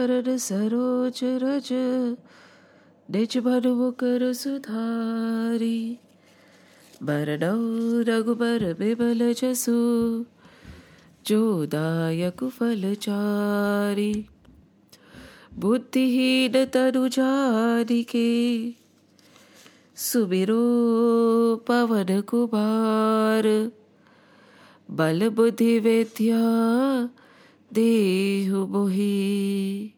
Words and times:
चरण 0.00 0.36
सरोज 0.36 1.20
रज, 1.24 1.68
निज 3.10 3.38
मन 3.38 3.68
मुकर 3.68 4.32
सुधारी। 4.32 5.98
बरनौ 7.02 7.58
रघुबर 8.00 8.76
बिमल 8.78 9.32
जसु, 9.32 9.72
जो 11.26 11.66
दायक 11.66 12.44
फल 12.44 12.94
चारी। 12.94 14.26
बुद्धिहीन 15.58 16.64
तनु 16.64 17.08
जानिके 17.08 18.70
सुमिरो 19.96 20.64
पवन 21.68 22.20
कुमार। 22.20 23.72
बल 24.90 25.28
बुद्धि 25.28 25.78
विद्या 25.78 26.40
देहु 27.72 28.66
मोहि 28.66 29.92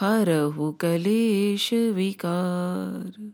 हरहु 0.00 0.72
कलेश 0.72 1.72
विकार। 1.72 3.32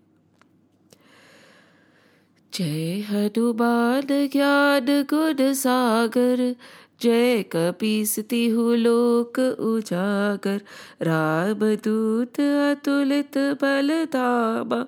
जय 2.55 3.01
हनुमान 3.01 4.29
ज्ञान 4.33 4.87
गुण 5.03 5.53
सागर, 5.53 6.57
जय 7.03 7.43
कपीस 7.43 8.19
तिहु 8.21 8.75
लोक 8.75 9.39
उजागर। 9.61 10.61
राम 11.03 11.59
दूत 11.59 12.41
अतुलित 12.41 13.39
बल 13.39 14.05
धामा, 14.05 14.81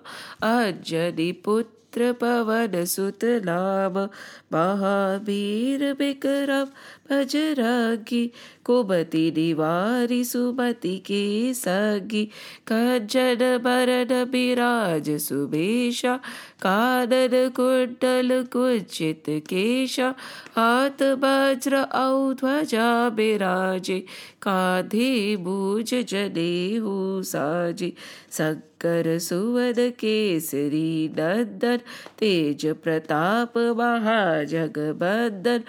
अंजनी 0.42 1.33
पुत्र 1.33 2.12
पवन 2.12 2.84
सुत 2.84 3.19
नाम। 3.24 4.08
महावीर 4.52 5.92
विक्रम 5.92 6.66
भजरागी 7.12 8.30
कुमति 8.64 9.32
निवारी 9.36 10.24
सुमति 10.24 10.98
के 10.98 11.54
सगी 11.54 12.28
कंचन 12.66 13.38
बरन 13.40 14.24
बिराज, 14.24 15.10
सुबेशा 15.10 16.20
कानन 16.66 17.28
कुंडल 17.32 18.42
कुचित 18.42 19.22
केशा, 19.28 20.14
हाथ 20.56 21.02
वज्र 21.02 21.77
औ 21.77 22.34
ध्वजा 22.34 23.08
बिराजे, 23.08 24.04
काधे 24.42 25.36
बूझ 25.36 25.94
जने 25.94 26.76
हो 26.76 27.22
साजे, 27.22 27.92
शंकर 28.32 29.19
सुवन 29.19 29.74
केसरी 29.78 31.08
नंदन, 31.08 31.78
तेज 32.19 32.66
प्रताप 32.66 33.58
महाजगबंदन 33.58 35.62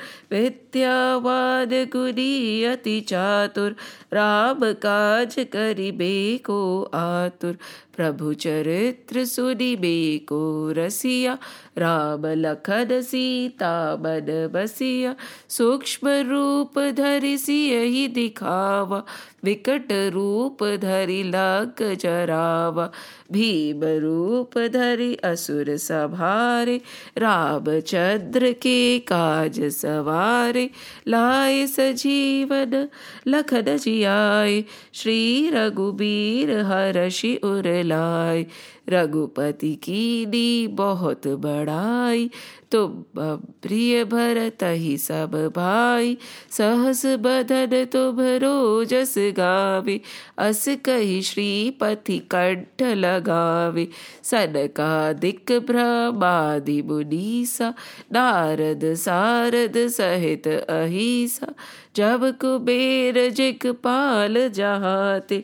विद्यावान 1.34 1.86
गुरी 1.86 2.64
अति 2.64 3.00
चातुर 3.02 3.76
राम 4.14 4.60
काज 4.64 5.36
करिबे 5.54 6.38
को 6.38 6.60
आतुर। 6.94 7.58
प्रभु 7.96 8.34
चरित्र 8.34 9.26
सुनिबे 9.26 10.18
को 10.18 10.72
रसिया, 10.72 11.38
राम 11.78 12.26
लखन 12.26 13.02
सीता 13.02 13.96
मन 13.96 14.50
बसिया, 14.54 15.16
सूक्ष्म 15.50 16.08
रूप 16.08 16.80
धरि 16.80 17.38
सियहि 17.38 18.08
दिखावा, 18.08 19.04
विकट 19.44 19.92
रूप 19.92 20.64
धरि 20.64 21.24
लग 21.24 21.96
जरावा, 21.96 22.92
भीम 23.32 23.82
रूप 23.84 24.58
धरि 24.58 25.16
असुर 25.16 25.78
सभारे, 25.78 26.82
रामचंद्र 27.18 28.52
के 28.52 29.00
काज 29.00 29.62
सवारे, 29.62 30.70
लाए 31.08 31.68
सजीवन 31.68 32.88
लखन 33.28 33.78
जियाए, 33.78 34.64
श्री 34.94 35.50
रघुबीर 35.50 36.58
हर्षि 36.60 37.36
उर 37.44 37.83
लाए 37.84 38.46
रघुपति 38.90 39.74
की 39.76 40.26
दी 40.26 40.68
बहुत 40.68 41.28
बड़ाई। 41.28 42.30
तुम 42.72 43.04
प्रिय 43.62 44.04
भरत 44.04 44.64
ही 44.64 44.98
सब 44.98 45.36
भाई, 45.56 46.18
सहस 46.52 47.06
बदन 47.06 47.86
तुम 47.86 48.18
रोजस 48.20 49.14
गावे। 49.18 50.00
अस 50.38 50.66
कही 50.86 51.22
श्रीपति 51.22 52.18
कंठ 52.32 52.82
लगावे। 52.82 53.88
सनकादिक 54.24 55.52
ब्रह्मादि 55.52 56.82
मुनीसा, 56.82 57.74
नारद 58.14 58.94
सारद 58.94 59.74
सहित 59.78 60.48
अहिसा। 60.48 61.54
जब 61.96 62.32
कुबेर 62.42 63.30
जिक 63.30 63.66
पाल 63.66 64.50
जहाते 64.50 65.44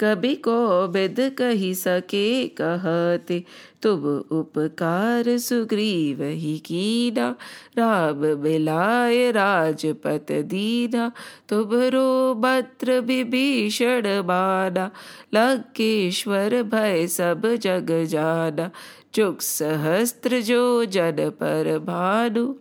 कभी 0.00 0.34
को 0.34 0.88
बिद 0.88 1.16
कही 1.38 1.74
सके 1.74 2.48
कहते, 2.48 3.44
तुम 3.82 4.04
उपकार 4.38 5.38
सुग्रीव 5.38 6.22
ही 6.22 6.58
कीना। 6.58 7.36
राम 7.78 8.16
मिलाए 8.16 9.30
राजपत 9.30 10.26
दीना, 10.32 11.12
तुमरो 11.48 12.34
मंत्र 12.34 13.00
विभीषण 13.00 14.06
माना। 14.06 14.90
लंकेश्वर 15.34 16.62
भय 16.62 17.06
सब 17.06 17.54
जग 17.54 18.04
जाना, 18.04 18.70
चुक 19.14 19.40
सहस्त्र 19.40 20.40
जो 20.40 20.84
जन 20.84 21.16
पर 21.18 21.78
भानु। 21.78 22.54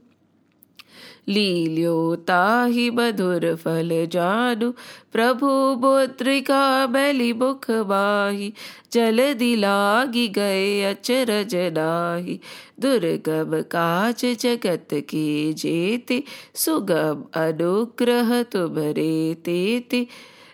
लील्यो 1.29 2.15
ताहि 2.15 2.89
मधुर 2.89 3.55
फल 3.55 3.89
जानु। 4.11 4.71
प्रभु 5.13 5.47
मुद्रिका 5.81 6.85
बैली 6.85 7.33
मुख 7.33 7.71
माही 7.71 8.53
जल 8.93 9.33
दिलागी 9.33 10.27
गए 10.27 10.83
अचरज 10.83 11.55
नाही। 11.55 12.39
दुर्गम 12.79 13.61
काज 13.61 14.37
जगत 14.39 14.87
के 14.93 15.53
जेते, 15.53 16.23
सुगम 16.55 17.41
अनुग्रह 17.41 18.43
तुमरे 18.43 19.33
तेते 19.33 20.07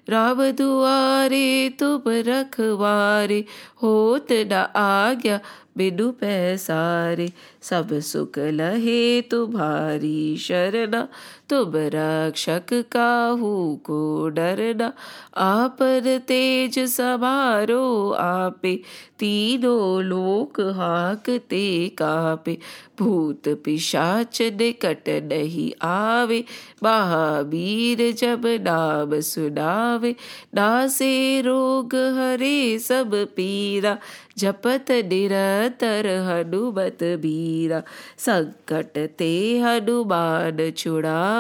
राम 0.10 0.52
दुआरे 0.52 1.70
तुम 1.80 2.02
रखवारे, 2.08 3.46
होत 3.84 4.28
न 4.32 4.54
आज्ञा 4.76 5.40
बिनु 5.80 6.12
पैसारे 6.22 7.32
सब 7.62 8.00
सुख 8.12 8.40
लहे 8.60 9.00
तुम्हारी 9.32 10.38
शरणा। 10.38 11.08
तुम 11.50 11.72
रक्षक 11.76 12.74
काहू 12.74 13.76
को 13.76 14.30
डरना। 14.30 14.94
आपन 15.38 16.20
तेज 16.28 16.80
समारो 16.80 18.12
आपे 18.12 18.76
तीनों 19.20 20.04
लोक 20.04 20.62
हाकते 20.62 21.90
कापे। 21.90 22.58
भूत 23.00 23.42
पिशाच 23.48 24.42
निकट 24.42 25.10
नहीं 25.10 25.88
आवे, 25.88 26.44
महावीर 26.84 28.12
जब 28.12 28.42
नाम 28.46 29.20
सुनावे। 29.20 30.16
नासे 30.56 31.42
रोग 31.42 31.96
हरे 31.96 32.80
सब 32.80 33.16
पीरा, 33.16 33.98
जपत 34.38 34.86
निरतर 34.92 36.08
हनुमत 36.08 36.98
बीरा 37.04 37.84
संकट 38.18 39.10
ते 39.18 39.60
हनुमान 39.60 40.72
छुड़ावे 40.78 41.39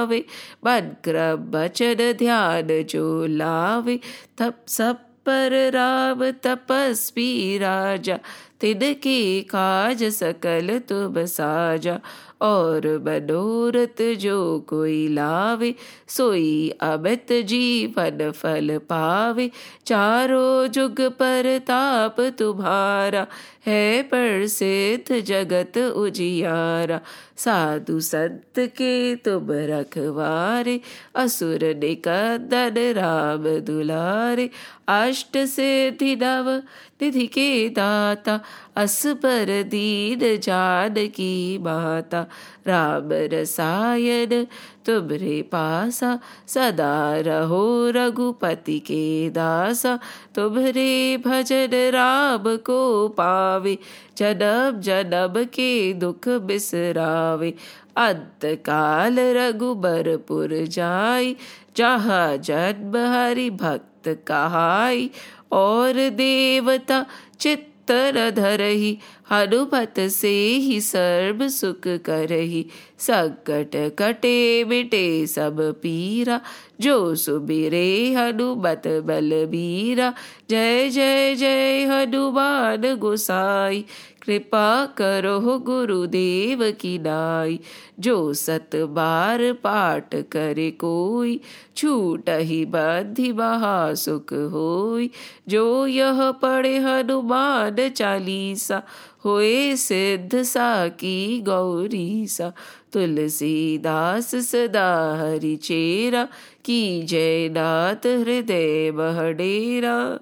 क्रम 1.03 1.57
वचन 1.57 2.11
ध्यान 2.19 2.67
जो 2.89 3.25
लावे 3.25 3.99
तब 4.37 4.53
सब 4.67 4.97
पर 5.25 5.71
राम 5.73 6.29
तपस्वी 6.43 7.57
राजा 7.57 8.17
तिनके 8.61 9.41
काज 9.41 10.03
सकल 10.03 10.79
तुम 10.79 11.25
साजा, 11.25 11.99
और 12.41 12.87
मनोरथ 13.05 14.01
जो 14.15 14.59
कोई 14.59 15.07
लावे, 15.07 15.75
सोई 16.07 16.69
अमित 16.69 17.27
जीवन 17.31 18.31
फल 18.31 18.77
पावे। 18.77 19.51
चारों 19.85 20.67
जुग 20.67 21.01
पर 21.01 21.57
ताप 21.59 22.21
तुम्हारा, 22.21 23.27
है 23.65 24.03
प्रसिद्ध 24.03 25.19
जगत 25.19 25.77
उजियारा। 25.77 27.01
साधु 27.37 27.99
संत 27.99 28.59
के 28.59 29.15
तुम 29.15 29.47
रखवारे, 29.51 30.79
असुर 31.15 31.59
निकंदन 31.63 32.75
राम 32.77 33.43
दुलारे। 33.59 34.49
अष्ट 34.87 35.37
सिद्धि 35.37 36.15
नव 36.15 36.61
निधि 37.01 37.27
के 37.27 37.69
दाता 37.69 38.39
अस 38.75 39.03
पर 39.07 39.63
दीन 39.63 40.19
जान 40.39 40.93
की 40.93 41.57
माता। 41.57 42.25
राम 42.67 43.09
रसायन 43.11 44.47
तुमरे 44.85 45.41
पासा 45.41 46.19
सदा 46.47 47.19
रहो 47.19 47.89
रघुपति 47.89 48.79
के 48.79 49.29
दासा। 49.29 49.99
तुम्हरे 50.35 51.17
भजन 51.17 51.69
राम 51.71 52.55
को 52.57 53.07
पावे, 53.07 53.77
जनम 54.17 54.81
जनम 54.81 55.43
के 55.43 55.93
दुख 55.93 56.27
बिसरावे। 56.27 57.55
अंत 57.97 58.45
काल 58.45 59.19
रघुबरपुर 59.19 60.49
जाई, 60.65 61.35
जहाँ 61.77 62.37
जन्म 62.37 62.97
हरि 62.97 63.49
भक्त 63.49 63.85
कहाई 64.27 65.09
और 65.51 66.09
देवता 66.09 67.05
चित्तर 67.39 68.29
धरही 68.31 68.97
हनुमत 69.31 69.99
से 69.99 70.31
ही 70.55 70.81
सर्व 70.81 71.47
सुख 71.47 71.87
करही। 72.05 72.65
संकट 72.99 73.95
कटे 73.99 74.63
मिटे 74.63 75.27
सब 75.27 75.61
पीरा, 75.81 76.41
जो 76.81 77.15
सुबिरे 77.15 78.13
हनुमत 78.13 78.87
बलबीरा। 78.87 80.13
जय 80.49 80.89
जय 80.89 81.35
जय 81.35 81.83
हनुमान 81.83 82.95
गोसाई 82.95 83.85
कृपा 84.29 84.85
करो 84.85 85.59
गुरुदेव 85.59 86.71
की 86.71 86.99
नाई, 86.99 87.59
जो 87.99 88.33
सत 88.33 88.69
बार 88.75 89.53
पाठ 89.53 90.15
करे 90.15 90.71
कोई, 90.71 91.41
छूट 91.77 92.29
ही 92.29 92.65
बद्धि 92.65 93.33
महा 93.33 93.93
सुख 93.93 94.33
होई, 94.33 95.09
जो 95.47 95.87
यह 95.87 96.31
पढ़े 96.31 96.77
हनुमान 96.77 97.89
चालीसा, 97.89 98.83
होए 99.25 99.75
सिद्ध 99.75 100.41
साकी 100.41 101.41
गौरी 101.41 102.27
सा 102.27 102.53
तुलसीदास 102.93 104.35
सदा 104.35 105.17
हरि 105.19 105.55
चेरा, 105.55 106.27
की 106.65 107.03
जय 107.03 107.49
नाथ 107.49 108.07
हृदय 108.07 108.91
बहडेरा। 108.91 110.19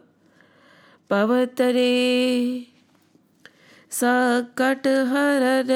पवतरे। 1.10 2.76
सकट 4.00 4.88
हरन 4.88 5.72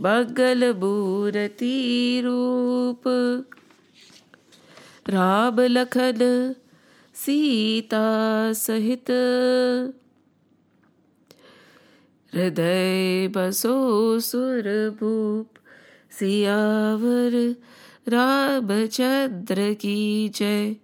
मंगल 0.00 0.74
मूर्ति 0.74 2.20
रूप। 2.24 3.02
राम 5.08 5.60
लखन 5.60 6.54
सीता 7.14 8.02
सहित। 8.52 9.10
हृदय 12.34 13.28
बसो 13.36 14.20
सुर 14.20 14.96
भूप। 15.00 15.48
सियावर 16.20 17.56
रामचंद्र 18.08 19.74
की 19.74 20.28
जय। 20.28 20.76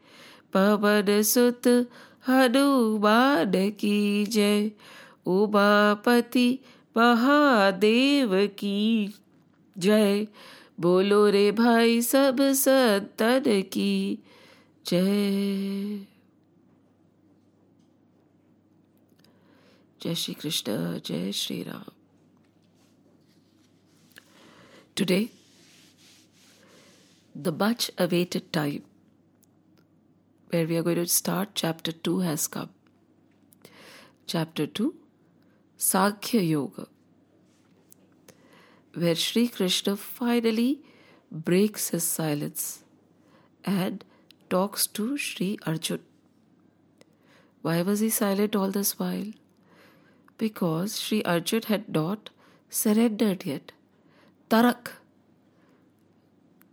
पवन 0.55 1.23
सुत 1.23 1.87
हनुमान 2.29 3.71
की 3.71 4.27
जय। 4.27 4.71
उबापति 5.27 6.59
महादेव 6.97 8.47
की। 8.47 9.15
जय। 9.79 10.27
बोलो 10.81 11.29
रे 11.31 11.53
भाई 11.53 12.03
सब 12.03 12.37
सतन 12.41 13.63
की। 13.63 14.19
जय। 14.87 16.07
जय 20.03 20.15
श्री 20.15 20.35
कृष्ण, 20.35 20.99
जय 21.07 21.33
Shri 21.33 21.63
Ram. 21.63 21.93
Today 24.97 25.31
the 27.37 27.49
much 27.63 27.91
awaited 27.99 28.43
time 28.53 28.81
where 30.53 30.67
we 30.67 30.77
are 30.77 30.83
going 30.83 30.99
to 30.99 31.05
start 31.05 31.49
chapter 31.57 31.95
two 32.05 32.19
has 32.19 32.49
come 32.49 32.67
chapter 34.29 34.67
two 34.67 34.95
Sankhya 35.89 36.43
Yoga, 36.43 36.87
where 38.95 39.15
Sri 39.15 39.49
Krishna 39.49 39.97
finally 39.97 40.81
breaks 41.31 41.91
his 41.91 42.05
silence 42.05 42.85
and 43.65 44.05
talks 44.49 44.87
to 44.99 45.17
Sri 45.17 45.59
Arjun. 45.67 46.01
Why 47.63 47.83
was 47.83 48.01
he 48.01 48.11
silent 48.11 48.57
all 48.57 48.71
this 48.71 48.99
while? 48.99 49.31
because 50.41 50.99
Sri 50.99 51.23
Arjun 51.31 51.65
had 51.71 51.89
not 51.95 52.31
surrendered 52.71 53.45
yet. 53.45 53.73
Tarak. 54.49 54.93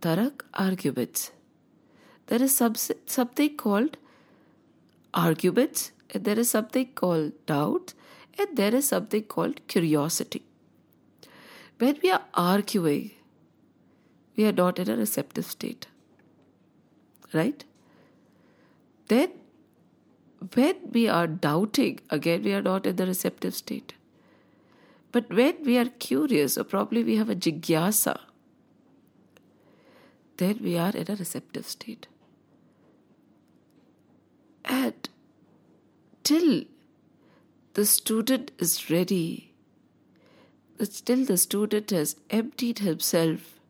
Tarak 0.00 0.44
arguments. 0.54 1.32
There 2.28 2.42
is 2.42 2.56
some, 2.56 2.74
something 3.16 3.56
called 3.56 3.98
arguments, 5.12 5.92
and 6.10 6.24
there 6.24 6.38
is 6.38 6.50
something 6.50 6.88
called 6.94 7.32
doubt, 7.44 7.92
and 8.38 8.56
there 8.56 8.74
is 8.74 8.88
something 8.88 9.22
called 9.22 9.66
curiosity. 9.66 10.42
When 11.78 11.98
we 12.02 12.10
are 12.10 12.24
arguing, 12.34 13.12
we 14.36 14.46
are 14.46 14.52
not 14.52 14.78
in 14.78 14.88
a 14.88 14.96
receptive 14.96 15.46
state. 15.46 15.86
Right? 17.32 17.64
Then 19.08 19.30
when 20.54 20.76
we 20.92 21.08
are 21.08 21.26
doubting, 21.26 22.00
again, 22.10 22.42
we 22.42 22.54
are 22.54 22.62
not 22.62 22.86
in 22.86 22.96
the 22.96 23.06
receptive 23.06 23.54
state. 23.54 23.94
But 25.10 25.30
when 25.30 25.64
we 25.64 25.78
are 25.78 25.86
curious, 25.86 26.56
or 26.58 26.64
probably 26.64 27.02
we 27.02 27.16
have 27.16 27.30
a 27.30 27.34
jigyasa, 27.34 28.18
then 30.36 30.58
we 30.62 30.78
are 30.78 30.90
in 30.90 31.10
a 31.10 31.16
receptive 31.16 31.66
state. 31.66 32.06
And 34.64 35.08
till 36.22 36.64
the 37.78 37.86
student 37.86 38.50
is 38.58 38.90
ready, 38.90 39.52
but 40.76 40.92
still 40.92 41.24
the 41.24 41.36
student 41.36 41.90
has 41.90 42.16
emptied 42.28 42.80
himself 42.80 43.60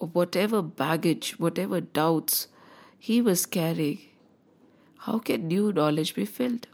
of 0.00 0.14
whatever 0.14 0.62
baggage, 0.62 1.32
whatever 1.36 1.80
doubts 1.80 2.46
he 2.96 3.20
was 3.20 3.44
carrying, 3.44 3.98
how 4.98 5.18
can 5.18 5.48
new 5.48 5.72
knowledge 5.72 6.14
be 6.14 6.24
filled? 6.24 6.68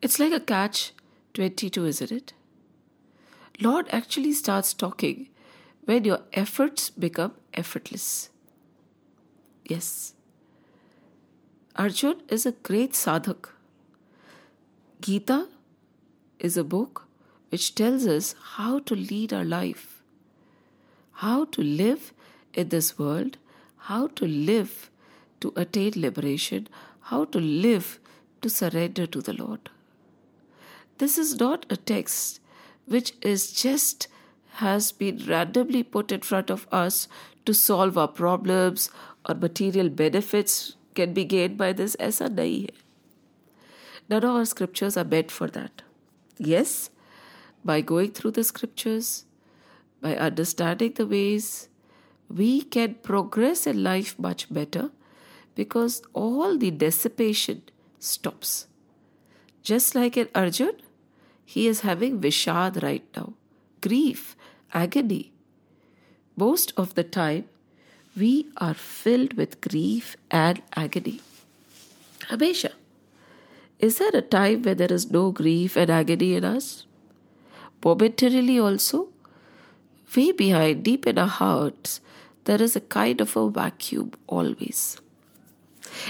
It's 0.00 0.18
like 0.18 0.32
a 0.32 0.40
catch 0.40 0.94
22, 1.34 1.84
isn't 1.84 2.10
it? 2.10 2.32
Lord 3.60 3.88
actually 3.92 4.32
starts 4.32 4.72
talking 4.72 5.28
when 5.84 6.06
your 6.06 6.20
efforts 6.32 6.88
become 6.88 7.34
effortless. 7.52 8.30
Yes. 9.66 10.14
Arjun 11.76 12.22
is 12.30 12.46
a 12.46 12.52
great 12.52 12.92
sadhak. 12.92 13.50
Gita 15.00 15.48
is 16.38 16.56
a 16.56 16.64
book 16.64 17.06
which 17.48 17.74
tells 17.74 18.06
us 18.06 18.34
how 18.56 18.80
to 18.80 18.94
lead 18.94 19.32
our 19.32 19.44
life, 19.44 20.02
how 21.12 21.44
to 21.46 21.62
live 21.62 22.12
in 22.54 22.68
this 22.68 22.98
world, 22.98 23.38
how 23.76 24.08
to 24.08 24.26
live 24.26 24.90
to 25.40 25.52
attain 25.56 25.92
liberation, 25.96 26.68
how 27.00 27.24
to 27.24 27.40
live 27.40 27.98
to 28.42 28.50
surrender 28.50 29.06
to 29.06 29.20
the 29.20 29.32
Lord. 29.32 29.70
This 30.98 31.16
is 31.16 31.38
not 31.38 31.66
a 31.70 31.76
text 31.76 32.40
which 32.86 33.14
is 33.22 33.52
just 33.52 34.08
has 34.64 34.92
been 34.92 35.24
randomly 35.26 35.82
put 35.82 36.12
in 36.12 36.20
front 36.20 36.50
of 36.50 36.66
us 36.70 37.08
to 37.46 37.54
solve 37.54 37.96
our 37.96 38.08
problems 38.08 38.90
or 39.28 39.34
material 39.34 39.88
benefits 39.88 40.76
can 40.94 41.14
be 41.14 41.24
gained 41.24 41.56
by 41.56 41.72
this. 41.72 41.96
Aisa 41.96 42.28
nahi 42.28 42.70
hai. 42.70 42.79
None 44.10 44.24
of 44.24 44.36
our 44.36 44.44
scriptures 44.44 44.96
are 44.96 45.04
meant 45.04 45.30
for 45.30 45.46
that. 45.46 45.82
Yes, 46.36 46.90
by 47.64 47.80
going 47.80 48.10
through 48.10 48.32
the 48.32 48.42
scriptures, 48.42 49.24
by 50.00 50.16
understanding 50.16 50.94
the 50.94 51.06
ways, 51.06 51.68
we 52.28 52.62
can 52.62 52.94
progress 52.94 53.66
in 53.66 53.84
life 53.84 54.18
much 54.18 54.52
better 54.52 54.90
because 55.54 56.02
all 56.12 56.58
the 56.58 56.70
dissipation 56.72 57.62
stops. 58.00 58.66
Just 59.62 59.94
like 59.94 60.16
in 60.16 60.28
Arjun, 60.34 60.76
he 61.44 61.68
is 61.68 61.80
having 61.80 62.20
Vishad 62.20 62.82
right 62.82 63.04
now 63.16 63.34
grief, 63.80 64.36
agony. 64.74 65.32
Most 66.36 66.72
of 66.76 66.94
the 66.94 67.04
time, 67.04 67.44
we 68.16 68.48
are 68.56 68.74
filled 68.74 69.34
with 69.34 69.60
grief 69.60 70.16
and 70.30 70.62
agony. 70.74 71.20
Hamesha, 72.28 72.72
is 73.80 73.96
there 73.98 74.14
a 74.14 74.22
time 74.22 74.62
where 74.62 74.74
there 74.74 74.92
is 74.92 75.10
no 75.10 75.30
grief 75.30 75.76
and 75.76 75.90
agony 75.90 76.34
in 76.34 76.44
us? 76.44 76.86
Momentarily, 77.82 78.58
also, 78.58 79.08
way 80.14 80.32
behind, 80.32 80.82
deep 80.84 81.06
in 81.06 81.18
our 81.18 81.26
hearts, 81.26 82.00
there 82.44 82.60
is 82.60 82.76
a 82.76 82.80
kind 82.80 83.20
of 83.20 83.36
a 83.36 83.48
vacuum 83.48 84.12
always. 84.26 84.98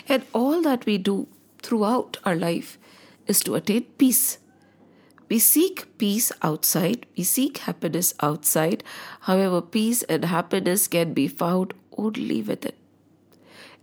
And 0.09 0.25
all 0.33 0.63
that 0.63 0.85
we 0.85 0.99
do 0.99 1.29
throughout 1.63 2.17
our 2.25 2.35
life 2.35 2.77
is 3.27 3.41
to 3.41 3.55
attain 3.55 3.85
peace. 3.99 4.39
We 5.29 5.39
seek 5.39 5.97
peace 5.97 6.33
outside, 6.43 7.07
we 7.17 7.23
seek 7.23 7.59
happiness 7.59 8.15
outside. 8.21 8.83
However, 9.21 9.63
peace 9.63 10.03
and 10.03 10.25
happiness 10.25 10.89
can 10.89 11.15
be 11.15 11.29
found 11.29 11.73
only 11.97 12.43
within. 12.43 12.73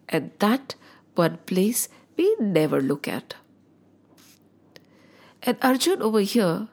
And 0.09 0.31
that 0.39 0.75
one 1.15 1.37
place 1.45 1.87
we 2.17 2.35
never 2.39 2.81
look 2.81 3.07
at. 3.07 3.35
And 5.47 5.57
Arjun 5.61 6.01
over 6.01 6.19
here, 6.19 6.67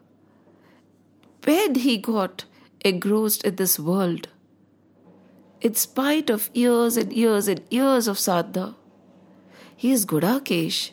when 1.44 1.76
he 1.76 1.96
got 1.96 2.44
engrossed 2.84 3.44
in 3.44 3.54
this 3.54 3.78
world, 3.78 4.26
in 5.60 5.74
spite 5.74 6.28
of 6.28 6.50
years 6.52 6.96
and 6.96 7.12
years 7.12 7.46
and 7.48 7.62
years 7.70 8.08
of 8.08 8.18
sadhana. 8.18 8.74
He 9.76 9.92
is 9.92 10.04
Gudakesh. 10.04 10.90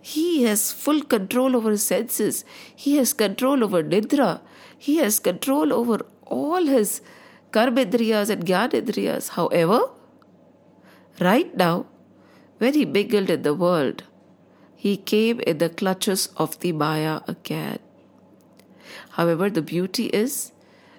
He 0.00 0.42
has 0.42 0.72
full 0.72 1.00
control 1.02 1.56
over 1.56 1.70
his 1.70 1.86
senses. 1.86 2.44
He 2.74 2.96
has 2.96 3.12
control 3.12 3.62
over 3.62 3.82
Nidra. 3.82 4.40
He 4.76 4.96
has 4.96 5.20
control 5.20 5.72
over 5.72 6.00
all 6.26 6.66
his 6.66 7.00
karmendriyas 7.52 8.30
and 8.30 8.44
jnanendriyas. 8.44 9.30
However, 9.30 9.80
right 11.20 11.56
now, 11.56 11.86
when 12.58 12.74
he 12.74 12.84
mingled 12.84 13.30
in 13.30 13.42
the 13.42 13.54
world, 13.54 14.02
he 14.80 14.96
came 14.96 15.40
in 15.40 15.58
the 15.58 15.68
clutches 15.68 16.28
of 16.36 16.58
the 16.60 16.70
Maya 16.70 17.20
again. 17.26 17.80
However, 19.10 19.50
the 19.50 19.60
beauty 19.60 20.06
is 20.06 20.52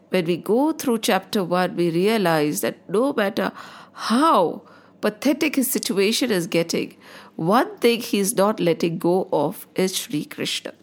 when 0.10 0.26
we 0.26 0.36
go 0.36 0.74
through 0.74 0.98
chapter 1.00 1.44
1, 1.44 1.78
we 1.78 1.90
realize 1.90 2.60
that 2.60 2.78
no 2.90 3.14
matter 3.14 3.54
how 3.94 4.64
pathetic 5.00 5.56
his 5.56 5.72
situation 5.72 6.30
is 6.30 6.46
getting, 6.46 6.98
one 7.38 7.78
thing 7.78 8.02
he 8.02 8.20
is 8.20 8.36
not 8.36 8.60
letting 8.60 8.98
go 8.98 9.30
of 9.32 9.66
is 9.76 9.96
Sri 9.96 10.26
Krishna. 10.26 10.74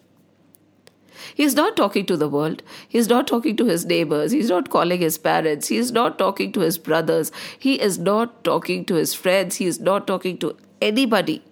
He 1.34 1.42
is 1.42 1.54
not 1.54 1.76
talking 1.76 2.06
to 2.06 2.16
the 2.16 2.30
world. 2.30 2.62
He 2.88 2.96
is 2.96 3.08
not 3.08 3.26
talking 3.26 3.56
to 3.56 3.66
his 3.66 3.84
neighbors. 3.84 4.32
He 4.32 4.38
is 4.38 4.48
not 4.48 4.70
calling 4.70 5.00
his 5.00 5.18
parents. 5.18 5.68
He 5.68 5.76
is 5.76 5.92
not 5.92 6.18
talking 6.18 6.50
to 6.52 6.60
his 6.60 6.78
brothers. 6.78 7.30
He 7.58 7.78
is 7.78 7.98
not 7.98 8.42
talking 8.42 8.86
to 8.86 8.94
his 8.94 9.12
friends. 9.12 9.56
He 9.56 9.66
is 9.66 9.80
not 9.80 10.06
talking 10.06 10.38
to 10.38 10.56
anybody. 10.80 11.42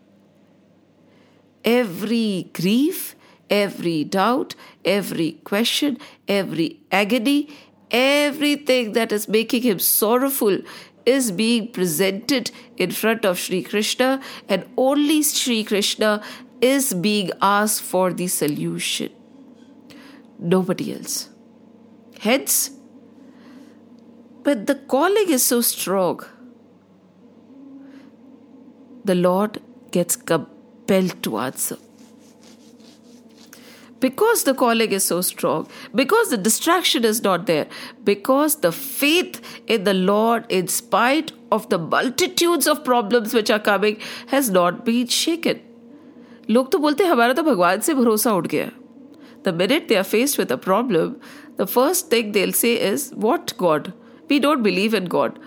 Every 1.64 2.50
grief, 2.52 3.16
every 3.48 4.04
doubt, 4.04 4.54
every 4.84 5.32
question, 5.44 5.98
every 6.28 6.80
agony, 6.92 7.48
everything 7.90 8.92
that 8.92 9.12
is 9.12 9.28
making 9.28 9.62
him 9.62 9.78
sorrowful 9.78 10.58
is 11.06 11.30
being 11.30 11.70
presented 11.70 12.50
in 12.76 12.90
front 12.90 13.24
of 13.24 13.38
Sri 13.38 13.62
Krishna, 13.62 14.20
and 14.48 14.66
only 14.76 15.22
Sri 15.22 15.62
Krishna 15.64 16.22
is 16.60 16.94
being 16.94 17.30
asked 17.42 17.82
for 17.82 18.12
the 18.12 18.26
solution. 18.26 19.10
Nobody 20.38 20.94
else. 20.94 21.28
Hence, 22.20 22.70
but 24.42 24.66
the 24.66 24.74
calling 24.74 25.30
is 25.30 25.44
so 25.44 25.60
strong, 25.60 26.24
the 29.04 29.14
Lord 29.14 29.60
gets 29.90 30.16
compelled 30.89 31.23
to 31.23 31.37
answer 31.37 31.77
because 34.01 34.43
the 34.43 34.53
calling 34.53 34.93
is 34.93 35.03
so 35.03 35.19
strong, 35.19 35.67
because 35.93 36.29
the 36.29 36.37
distraction 36.37 37.03
is 37.03 37.21
not 37.21 37.47
there, 37.47 37.67
because 38.05 38.55
the 38.61 38.71
faith 38.71 39.41
in 39.67 39.83
the 39.83 39.93
Lord, 39.93 40.45
in 40.47 40.69
spite 40.69 41.33
of 41.51 41.67
the 41.67 41.77
multitudes 41.77 42.65
of 42.65 42.85
problems 42.85 43.33
which 43.33 43.49
are 43.49 43.59
coming, 43.59 43.97
has 44.27 44.49
not 44.49 44.85
been 44.85 45.07
shaken. 45.07 45.59
लोग 46.49 46.71
तो 46.71 46.77
बोलते 46.79 47.03
हैं 47.03 47.11
हमारा 47.11 47.33
तो 47.33 47.43
भगवान 47.43 47.79
से 47.85 47.93
भरोसा 47.93 48.31
उठ 48.33 48.47
गया 48.47 48.69
the 49.45 49.53
minute 49.55 49.87
they 49.87 49.95
are 49.95 50.03
faced 50.03 50.39
with 50.39 50.51
a 50.51 50.55
problem 50.63 51.13
the 51.59 51.65
first 51.65 52.11
thing 52.11 52.31
they 52.33 52.51
say 52.51 52.73
is 52.87 53.09
what 53.15 53.51
God 53.59 53.91
we 54.29 54.39
don't 54.39 54.59
believe 54.59 54.95
in 54.95 55.07
God 55.07 55.37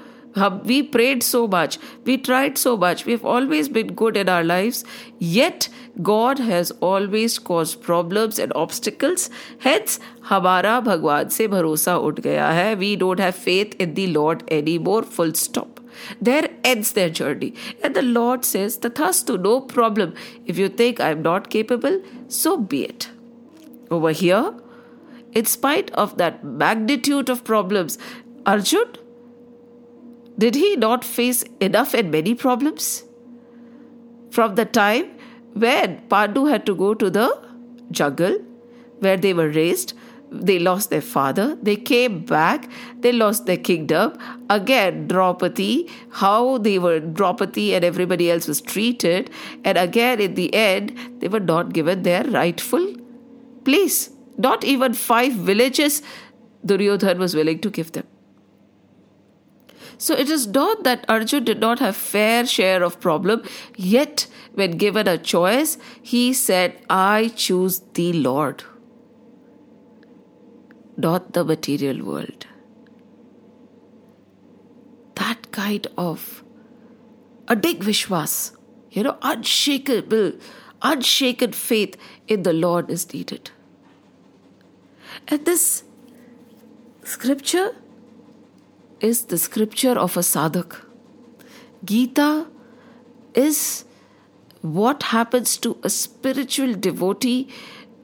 we 0.64 0.82
prayed 0.82 1.22
so 1.22 1.46
much, 1.46 1.78
we 2.04 2.16
tried 2.16 2.56
so 2.56 2.76
much, 2.76 3.04
we've 3.04 3.24
always 3.24 3.68
been 3.68 3.88
good 3.88 4.16
in 4.16 4.28
our 4.28 4.42
lives, 4.42 4.84
yet 5.18 5.68
God 6.00 6.38
has 6.38 6.70
always 6.80 7.38
caused 7.38 7.82
problems 7.82 8.38
and 8.38 8.52
obstacles. 8.54 9.28
Hence, 9.58 9.98
हमारा 10.30 10.80
भगवान 10.84 11.28
से 11.28 11.48
भरोसा 11.48 11.96
उठ 11.96 12.20
गया 12.20 12.50
है. 12.50 12.76
We 12.78 12.96
don't 12.96 13.20
have 13.20 13.34
faith 13.34 13.74
in 13.78 13.94
the 13.94 14.06
Lord 14.06 14.42
anymore. 14.50 15.02
Full 15.02 15.34
stop. 15.34 15.80
There 16.20 16.48
ends 16.64 16.92
their 16.92 17.10
journey. 17.10 17.52
And 17.82 17.94
the 17.94 18.02
Lord 18.02 18.46
says, 18.46 18.78
Tathastu, 18.78 19.38
no 19.38 19.60
problem. 19.60 20.14
If 20.46 20.58
you 20.58 20.68
think 20.68 21.00
I'm 21.00 21.22
not 21.22 21.50
capable, 21.50 22.00
so 22.28 22.56
be 22.56 22.84
it. 22.84 23.10
Over 23.90 24.12
here, 24.12 24.54
in 25.32 25.44
spite 25.44 25.90
of 25.90 26.16
that 26.16 26.42
magnitude 26.42 27.28
of 27.28 27.44
problems, 27.44 27.98
Arjun 28.46 28.96
did 30.37 30.55
he 30.55 30.75
not 30.75 31.03
face 31.03 31.43
enough 31.59 31.93
and 31.93 32.11
many 32.11 32.35
problems? 32.35 33.03
From 34.31 34.55
the 34.55 34.65
time 34.65 35.11
when 35.53 36.01
Pandu 36.09 36.45
had 36.45 36.65
to 36.67 36.75
go 36.75 36.93
to 36.93 37.09
the 37.09 37.41
jungle 37.91 38.37
where 38.99 39.17
they 39.17 39.33
were 39.33 39.49
raised, 39.49 39.93
they 40.29 40.59
lost 40.59 40.89
their 40.89 41.01
father, 41.01 41.55
they 41.61 41.75
came 41.75 42.25
back, 42.25 42.69
they 42.99 43.11
lost 43.11 43.45
their 43.45 43.57
kingdom. 43.57 44.17
Again, 44.49 45.07
Draupadi, 45.07 45.89
how 46.11 46.57
they 46.57 46.77
were, 46.79 46.99
Draupadi 46.99 47.73
and 47.73 47.85
everybody 47.85 48.29
else 48.29 48.47
was 48.47 48.59
treated, 48.59 49.31
and 49.63 49.77
again, 49.77 50.19
in 50.19 50.35
the 50.35 50.53
end, 50.53 50.97
they 51.19 51.29
were 51.29 51.39
not 51.39 51.73
given 51.73 52.03
their 52.03 52.23
rightful 52.25 52.93
place. 53.63 54.09
Not 54.37 54.63
even 54.63 54.93
five 54.93 55.33
villages 55.33 56.01
Duryodhan 56.65 57.17
was 57.17 57.33
willing 57.33 57.59
to 57.59 57.69
give 57.69 57.93
them. 57.93 58.05
So 59.97 60.13
it 60.13 60.29
is 60.29 60.47
not 60.47 60.83
that 60.83 61.05
Arjun 61.09 61.43
did 61.43 61.59
not 61.59 61.79
have 61.79 61.95
fair 61.95 62.45
share 62.45 62.83
of 62.83 62.99
problem, 62.99 63.43
yet 63.75 64.27
when 64.53 64.77
given 64.77 65.07
a 65.07 65.17
choice, 65.17 65.77
he 66.01 66.33
said, 66.33 66.79
I 66.89 67.31
choose 67.35 67.81
the 67.93 68.13
Lord, 68.13 68.63
not 70.95 71.33
the 71.33 71.43
material 71.43 72.05
world. 72.05 72.45
That 75.15 75.51
kind 75.51 75.87
of 75.97 76.43
a 77.47 77.55
big 77.55 77.79
vishwas, 77.79 78.55
you 78.91 79.01
know, 79.01 79.17
unshakable, 79.23 80.33
unshaken 80.81 81.53
faith 81.53 81.97
in 82.27 82.43
the 82.43 82.53
Lord 82.53 82.91
is 82.91 83.11
needed. 83.13 83.49
And 85.27 85.43
this 85.45 85.83
scripture 87.03 87.75
is 88.99 89.25
the 89.25 89.37
scripture 89.37 89.97
of 89.97 90.17
a 90.17 90.21
sadhak. 90.21 90.81
Gita 91.83 92.47
is 93.33 93.85
what 94.61 95.03
happens 95.03 95.57
to 95.57 95.77
a 95.83 95.89
spiritual 95.89 96.73
devotee 96.73 97.47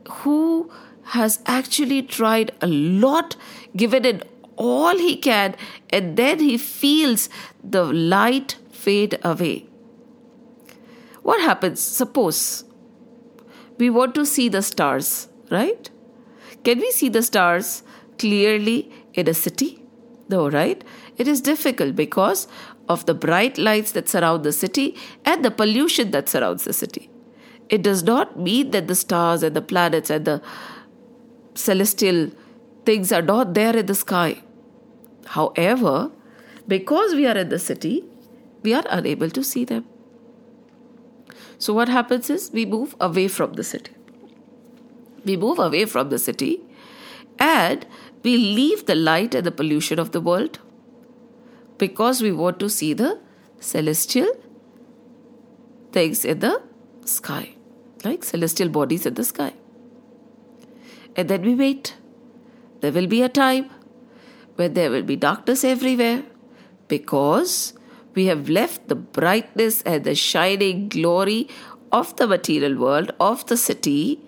who 0.09 0.71
has 1.03 1.39
actually 1.45 2.01
tried 2.01 2.51
a 2.61 2.67
lot, 2.67 3.35
given 3.75 4.05
it 4.05 4.29
all 4.55 4.97
he 4.97 5.15
can, 5.17 5.55
and 5.89 6.15
then 6.15 6.39
he 6.39 6.57
feels 6.57 7.29
the 7.63 7.83
light 7.83 8.57
fade 8.71 9.19
away. 9.23 9.65
What 11.23 11.41
happens? 11.41 11.79
Suppose 11.79 12.65
we 13.77 13.89
want 13.89 14.13
to 14.15 14.25
see 14.25 14.49
the 14.49 14.61
stars, 14.61 15.27
right? 15.49 15.89
Can 16.63 16.79
we 16.79 16.91
see 16.91 17.09
the 17.09 17.23
stars 17.23 17.83
clearly 18.17 18.91
in 19.13 19.27
a 19.27 19.33
city? 19.33 19.82
Though, 20.29 20.49
right? 20.49 20.83
It 21.17 21.27
is 21.27 21.41
difficult 21.41 21.95
because 21.95 22.47
of 22.89 23.05
the 23.05 23.13
bright 23.13 23.57
lights 23.57 23.91
that 23.93 24.09
surround 24.09 24.43
the 24.43 24.51
city 24.51 24.95
and 25.25 25.43
the 25.43 25.51
pollution 25.51 26.11
that 26.11 26.29
surrounds 26.29 26.63
the 26.63 26.73
city. 26.73 27.09
It 27.69 27.81
does 27.81 28.03
not 28.03 28.37
mean 28.37 28.71
that 28.71 28.87
the 28.87 28.95
stars 28.95 29.43
and 29.43 29.55
the 29.55 29.61
planets 29.61 30.09
and 30.09 30.25
the 30.25 30.41
celestial 31.55 32.31
things 32.85 33.11
are 33.11 33.21
not 33.21 33.53
there 33.53 33.75
in 33.75 33.85
the 33.85 33.95
sky. 33.95 34.43
However, 35.27 36.11
because 36.67 37.15
we 37.15 37.25
are 37.25 37.37
in 37.37 37.49
the 37.49 37.59
city, 37.59 38.03
we 38.61 38.73
are 38.73 38.83
unable 38.89 39.29
to 39.29 39.43
see 39.43 39.65
them. 39.65 39.85
So, 41.57 41.73
what 41.73 41.87
happens 41.87 42.29
is 42.29 42.51
we 42.51 42.65
move 42.65 42.95
away 42.99 43.27
from 43.27 43.53
the 43.53 43.63
city. 43.63 43.93
We 45.23 45.37
move 45.37 45.59
away 45.59 45.85
from 45.85 46.09
the 46.09 46.19
city 46.19 46.61
and 47.39 47.85
we 48.23 48.37
leave 48.37 48.85
the 48.85 48.95
light 48.95 49.35
and 49.35 49.45
the 49.45 49.51
pollution 49.51 49.99
of 49.99 50.11
the 50.11 50.21
world 50.21 50.59
because 51.77 52.21
we 52.21 52.31
want 52.31 52.59
to 52.59 52.69
see 52.69 52.93
the 52.93 53.19
celestial 53.59 54.31
things 55.91 56.23
in 56.25 56.39
the 56.39 56.61
sky, 57.05 57.55
like 58.03 58.23
celestial 58.23 58.69
bodies 58.69 59.05
in 59.05 59.13
the 59.13 59.23
sky. 59.23 59.53
And 61.15 61.29
then 61.29 61.41
we 61.41 61.55
wait. 61.55 61.95
There 62.79 62.91
will 62.91 63.07
be 63.07 63.21
a 63.21 63.29
time 63.29 63.69
when 64.55 64.73
there 64.73 64.89
will 64.89 65.03
be 65.03 65.15
darkness 65.15 65.63
everywhere 65.63 66.23
because 66.87 67.73
we 68.13 68.25
have 68.25 68.49
left 68.49 68.87
the 68.87 68.95
brightness 68.95 69.81
and 69.83 70.03
the 70.03 70.15
shining 70.15 70.89
glory 70.89 71.47
of 71.91 72.15
the 72.17 72.27
material 72.27 72.75
world, 72.77 73.11
of 73.19 73.45
the 73.47 73.57
city, 73.57 74.19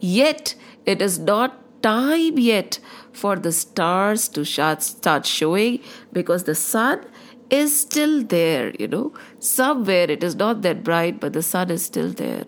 yet 0.00 0.54
it 0.86 1.02
is 1.02 1.18
not 1.18 1.63
time 1.84 2.38
yet 2.38 2.78
for 3.12 3.36
the 3.36 3.52
stars 3.52 4.28
to 4.30 4.44
start 4.44 5.26
showing 5.26 5.80
because 6.12 6.44
the 6.44 6.54
sun 6.54 7.04
is 7.50 7.78
still 7.78 8.22
there, 8.24 8.72
you 8.78 8.88
know. 8.88 9.12
Somewhere 9.38 10.10
it 10.10 10.24
is 10.24 10.34
not 10.34 10.62
that 10.62 10.82
bright, 10.82 11.20
but 11.20 11.34
the 11.34 11.42
sun 11.42 11.70
is 11.70 11.84
still 11.84 12.10
there. 12.10 12.46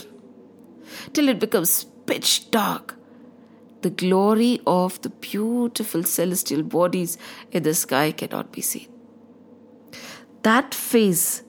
Till 1.13 1.29
it 1.29 1.39
becomes 1.39 1.85
pitch 2.07 2.51
dark. 2.51 2.95
The 3.83 3.91
glory 3.91 4.61
of 4.67 5.01
the 5.03 5.11
beautiful 5.11 6.03
celestial 6.03 6.63
bodies 6.63 7.19
in 7.53 7.63
the 7.63 7.75
sky 7.75 8.13
cannot 8.13 8.53
be 8.53 8.63
seen. 8.63 8.89
that 10.47 10.75
phase 10.75 11.43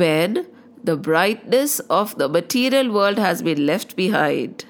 when 0.00 0.46
the 0.88 0.96
brightness 1.08 1.74
of 1.98 2.14
the 2.18 2.28
material 2.36 2.90
world 2.96 3.18
has 3.24 3.42
been 3.48 3.60
left 3.66 3.94
behind 4.00 4.64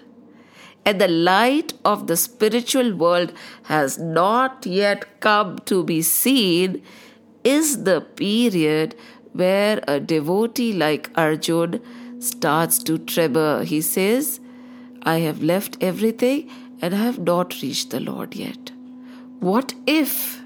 and 0.84 1.00
the 1.00 1.08
light 1.08 1.72
of 1.84 2.06
the 2.06 2.16
spiritual 2.16 2.94
world 2.94 3.32
has 3.64 3.98
not 3.98 4.66
yet 4.66 5.20
come 5.20 5.58
to 5.60 5.84
be 5.84 6.02
seen 6.02 6.82
is 7.44 7.84
the 7.84 8.00
period 8.00 8.94
where 9.32 9.82
a 9.88 9.98
devotee 10.00 10.72
like 10.72 11.10
Arjun 11.16 11.80
starts 12.18 12.78
to 12.84 12.98
tremor. 12.98 13.64
He 13.64 13.80
says, 13.80 14.40
I 15.02 15.18
have 15.18 15.42
left 15.42 15.76
everything 15.80 16.50
and 16.80 16.94
I 16.94 16.98
have 16.98 17.18
not 17.18 17.60
reached 17.62 17.90
the 17.90 18.00
Lord 18.00 18.34
yet. 18.34 18.70
What 19.40 19.74
if 19.86 20.40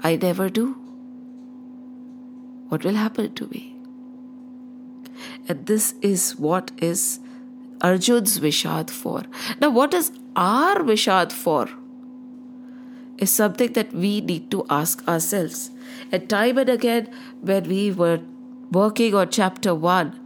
I 0.00 0.16
never 0.16 0.48
do? 0.48 0.76
What 2.68 2.84
will 2.84 2.94
happen 2.94 3.34
to 3.34 3.46
me? 3.48 3.76
And 5.48 5.66
this 5.66 5.94
is 6.00 6.36
what 6.36 6.70
is 6.78 7.20
Arjun's 7.80 8.38
Vishad 8.38 8.90
for. 8.90 9.24
Now, 9.60 9.70
what 9.70 9.94
is 9.94 10.12
our 10.36 10.76
Vishad 10.76 11.32
for? 11.32 11.68
Is 13.18 13.30
something 13.30 13.72
that 13.74 13.92
we 13.92 14.20
need 14.20 14.50
to 14.50 14.64
ask 14.70 15.06
ourselves. 15.06 15.70
And 16.10 16.28
time 16.28 16.58
and 16.58 16.68
again, 16.70 17.10
when 17.40 17.68
we 17.68 17.90
were 17.90 18.20
working 18.70 19.14
on 19.14 19.30
chapter 19.30 19.74
1, 19.74 20.18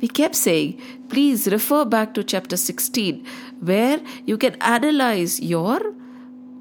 we 0.00 0.08
kept 0.08 0.34
saying, 0.34 0.80
please 1.08 1.46
refer 1.46 1.84
back 1.84 2.14
to 2.14 2.24
chapter 2.24 2.56
16, 2.56 3.24
where 3.60 4.00
you 4.24 4.38
can 4.38 4.54
analyze 4.60 5.40
your 5.40 5.94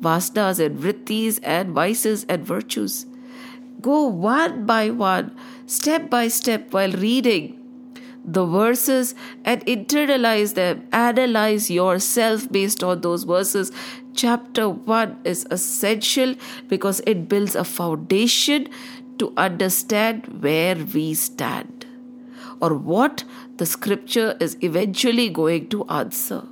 vasanas 0.01 0.63
and 0.63 0.77
vrittis 0.77 1.39
and 1.43 1.73
vices 1.73 2.25
and 2.27 2.45
virtues. 2.45 3.05
Go 3.81 4.07
one 4.07 4.65
by 4.65 4.89
one, 4.89 5.35
step 5.65 6.09
by 6.09 6.27
step, 6.27 6.73
while 6.73 6.91
reading 6.91 7.58
the 8.23 8.45
verses 8.45 9.15
and 9.45 9.65
internalize 9.65 10.53
them, 10.53 10.87
analyze 10.91 11.69
yourself 11.71 12.51
based 12.51 12.83
on 12.83 13.01
those 13.01 13.23
verses. 13.23 13.71
Chapter 14.13 14.69
1 14.69 15.21
is 15.23 15.47
essential 15.51 16.35
because 16.67 17.01
it 17.07 17.29
builds 17.29 17.55
a 17.55 17.63
foundation 17.63 18.67
to 19.17 19.33
understand 19.37 20.25
where 20.41 20.75
we 20.75 21.13
stand 21.13 21.85
or 22.61 22.73
what 22.73 23.23
the 23.57 23.65
scripture 23.65 24.35
is 24.39 24.57
eventually 24.61 25.29
going 25.29 25.67
to 25.69 25.85
answer. 25.85 26.43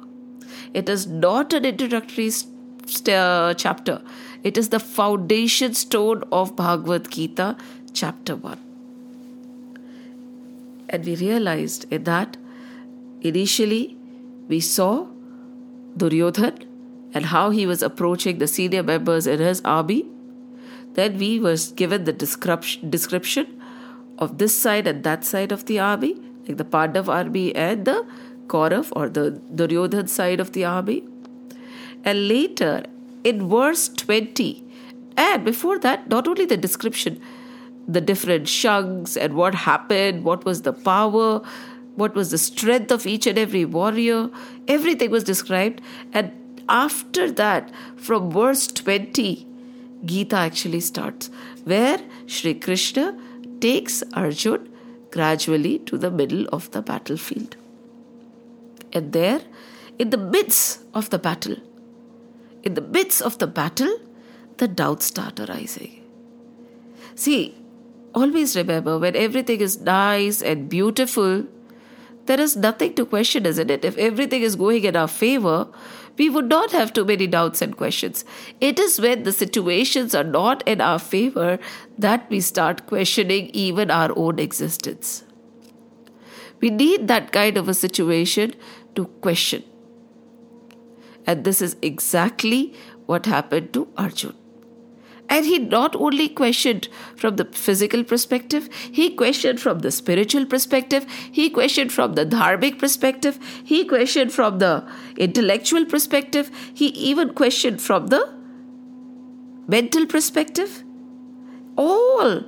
It 0.74 0.90
is 0.90 1.08
not 1.08 1.54
an 1.54 1.66
introductory 1.66 2.30
st- 2.30 3.10
uh, 3.10 3.54
chapter, 3.56 4.02
it 4.44 4.58
is 4.58 4.70
the 4.70 4.80
foundation 4.80 5.74
stone 5.74 6.24
of 6.32 6.56
Bhagavad 6.56 7.10
Gita, 7.10 7.58
chapter 7.94 8.36
1. 8.36 8.67
And 10.90 11.06
we 11.06 11.16
realized 11.16 11.90
that 11.90 12.38
initially 13.22 13.98
we 14.48 14.60
saw 14.60 15.08
Duryodhan 15.98 16.64
and 17.14 17.26
how 17.26 17.50
he 17.50 17.66
was 17.66 17.82
approaching 17.82 18.38
the 18.38 18.48
senior 18.48 18.84
members 18.84 19.28
in 19.28 19.40
his 19.40 19.62
army. 19.66 20.06
Then 20.94 21.18
we 21.18 21.40
was 21.40 21.72
given 21.72 22.06
the 22.06 22.14
description 22.14 23.62
of 24.18 24.38
this 24.38 24.56
side 24.56 24.88
and 24.88 25.04
that 25.04 25.24
side 25.24 25.52
of 25.52 25.66
the 25.66 25.80
army, 25.80 26.16
like 26.48 26.58
the 26.58 26.66
Pandav 26.66 27.08
army 27.08 27.56
and 27.56 27.86
the 27.86 28.06
Kaurav 28.48 28.92
or 28.96 29.10
the 29.10 29.42
Duryodhan 29.54 30.08
side 30.08 30.40
of 30.40 30.54
the 30.54 30.66
army. 30.66 31.04
And 32.04 32.28
later, 32.28 32.84
in 33.24 33.50
verse 33.50 33.90
20, 33.90 34.64
and 35.18 35.44
before 35.44 35.80
that, 35.80 36.08
not 36.08 36.28
only 36.28 36.46
the 36.46 36.58
description, 36.58 37.20
the 37.88 38.02
different 38.02 38.46
shugs 38.46 39.16
and 39.16 39.34
what 39.34 39.56
happened, 39.56 40.24
what 40.24 40.44
was 40.46 40.64
the 40.64 40.74
power, 40.74 41.42
what 41.96 42.14
was 42.14 42.32
the 42.32 42.38
strength 42.38 42.92
of 42.92 43.08
each 43.08 43.26
and 43.26 43.38
every 43.38 43.66
warrior, 43.66 44.30
everything 44.68 45.10
was 45.10 45.24
described. 45.24 45.82
And 46.14 46.32
after 46.70 47.32
that, 47.32 47.72
from 47.96 48.30
verse 48.32 48.68
20, 48.68 49.48
Gita 50.06 50.36
actually 50.36 50.82
starts, 50.82 51.30
where 51.64 52.00
Sri 52.28 52.54
Krishna 52.54 53.18
takes 53.60 54.04
Arjun 54.14 54.70
gradually 55.12 55.80
to 55.80 55.98
the 55.98 56.12
middle 56.12 56.48
of 56.50 56.70
the 56.72 56.82
battlefield. 56.82 57.56
And 58.94 59.14
there, 59.14 59.42
in 59.98 60.12
the 60.12 60.18
midst 60.18 60.82
of 60.94 61.10
the 61.10 61.18
battle, 61.18 61.56
in 62.64 62.76
the 62.76 62.82
midst 62.82 63.22
of 63.22 63.38
the 63.40 63.48
battle, 63.48 63.98
the 64.58 64.68
doubts 64.68 65.06
start 65.06 65.40
arising. 65.40 66.04
See, 67.16 67.56
always 68.22 68.56
remember 68.56 68.98
when 68.98 69.16
everything 69.16 69.62
is 69.62 69.80
nice 69.82 70.42
and 70.42 70.70
beautiful, 70.70 71.44
there 72.26 72.40
is 72.40 72.56
nothing 72.56 72.96
to 72.96 73.06
question, 73.06 73.46
isn't 73.46 73.72
it? 73.72 73.86
If 73.86 73.98
everything 73.98 74.42
is 74.42 74.56
going 74.56 74.84
in 74.84 74.96
our 74.96 75.08
favor, 75.08 75.68
we 76.18 76.30
would 76.30 76.50
not 76.50 76.72
have 76.72 76.94
too 76.94 77.06
many 77.06 77.28
doubts 77.28 77.62
and 77.62 77.78
questions. 77.78 78.26
It 78.60 78.80
is 78.80 79.00
when 79.00 79.24
the 79.24 79.32
situations 79.32 80.16
are 80.16 80.24
not 80.24 80.64
in 80.74 80.82
our 80.82 81.00
favor 81.00 81.60
that 81.98 82.30
we 82.30 82.42
start 82.42 82.86
questioning 82.88 83.50
even 83.66 83.92
our 83.92 84.12
own 84.16 84.40
existence. 84.40 85.24
We 86.60 86.72
need 86.72 87.08
that 87.08 87.32
kind 87.32 87.56
of 87.56 87.70
a 87.70 87.74
situation 87.74 88.56
to 88.96 89.06
question. 89.28 89.64
And 91.28 91.44
this 91.44 91.62
is 91.62 91.76
exactly 91.82 92.74
what 93.06 93.26
happened 93.26 93.74
to 93.74 93.88
Arjun. 93.96 94.36
And 95.30 95.46
he 95.46 95.60
not 95.60 95.96
only 95.96 96.30
questioned 96.30 96.88
from 97.16 97.36
the 97.36 97.46
physical 97.46 98.04
perspective, 98.04 98.70
he 98.92 99.10
questioned 99.10 99.60
from 99.60 99.80
the 99.80 99.92
spiritual 99.92 100.46
perspective, 100.46 101.06
he 101.32 101.50
questioned 101.50 101.92
from 101.92 102.14
the 102.14 102.26
dharmic 102.26 102.80
perspective, 102.80 103.38
he 103.64 103.84
questioned 103.86 104.32
from 104.32 104.60
the 104.60 104.88
intellectual 105.18 105.86
perspective, 105.86 106.50
he 106.74 106.88
even 106.88 107.34
questioned 107.34 107.82
from 107.82 108.08
the 108.08 108.34
mental 109.68 110.06
perspective. 110.06 110.84
All. 111.78 112.44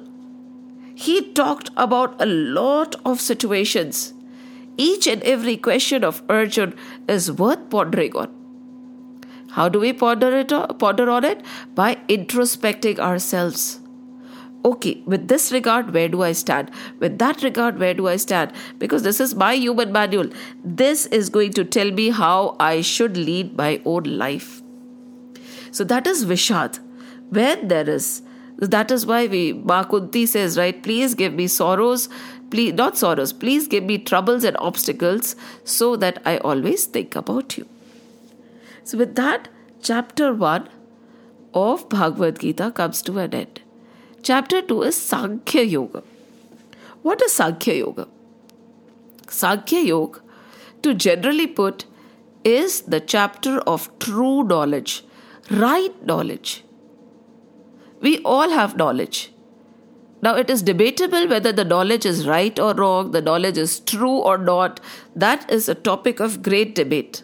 He 0.96 1.32
talked 1.34 1.70
about 1.78 2.22
a 2.22 2.26
lot 2.26 2.96
of 3.06 3.22
situations. 3.22 4.14
Each 4.78 5.08
and 5.08 5.22
every 5.24 5.58
question 5.58 6.04
of 6.04 6.22
Arjun 6.30 6.74
is 7.08 7.32
worth 7.32 7.70
pondering 7.70 8.16
on. 8.16 8.39
How 9.52 9.68
do 9.70 9.80
we 9.80 9.94
ponder 9.94 10.32
it 10.38 10.50
ponder 10.80 11.10
on 11.10 11.24
it? 11.26 11.44
By 11.76 11.96
introspecting 12.08 13.00
ourselves. 13.00 13.80
Okay, 14.66 15.02
with 15.06 15.30
this 15.30 15.52
regard, 15.54 15.94
where 15.94 16.10
do 16.10 16.22
I 16.22 16.34
stand? 16.34 16.70
With 17.00 17.18
that 17.20 17.44
regard, 17.44 17.80
where 17.80 17.94
do 17.94 18.08
I 18.10 18.18
stand? 18.18 18.52
Because 18.78 19.04
this 19.04 19.22
is 19.22 19.34
my 19.34 19.54
human 19.54 19.94
manual. 19.94 20.30
This 20.64 21.06
is 21.06 21.30
going 21.30 21.54
to 21.54 21.64
tell 21.64 21.92
me 21.92 22.10
how 22.10 22.58
I 22.60 22.82
should 22.82 23.16
lead 23.16 23.56
my 23.58 23.82
own 23.86 24.04
life. 24.04 24.62
So 25.72 25.86
that 25.86 26.08
is 26.08 26.26
Vishad. 26.26 26.80
When 27.30 27.70
there 27.70 27.90
is 27.90 28.22
that 28.58 28.92
is 28.92 29.06
why 29.06 29.28
we 29.28 29.54
Maa 29.54 29.84
Kunti 29.86 30.26
says, 30.26 30.58
right, 30.58 30.84
please 30.84 31.16
give 31.16 31.34
me 31.34 31.48
sorrows, 31.48 32.10
please 32.52 32.74
not 32.74 32.98
sorrows, 32.98 33.32
please 33.32 33.70
give 33.70 33.86
me 33.86 33.98
troubles 33.98 34.44
and 34.44 34.58
obstacles 34.58 35.38
so 35.64 35.96
that 35.96 36.22
I 36.26 36.38
always 36.40 36.86
think 36.86 37.16
about 37.16 37.58
you. 37.58 37.66
So, 38.90 38.98
with 38.98 39.14
that, 39.18 39.50
chapter 39.84 40.34
1 40.34 40.68
of 41.54 41.90
Bhagavad 41.90 42.40
Gita 42.40 42.72
comes 42.72 43.04
to 43.04 43.20
an 43.20 43.36
end. 43.36 43.62
Chapter 44.24 44.64
2 44.64 44.82
is 44.82 44.96
Sankhya 44.96 45.62
Yoga. 45.62 46.02
What 47.04 47.22
is 47.22 47.34
Sankhya 47.34 47.76
Yoga? 47.76 48.08
Sankhya 49.28 49.82
Yoga, 49.82 50.22
to 50.82 50.96
generally 50.96 51.46
put, 51.46 51.86
is 52.44 52.82
the 52.82 53.00
chapter 53.00 53.60
of 53.60 53.88
true 54.00 54.44
knowledge, 54.44 55.04
right 55.52 56.04
knowledge. 56.04 56.64
We 58.02 58.18
all 58.24 58.50
have 58.50 58.76
knowledge. 58.76 59.32
Now, 60.24 60.34
it 60.34 60.50
is 60.50 60.64
debatable 60.64 61.28
whether 61.28 61.52
the 61.52 61.64
knowledge 61.64 62.08
is 62.08 62.28
right 62.28 62.58
or 62.58 62.74
wrong, 62.74 63.12
the 63.12 63.22
knowledge 63.22 63.60
is 63.60 63.82
true 63.82 64.18
or 64.18 64.40
not. 64.40 64.80
That 65.16 65.48
is 65.52 65.70
a 65.70 65.76
topic 65.76 66.20
of 66.20 66.42
great 66.42 66.74
debate. 66.74 67.22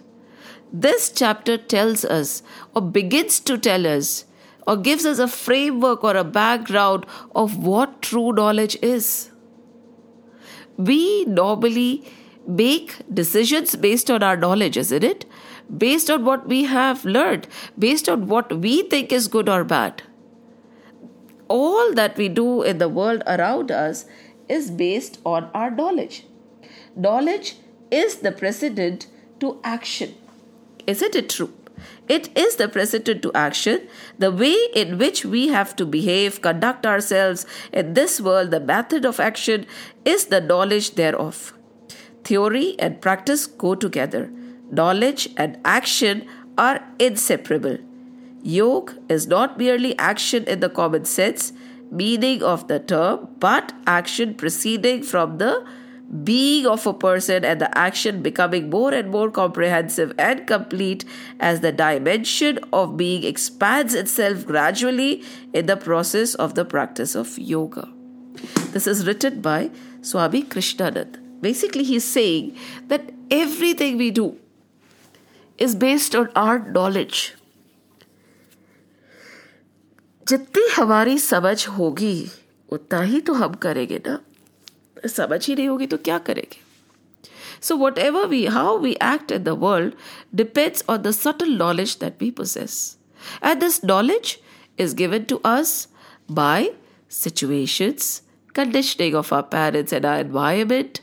This 0.77 1.09
chapter 1.09 1.57
tells 1.57 2.03
us, 2.03 2.43
or 2.75 2.81
begins 2.81 3.39
to 3.39 3.57
tell 3.57 3.87
us, 3.87 4.25
or 4.67 4.75
gives 4.75 5.05
us 5.05 5.19
a 5.19 5.27
framework 5.27 6.03
or 6.03 6.17
a 6.17 6.23
background 6.25 7.05
of 7.33 7.57
what 7.65 8.01
true 8.01 8.33
knowledge 8.33 8.77
is. 8.81 9.31
We 10.75 11.23
normally 11.25 12.03
make 12.45 12.97
decisions 13.13 13.77
based 13.77 14.11
on 14.11 14.21
our 14.21 14.35
knowledge, 14.35 14.75
isn't 14.75 15.01
it? 15.01 15.23
Based 15.77 16.09
on 16.09 16.25
what 16.25 16.45
we 16.49 16.65
have 16.65 17.05
learned, 17.05 17.47
based 17.79 18.09
on 18.09 18.27
what 18.27 18.57
we 18.57 18.81
think 18.83 19.13
is 19.13 19.29
good 19.29 19.47
or 19.47 19.63
bad. 19.63 20.03
All 21.47 21.93
that 21.93 22.17
we 22.17 22.27
do 22.27 22.63
in 22.63 22.79
the 22.79 22.89
world 22.89 23.23
around 23.25 23.71
us 23.71 24.05
is 24.49 24.69
based 24.71 25.19
on 25.23 25.49
our 25.53 25.71
knowledge. 25.71 26.25
Knowledge 26.97 27.55
is 27.89 28.17
the 28.17 28.33
precedent 28.33 29.07
to 29.39 29.57
action. 29.63 30.15
Isn't 30.87 31.15
it 31.15 31.29
true? 31.29 31.53
It 32.07 32.35
is 32.37 32.55
the 32.55 32.67
precedent 32.67 33.21
to 33.23 33.31
action, 33.33 33.87
the 34.17 34.31
way 34.31 34.55
in 34.73 34.97
which 34.97 35.25
we 35.25 35.47
have 35.49 35.75
to 35.77 35.85
behave, 35.85 36.41
conduct 36.41 36.85
ourselves 36.85 37.45
in 37.73 37.93
this 37.93 38.21
world, 38.21 38.51
the 38.51 38.59
method 38.59 39.05
of 39.05 39.19
action 39.19 39.65
is 40.05 40.25
the 40.25 40.39
knowledge 40.39 40.91
thereof. 40.91 41.53
Theory 42.23 42.75
and 42.79 43.01
practice 43.01 43.45
go 43.45 43.75
together. 43.75 44.31
Knowledge 44.71 45.29
and 45.37 45.59
action 45.65 46.27
are 46.57 46.83
inseparable. 46.99 47.77
Yoga 48.41 48.97
is 49.09 49.27
not 49.27 49.57
merely 49.57 49.97
action 49.97 50.43
in 50.45 50.59
the 50.59 50.69
common 50.69 51.05
sense, 51.05 51.51
meaning 51.91 52.43
of 52.43 52.67
the 52.67 52.79
term, 52.79 53.27
but 53.39 53.73
action 53.87 54.35
proceeding 54.35 55.01
from 55.01 55.39
the 55.39 55.65
being 56.24 56.66
of 56.66 56.86
a 56.86 56.92
person 56.92 57.44
and 57.44 57.60
the 57.60 57.78
action 57.78 58.20
becoming 58.20 58.68
more 58.68 58.92
and 58.92 59.10
more 59.10 59.30
comprehensive 59.30 60.12
and 60.18 60.46
complete 60.46 61.04
as 61.38 61.60
the 61.60 61.70
dimension 61.70 62.58
of 62.72 62.96
being 62.96 63.22
expands 63.22 63.94
itself 63.94 64.44
gradually 64.44 65.22
in 65.52 65.66
the 65.66 65.76
process 65.76 66.34
of 66.34 66.56
the 66.56 66.64
practice 66.64 67.14
of 67.14 67.38
yoga. 67.38 67.88
This 68.72 68.86
is 68.86 69.06
written 69.06 69.40
by 69.40 69.70
Swami 70.02 70.42
Krishnanand. 70.42 71.18
Basically, 71.40 71.84
he's 71.84 72.04
saying 72.04 72.56
that 72.88 73.12
everything 73.30 73.96
we 73.96 74.10
do 74.10 74.36
is 75.58 75.74
based 75.74 76.14
on 76.14 76.30
our 76.34 76.58
knowledge. 76.58 77.34
जितनी 80.28 80.68
हमारी 80.76 81.18
समझ 81.18 81.66
होगी 81.68 82.30
उतना 82.72 83.00
ही 83.02 83.20
तो 83.20 83.32
हम 83.34 83.54
करेंगे 83.62 84.00
ना 84.06 84.18
समझ 85.08 85.46
ही 85.48 85.54
नहीं 85.54 85.68
होगी 85.68 85.86
तो 85.86 85.96
क्या 86.08 86.18
करेंगे 86.28 86.70
So, 87.62 87.76
whatever 87.76 88.26
we, 88.26 88.46
how 88.46 88.78
we 88.78 88.96
act 89.06 89.30
in 89.30 89.44
the 89.44 89.54
world 89.54 89.94
depends 90.34 90.82
on 90.88 91.02
the 91.02 91.12
subtle 91.12 91.50
knowledge 91.62 91.98
that 91.98 92.18
we 92.18 92.30
possess. 92.30 92.96
And 93.42 93.60
this 93.60 93.82
knowledge 93.82 94.40
is 94.78 94.94
given 94.94 95.26
to 95.26 95.40
us 95.44 95.88
by 96.28 96.72
situations, 97.08 98.22
conditioning 98.54 99.14
of 99.14 99.32
our 99.32 99.42
parents 99.42 99.92
and 99.92 100.06
our 100.06 100.20
environment. 100.20 101.02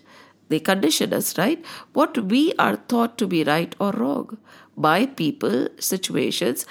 They 0.49 0.59
condition 0.59 1.13
us, 1.13 1.37
right? 1.37 1.63
What 1.93 2.17
we 2.17 2.53
are 2.57 2.77
thought 2.77 3.17
to 3.19 3.27
be 3.27 3.43
right 3.43 3.75
or 3.79 3.91
wrong 3.91 4.37
by 4.75 5.05
people, 5.05 5.67
situations, 5.79 6.65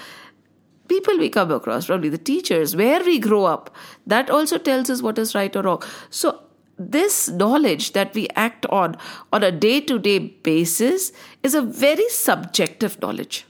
people 0.89 1.19
we 1.19 1.29
come 1.29 1.51
across, 1.51 1.87
probably 1.87 2.09
the 2.09 2.19
teachers, 2.19 2.75
where 2.75 3.05
we 3.05 3.19
grow 3.19 3.45
up, 3.45 3.75
that 4.07 4.31
also 4.31 4.59
tells 4.59 4.89
us 4.91 5.03
what 5.03 5.19
is 5.19 5.35
right 5.35 5.55
or 5.55 5.63
wrong. 5.63 5.83
So, 6.11 6.41
this 6.90 7.30
knowledge 7.30 7.94
that 7.94 8.14
we 8.14 8.28
act 8.36 8.66
on 8.68 8.98
on 9.32 9.44
a 9.44 9.52
day 9.52 9.82
to 9.82 10.00
day 10.00 10.20
basis 10.20 11.12
is 11.44 11.54
a 11.54 11.62
very 11.62 12.10
subjective 12.10 13.00
knowledge. 13.02 13.46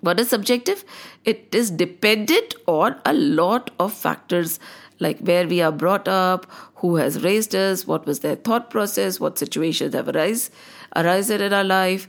What 0.00 0.18
is 0.18 0.28
subjective? 0.28 0.84
It 1.24 1.54
is 1.54 1.70
dependent 1.70 2.54
on 2.66 2.96
a 3.04 3.12
lot 3.12 3.70
of 3.78 3.92
factors 3.92 4.58
like 4.98 5.18
where 5.20 5.46
we 5.46 5.60
are 5.62 5.72
brought 5.72 6.08
up, 6.08 6.46
who 6.76 6.96
has 6.96 7.22
raised 7.22 7.54
us, 7.54 7.86
what 7.86 8.06
was 8.06 8.20
their 8.20 8.36
thought 8.36 8.70
process, 8.70 9.18
what 9.18 9.38
situations 9.38 9.94
have 9.94 10.08
arise, 10.08 10.50
arisen 10.94 11.40
in 11.40 11.52
our 11.52 11.64
life, 11.64 12.06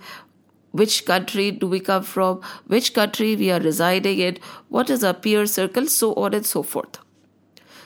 which 0.72 1.06
country 1.06 1.52
do 1.52 1.68
we 1.68 1.80
come 1.80 2.04
from, 2.04 2.42
which 2.68 2.94
country 2.94 3.36
we 3.36 3.52
are 3.52 3.60
residing 3.60 4.20
in, 4.20 4.38
what 4.70 4.90
is 4.90 5.04
our 5.04 5.14
peer 5.14 5.46
circle, 5.46 5.86
so 5.86 6.14
on 6.16 6.34
and 6.34 6.46
so 6.46 6.64
forth. 6.64 7.00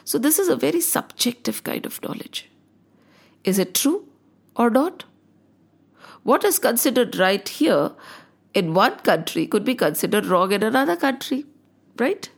So, 0.06 0.20
this 0.20 0.38
is 0.38 0.50
a 0.50 0.56
very 0.56 0.82
subjective 0.82 1.64
kind 1.64 1.86
of 1.86 2.02
knowledge. 2.04 2.48
Is 3.44 3.58
it 3.60 3.74
true 3.74 4.08
or 4.56 4.70
not? 4.70 5.04
What 6.22 6.44
is 6.44 6.60
considered 6.60 7.18
right 7.18 7.48
here 7.48 7.92
in 8.54 8.74
one 8.76 8.98
country 9.00 9.48
could 9.48 9.66
be 9.66 9.76
considered 9.76 10.28
wrong 10.28 10.52
in 10.52 10.62
another 10.64 10.96
country, 10.96 11.46
right? 11.98 12.30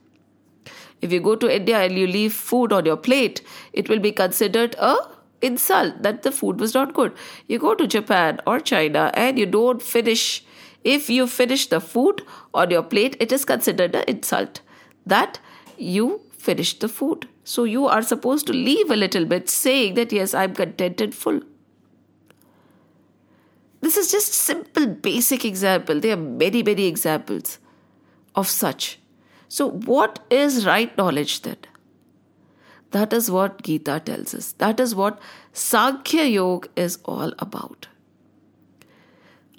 If 1.01 1.11
you 1.11 1.19
go 1.19 1.35
to 1.35 1.53
India 1.53 1.79
and 1.79 1.97
you 1.97 2.07
leave 2.07 2.33
food 2.33 2.73
on 2.73 2.85
your 2.85 2.97
plate, 2.97 3.41
it 3.73 3.89
will 3.89 3.99
be 3.99 4.11
considered 4.11 4.75
a 4.79 4.95
insult 5.41 6.01
that 6.01 6.23
the 6.23 6.31
food 6.31 6.59
was 6.59 6.73
not 6.73 6.93
good. 6.93 7.13
You 7.47 7.59
go 7.59 7.75
to 7.75 7.85
Japan 7.85 8.39
or 8.47 8.59
China 8.59 9.11
and 9.13 9.37
you 9.37 9.45
don't 9.45 9.81
finish. 9.81 10.43
If 10.83 11.09
you 11.09 11.27
finish 11.27 11.67
the 11.67 11.81
food 11.81 12.23
on 12.53 12.71
your 12.71 12.83
plate, 12.83 13.17
it 13.19 13.31
is 13.31 13.45
considered 13.45 13.93
an 13.93 14.05
insult 14.07 14.61
that 15.05 15.39
you 15.77 16.21
finished 16.31 16.79
the 16.79 16.87
food. 16.87 17.27
So 17.47 17.63
you 17.63 17.87
are 17.87 18.01
supposed 18.01 18.45
to 18.47 18.53
leave 18.53 18.91
a 18.91 18.97
little 18.97 19.23
bit 19.23 19.49
saying 19.49 19.93
that 19.93 20.11
yes, 20.11 20.33
I'm 20.33 20.53
content 20.53 20.99
and 20.99 21.15
full. 21.15 21.39
This 23.79 23.95
is 23.95 24.11
just 24.11 24.33
simple 24.33 24.85
basic 24.85 25.45
example. 25.45 26.01
There 26.01 26.11
are 26.11 26.17
many, 26.17 26.61
many 26.61 26.87
examples 26.87 27.59
of 28.35 28.49
such. 28.49 28.99
So 29.47 29.69
what 29.69 30.19
is 30.29 30.65
right 30.65 30.97
knowledge 30.97 31.43
then? 31.43 31.55
That 32.91 33.13
is 33.13 33.31
what 33.31 33.63
Gita 33.63 34.01
tells 34.03 34.33
us. 34.33 34.51
That 34.63 34.81
is 34.81 34.93
what 34.93 35.17
Sankhya 35.53 36.25
Yoga 36.25 36.67
is 36.75 36.99
all 37.05 37.31
about. 37.39 37.87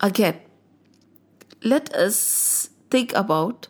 Again, 0.00 0.38
let 1.64 1.94
us 1.94 2.68
think 2.90 3.14
about 3.14 3.68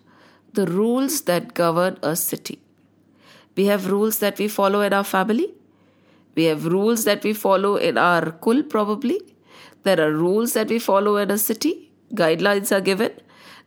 the 0.55 0.67
rules 0.67 1.21
that 1.23 1.55
govern 1.55 1.99
a 2.03 2.17
city. 2.17 2.61
We 3.59 3.65
have 3.67 3.91
rules 3.91 4.19
that 4.21 4.39
we 4.39 4.47
follow 4.57 4.83
in 4.89 4.93
our 4.93 5.05
family. 5.05 5.49
We 6.37 6.45
have 6.45 6.67
rules 6.67 7.05
that 7.07 7.25
we 7.25 7.33
follow 7.33 7.77
in 7.77 7.99
our 7.99 8.31
kul, 8.31 8.63
probably. 8.75 9.21
There 9.83 10.01
are 10.01 10.13
rules 10.13 10.53
that 10.53 10.69
we 10.69 10.79
follow 10.79 11.17
in 11.17 11.33
a 11.33 11.39
city. 11.39 11.91
Guidelines 12.15 12.71
are 12.77 12.81
given. 12.81 13.11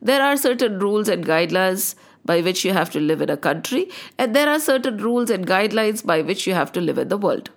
There 0.01 0.21
are 0.27 0.37
certain 0.37 0.79
rules 0.79 1.09
and 1.09 1.25
guidelines 1.25 1.95
by 2.23 2.39
which 2.41 2.63
you 2.63 2.71
have 2.71 2.89
to 2.91 2.99
live 2.99 3.21
in 3.21 3.29
a 3.29 3.35
country, 3.35 3.89
and 4.17 4.35
there 4.35 4.47
are 4.47 4.59
certain 4.59 4.97
rules 4.97 5.29
and 5.29 5.45
guidelines 5.45 6.05
by 6.05 6.21
which 6.21 6.47
you 6.47 6.53
have 6.53 6.71
to 6.71 6.81
live 6.81 6.97
in 6.97 7.09
the 7.09 7.17
world, 7.17 7.49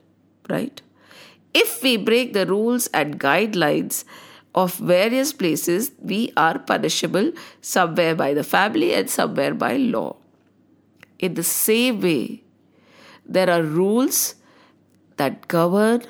right? 0.48 0.82
If 1.52 1.82
we 1.82 1.96
break 1.96 2.32
the 2.32 2.46
rules 2.46 2.88
and 2.88 3.20
guidelines 3.20 4.04
of 4.54 4.74
various 4.76 5.32
places, 5.32 5.92
we 6.00 6.32
are 6.36 6.58
punishable 6.58 7.32
somewhere 7.60 8.14
by 8.14 8.34
the 8.34 8.44
family 8.44 8.92
and 8.94 9.08
somewhere 9.08 9.54
by 9.54 9.76
law. 9.76 10.16
In 11.24 11.34
the 11.34 11.42
same 11.42 12.00
way, 12.00 12.42
there 13.24 13.48
are 13.48 13.62
rules 13.62 14.34
that 15.16 15.48
govern 15.48 16.02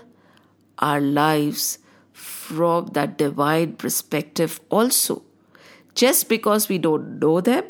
our 0.78 1.00
lives 1.00 1.78
from 2.12 2.86
that 2.98 3.16
divine 3.16 3.74
perspective 3.76 4.60
also. 4.70 5.22
Just 5.94 6.28
because 6.28 6.68
we 6.68 6.78
don't 6.78 7.20
know 7.20 7.40
them 7.40 7.64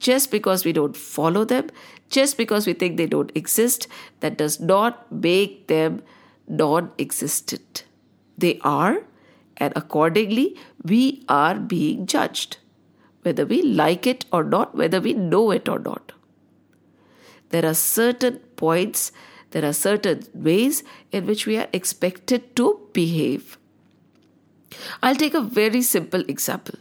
just 0.00 0.30
because 0.30 0.64
we 0.64 0.72
don't 0.72 0.96
follow 0.96 1.44
them, 1.44 1.70
just 2.08 2.36
because 2.36 2.66
we 2.66 2.72
think 2.72 2.96
they 2.96 3.06
don't 3.06 3.30
exist, 3.34 3.86
that 4.20 4.36
does 4.36 4.58
not 4.58 5.10
make 5.12 5.68
them 5.68 6.02
non 6.48 6.90
existent. 6.98 7.84
They 8.36 8.58
are, 8.62 9.02
and 9.58 9.72
accordingly, 9.76 10.56
we 10.82 11.22
are 11.28 11.54
being 11.54 12.06
judged, 12.06 12.56
whether 13.22 13.44
we 13.44 13.62
like 13.62 14.06
it 14.06 14.24
or 14.32 14.42
not, 14.42 14.74
whether 14.74 15.00
we 15.00 15.12
know 15.12 15.50
it 15.50 15.68
or 15.68 15.78
not. 15.78 16.12
There 17.50 17.66
are 17.66 17.74
certain 17.74 18.38
points, 18.56 19.12
there 19.50 19.64
are 19.64 19.72
certain 19.72 20.22
ways 20.34 20.82
in 21.12 21.26
which 21.26 21.46
we 21.46 21.56
are 21.56 21.68
expected 21.72 22.56
to 22.56 22.80
behave. 22.92 23.58
I'll 25.02 25.16
take 25.16 25.34
a 25.34 25.40
very 25.40 25.82
simple 25.82 26.20
example. 26.28 26.78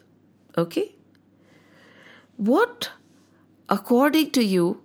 Okay? 0.57 0.95
What 2.37 2.91
according 3.69 4.31
to 4.31 4.43
you, 4.43 4.81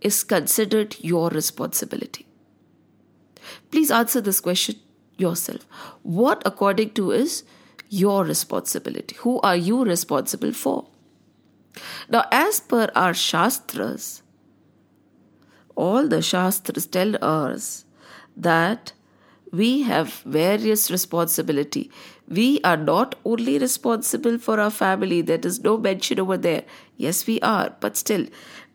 is 0.00 0.22
considered 0.24 0.96
your 1.00 1.30
responsibility? 1.30 2.26
Please 3.70 3.90
answer 3.90 4.20
this 4.20 4.40
question 4.40 4.76
yourself. 5.16 5.66
What, 6.02 6.42
according 6.44 6.90
to, 6.90 7.12
is 7.12 7.44
your 7.88 8.24
responsibility? 8.24 9.16
Who 9.20 9.40
are 9.40 9.56
you 9.56 9.84
responsible 9.84 10.52
for? 10.52 10.88
Now, 12.08 12.24
as 12.30 12.60
per 12.60 12.90
our 12.94 13.14
Shastras, 13.14 14.22
all 15.76 16.08
the 16.08 16.22
Shastras 16.22 16.86
tell 16.86 17.16
us 17.22 17.84
that 18.36 18.92
we 19.52 19.82
have 19.82 20.12
various 20.24 20.90
responsibility. 20.90 21.90
We 22.28 22.60
are 22.64 22.76
not 22.76 23.14
only 23.24 23.58
responsible 23.58 24.38
for 24.38 24.58
our 24.58 24.70
family. 24.70 25.20
There 25.20 25.38
is 25.42 25.62
no 25.62 25.78
mention 25.78 26.18
over 26.18 26.36
there. 26.36 26.64
Yes 26.96 27.26
we 27.26 27.40
are. 27.40 27.74
But 27.80 27.96
still 27.96 28.26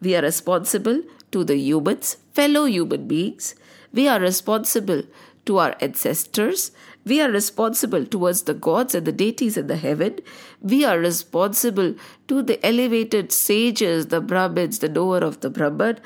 we 0.01 0.15
are 0.15 0.21
responsible 0.21 1.03
to 1.31 1.43
the 1.43 1.57
humans 1.57 2.17
fellow 2.33 2.65
human 2.65 3.07
beings. 3.07 3.55
We 3.93 4.07
are 4.07 4.19
responsible 4.19 5.03
to 5.45 5.57
our 5.57 5.75
ancestors. 5.81 6.71
We 7.03 7.19
are 7.19 7.29
responsible 7.29 8.05
towards 8.05 8.43
the 8.43 8.53
gods 8.53 8.93
and 8.95 9.05
the 9.05 9.11
deities 9.11 9.57
in 9.57 9.67
the 9.67 9.75
heaven. 9.75 10.19
We 10.61 10.85
are 10.85 10.99
responsible 10.99 11.95
to 12.27 12.43
the 12.43 12.63
elevated 12.65 13.31
sages, 13.31 14.07
the 14.07 14.21
Brahmins, 14.21 14.79
the 14.79 14.89
knower 14.89 15.17
of 15.17 15.39
the 15.41 15.49
Brahman. 15.49 15.99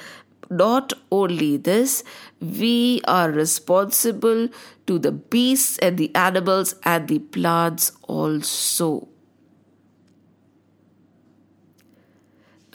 Not 0.49 0.93
only 1.11 1.57
this, 1.57 2.03
we 2.39 3.01
are 3.07 3.31
responsible 3.31 4.49
to 4.85 4.99
the 4.99 5.11
beasts 5.11 5.77
and 5.79 5.97
the 5.97 6.13
animals 6.15 6.75
and 6.83 7.07
the 7.07 7.19
plants 7.19 7.91
also. 8.03 9.07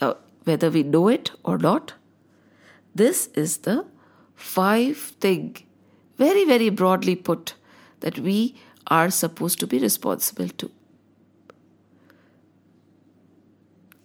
Now, 0.01 0.17
whether 0.43 0.69
we 0.69 0.83
know 0.83 1.07
it 1.07 1.31
or 1.43 1.57
not. 1.57 1.93
This 2.93 3.27
is 3.27 3.57
the 3.57 3.85
five 4.35 4.97
thing, 4.97 5.57
very, 6.17 6.43
very 6.43 6.69
broadly 6.69 7.15
put, 7.15 7.53
that 8.01 8.19
we 8.19 8.55
are 8.87 9.09
supposed 9.09 9.59
to 9.59 9.67
be 9.67 9.79
responsible 9.79 10.49
to. 10.49 10.69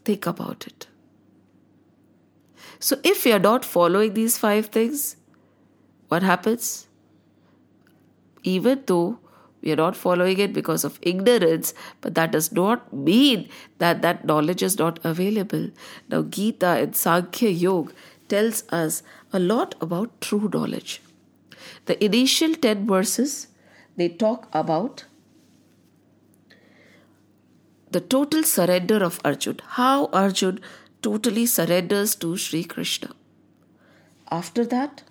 Think 0.04 0.26
about 0.26 0.68
it. 0.68 0.85
So, 2.78 2.98
if 3.02 3.24
we 3.24 3.32
are 3.32 3.38
not 3.38 3.64
following 3.64 4.14
these 4.14 4.38
five 4.38 4.66
things, 4.66 5.16
what 6.08 6.22
happens? 6.22 6.88
Even 8.42 8.82
though 8.86 9.18
we 9.62 9.72
are 9.72 9.76
not 9.76 9.96
following 9.96 10.38
it 10.38 10.52
because 10.52 10.84
of 10.84 10.98
ignorance, 11.02 11.74
but 12.00 12.14
that 12.14 12.30
does 12.32 12.52
not 12.52 12.92
mean 12.92 13.48
that 13.78 14.02
that 14.02 14.24
knowledge 14.24 14.62
is 14.62 14.78
not 14.78 15.00
available. 15.04 15.70
Now, 16.08 16.22
Gita 16.22 16.66
and 16.66 16.94
Sankhya 16.94 17.50
Yoga 17.50 17.92
tells 18.28 18.64
us 18.70 19.02
a 19.32 19.38
lot 19.38 19.74
about 19.80 20.20
true 20.20 20.50
knowledge. 20.52 21.00
The 21.86 22.02
initial 22.04 22.54
10 22.54 22.86
verses 22.86 23.48
they 23.96 24.08
talk 24.08 24.48
about 24.52 25.04
the 27.90 28.00
total 28.00 28.42
surrender 28.42 29.02
of 29.02 29.20
Arjun, 29.24 29.58
how 29.68 30.06
Arjun 30.12 30.60
totally 31.06 31.46
surrenders 31.46 32.16
to 32.16 32.36
Sri 32.36 32.64
Krishna. 32.64 33.10
After 34.36 34.64
that, 34.66 35.02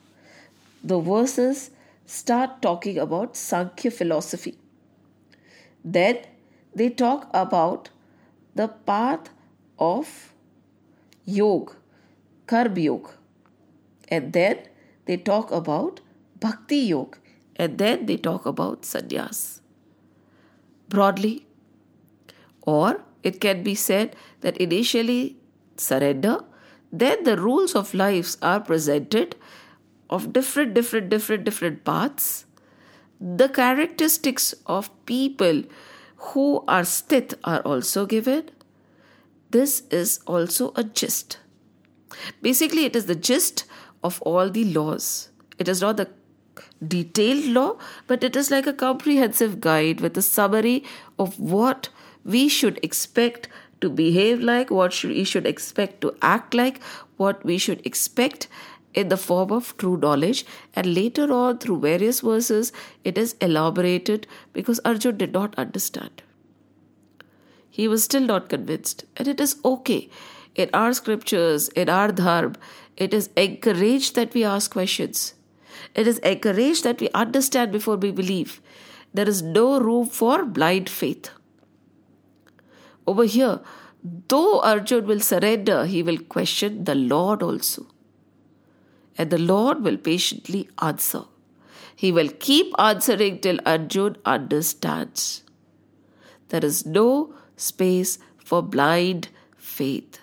the 0.83 0.99
verses 0.99 1.69
start 2.05 2.61
talking 2.61 2.97
about 2.97 3.37
Sankhya 3.37 3.91
philosophy. 3.91 4.57
Then 5.85 6.17
they 6.73 6.89
talk 6.89 7.29
about 7.33 7.89
the 8.55 8.67
path 8.67 9.29
of 9.79 10.33
yoga, 11.23 11.77
karma 12.45 12.79
yoga. 12.79 13.11
And 14.09 14.33
then 14.33 14.59
they 15.05 15.15
talk 15.15 15.51
about 15.51 16.01
bhakti 16.41 16.81
yoga. 16.91 17.17
And 17.55 17.77
then 17.77 18.05
they 18.05 18.17
talk 18.17 18.45
about 18.45 18.81
sannyas. 18.81 19.61
Broadly, 20.89 21.47
or 22.63 23.01
it 23.23 23.39
can 23.39 23.63
be 23.63 23.75
said 23.75 24.15
that 24.41 24.57
initially 24.57 25.37
surrender, 25.77 26.43
then 26.91 27.23
the 27.23 27.37
rules 27.37 27.75
of 27.75 27.93
lives 27.93 28.37
are 28.41 28.59
presented 28.59 29.35
of 30.09 30.31
different, 30.33 30.73
different, 30.73 31.09
different, 31.09 31.43
different 31.43 31.83
paths, 31.83 32.45
the 33.19 33.49
characteristics 33.49 34.53
of 34.65 34.89
people 35.05 35.63
who 36.17 36.63
are 36.67 36.83
stith 36.83 37.33
are 37.43 37.61
also 37.61 38.05
given. 38.05 38.49
This 39.51 39.83
is 39.89 40.19
also 40.25 40.73
a 40.75 40.83
gist. 40.83 41.39
Basically, 42.41 42.85
it 42.85 42.95
is 42.95 43.05
the 43.05 43.15
gist 43.15 43.65
of 44.03 44.21
all 44.21 44.49
the 44.49 44.65
laws. 44.65 45.29
It 45.57 45.67
is 45.67 45.81
not 45.81 45.97
the 45.97 46.09
detailed 46.85 47.45
law, 47.45 47.77
but 48.07 48.23
it 48.23 48.35
is 48.35 48.51
like 48.51 48.67
a 48.67 48.73
comprehensive 48.73 49.59
guide 49.59 50.01
with 50.01 50.17
a 50.17 50.21
summary 50.21 50.83
of 51.17 51.39
what 51.39 51.89
we 52.23 52.49
should 52.49 52.79
expect 52.83 53.47
to 53.85 53.89
behave 54.03 54.45
like, 54.51 54.71
what 54.81 55.01
we 55.03 55.23
should 55.23 55.47
expect 55.53 56.01
to 56.01 56.15
act 56.35 56.53
like, 56.53 56.81
what 57.23 57.45
we 57.45 57.57
should 57.57 57.85
expect 57.85 58.47
in 58.93 59.09
the 59.09 59.17
form 59.17 59.51
of 59.51 59.75
true 59.77 59.97
knowledge, 59.97 60.45
and 60.73 60.93
later 60.95 61.31
on, 61.31 61.57
through 61.57 61.79
various 61.81 62.21
verses, 62.21 62.71
it 63.03 63.17
is 63.17 63.35
elaborated 63.41 64.25
because 64.53 64.79
Arjun 64.85 65.17
did 65.17 65.33
not 65.33 65.53
understand. 65.63 66.23
He 67.69 67.87
was 67.89 68.05
still 68.05 68.21
not 68.21 68.47
convinced, 68.47 69.03
and 69.17 69.27
it 69.27 69.41
is 69.41 69.57
okay. 69.65 70.09
In 70.55 70.69
our 70.73 70.93
scriptures, 70.93 71.67
in 71.69 71.89
our 71.89 72.11
dharma, 72.11 72.55
it 72.95 73.13
is 73.13 73.29
encouraged 73.35 74.15
that 74.15 74.33
we 74.33 74.45
ask 74.45 74.71
questions. 74.71 75.33
It 75.93 76.07
is 76.07 76.19
encouraged 76.19 76.85
that 76.85 77.01
we 77.01 77.09
understand 77.09 77.73
before 77.73 77.97
we 77.97 78.11
believe. 78.11 78.61
There 79.13 79.27
is 79.27 79.41
no 79.41 79.79
room 79.79 80.07
for 80.07 80.45
blind 80.45 80.89
faith. 80.89 81.29
Over 83.07 83.25
here, 83.25 83.59
though 84.27 84.61
Arjun 84.61 85.05
will 85.05 85.19
surrender, 85.19 85.85
he 85.85 86.01
will 86.03 86.17
question 86.17 86.83
the 86.83 86.95
Lord 86.95 87.43
also 87.43 87.87
and 89.17 89.29
the 89.29 89.37
Lord 89.37 89.83
will 89.83 89.97
patiently 89.97 90.69
answer. 90.81 91.23
He 91.95 92.11
will 92.11 92.29
keep 92.29 92.73
answering 92.77 93.39
till 93.39 93.59
Arjun 93.65 94.17
understands. 94.25 95.43
There 96.49 96.63
is 96.63 96.85
no 96.85 97.33
space 97.55 98.19
for 98.37 98.61
blind 98.61 99.29
faith. 99.57 100.19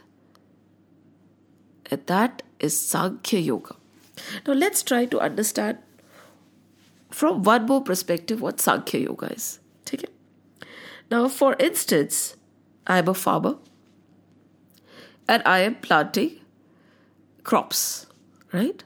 And 1.90 2.06
that 2.06 2.42
is 2.60 2.78
Sankhya 2.78 3.40
Yoga. 3.40 3.76
Now 4.46 4.52
let's 4.52 4.82
try 4.82 5.06
to 5.06 5.20
understand 5.20 5.78
from 7.10 7.42
one 7.42 7.66
more 7.66 7.82
perspective 7.82 8.40
what 8.40 8.60
Sankhya 8.60 9.00
Yoga 9.00 9.32
is. 9.32 9.58
Take 9.84 10.04
it. 10.04 10.12
Now, 11.10 11.28
for 11.28 11.56
instance, 11.58 12.36
I 12.92 12.98
am 12.98 13.08
a 13.08 13.14
farmer 13.14 13.54
and 15.28 15.42
I 15.56 15.58
am 15.60 15.76
planting 15.88 16.32
crops 17.42 17.84
right? 18.52 18.84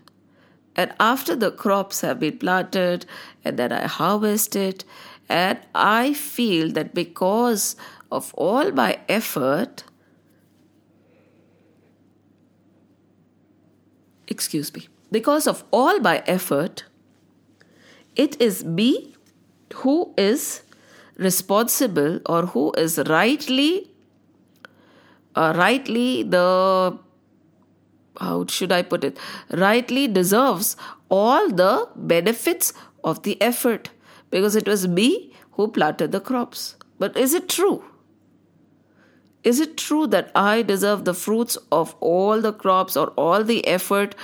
And 0.75 0.92
after 1.01 1.35
the 1.35 1.51
crops 1.51 2.01
have 2.03 2.21
been 2.21 2.38
planted 2.38 3.07
and 3.45 3.59
then 3.59 3.73
I 3.73 3.87
harvest 3.87 4.57
it, 4.57 4.85
and 5.29 5.59
I 5.75 6.12
feel 6.12 6.71
that 6.73 6.95
because 6.95 7.77
of 8.12 8.33
all 8.35 8.71
my 8.71 8.99
effort, 9.09 9.85
excuse 14.29 14.73
me, 14.73 14.88
because 15.11 15.47
of 15.47 15.64
all 15.71 15.99
my 16.01 16.23
effort, 16.27 16.85
it 18.14 18.40
is 18.40 18.64
me 18.64 19.14
who 19.75 20.14
is 20.16 20.62
responsible 21.16 22.21
or 22.27 22.47
who 22.47 22.73
is 22.73 22.99
rightly 23.09 23.90
uh, 25.37 25.53
rightly 25.57 26.22
the 26.22 26.99
how 28.18 28.46
should 28.46 28.72
I 28.72 28.83
put 28.83 29.05
it, 29.05 29.18
rightly 29.51 30.09
deserves 30.09 30.77
all 31.11 31.51
the 31.51 31.88
benefits 31.94 32.72
of 33.05 33.22
the 33.22 33.40
effort 33.42 33.90
because 34.31 34.57
it 34.57 34.66
was 34.66 34.88
me 34.88 35.35
who 35.53 35.68
planted 35.68 36.12
the 36.12 36.20
crops. 36.20 36.77
But 36.99 37.16
is 37.16 37.35
it 37.35 37.49
true? 37.49 37.85
Is 39.44 39.61
it 39.61 39.77
true 39.77 40.07
that 40.09 40.33
I 40.35 40.62
deserve 40.62 41.05
the 41.05 41.14
fruits 41.14 41.57
of 41.70 41.94
all 42.01 42.40
the 42.40 42.53
crops 42.53 42.96
or 42.96 43.09
all 43.11 43.44
the 43.44 43.66
effort? 43.66 44.14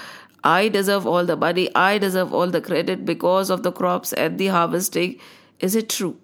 I 0.42 0.68
deserve 0.68 1.07
all 1.07 1.25
the 1.25 1.37
money, 1.37 1.68
I 1.75 1.98
deserve 1.98 2.35
all 2.35 2.48
the 2.48 2.61
credit 2.61 3.05
because 3.05 3.51
of 3.51 3.62
the 3.62 3.70
crops 3.70 4.12
and 4.12 4.38
the 4.38 4.48
harvesting. 4.48 5.20
Is 5.61 5.77
it 5.77 5.88
true? 5.88 6.16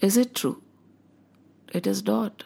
Is 0.00 0.16
it 0.16 0.34
true? 0.34 0.62
It 1.72 1.86
is 1.86 2.04
not. 2.04 2.44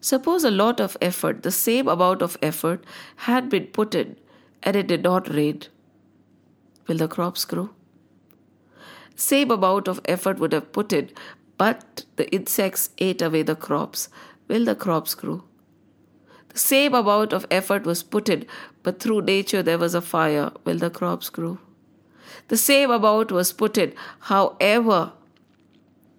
Suppose 0.00 0.44
a 0.44 0.50
lot 0.50 0.80
of 0.80 0.96
effort, 1.02 1.42
the 1.42 1.50
same 1.50 1.86
amount 1.86 2.22
of 2.22 2.38
effort, 2.40 2.84
had 3.16 3.48
been 3.50 3.66
put 3.66 3.94
in 3.94 4.16
and 4.62 4.74
it 4.74 4.86
did 4.86 5.02
not 5.02 5.28
rain. 5.28 5.62
Will 6.86 6.96
the 6.96 7.08
crops 7.08 7.44
grow? 7.44 7.70
Same 9.14 9.50
amount 9.50 9.88
of 9.88 10.00
effort 10.06 10.38
would 10.38 10.52
have 10.52 10.72
put 10.72 10.92
in, 10.92 11.10
but 11.58 12.04
the 12.16 12.30
insects 12.32 12.90
ate 12.98 13.20
away 13.20 13.42
the 13.42 13.56
crops. 13.56 14.08
Will 14.46 14.64
the 14.64 14.74
crops 14.74 15.14
grow? 15.14 15.42
The 16.48 16.58
same 16.58 16.94
amount 16.94 17.34
of 17.34 17.46
effort 17.50 17.84
was 17.84 18.02
put 18.02 18.28
in, 18.28 18.46
but 18.82 19.00
through 19.00 19.22
nature 19.22 19.62
there 19.62 19.78
was 19.78 19.94
a 19.94 20.00
fire. 20.00 20.52
Will 20.64 20.78
the 20.78 20.90
crops 20.90 21.28
grow? 21.28 21.58
The 22.48 22.56
same 22.56 22.90
amount 22.90 23.30
was 23.30 23.52
put 23.52 23.76
in, 23.76 23.92
however, 24.20 25.12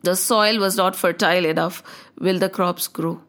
the 0.03 0.15
soil 0.15 0.59
was 0.59 0.77
not 0.77 0.95
fertile 0.95 1.45
enough. 1.45 1.83
Will 2.19 2.39
the 2.39 2.49
crops 2.49 2.88
grow? 2.88 3.21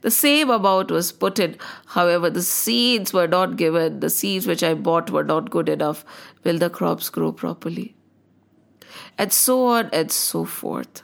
The 0.00 0.10
same 0.10 0.50
amount 0.50 0.90
was 0.90 1.10
put 1.10 1.38
in. 1.38 1.56
However, 1.86 2.30
the 2.30 2.42
seeds 2.42 3.12
were 3.12 3.26
not 3.26 3.56
given. 3.56 4.00
The 4.00 4.10
seeds 4.10 4.46
which 4.46 4.62
I 4.62 4.74
bought 4.74 5.10
were 5.10 5.24
not 5.24 5.50
good 5.50 5.68
enough. 5.68 6.04
Will 6.44 6.58
the 6.58 6.70
crops 6.70 7.08
grow 7.10 7.32
properly? 7.32 7.96
And 9.16 9.32
so 9.32 9.66
on 9.66 9.90
and 9.92 10.12
so 10.12 10.44
forth. 10.44 11.02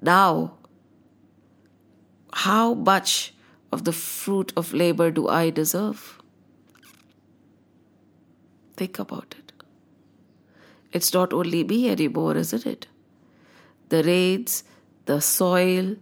Now, 0.00 0.54
how 2.32 2.74
much 2.74 3.34
of 3.72 3.84
the 3.84 3.92
fruit 3.92 4.52
of 4.56 4.72
labor 4.72 5.10
do 5.10 5.26
I 5.28 5.50
deserve? 5.50 6.20
Think 8.76 8.98
about 8.98 9.34
it. 9.38 9.52
It's 10.92 11.12
not 11.12 11.32
only 11.32 11.64
me 11.64 11.88
anymore, 11.90 12.36
isn't 12.36 12.66
it? 12.66 12.86
The 13.90 14.02
rains, 14.02 14.64
the 15.06 15.20
soil, 15.20 15.96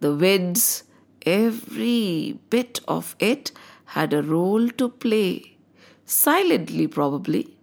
the 0.00 0.14
winds, 0.14 0.84
every 1.26 2.38
bit 2.50 2.80
of 2.86 3.16
it 3.18 3.52
had 3.96 4.12
a 4.12 4.22
role 4.22 4.68
to 4.68 4.88
play, 4.88 5.56
silently 6.04 6.86
probably. 6.86 7.56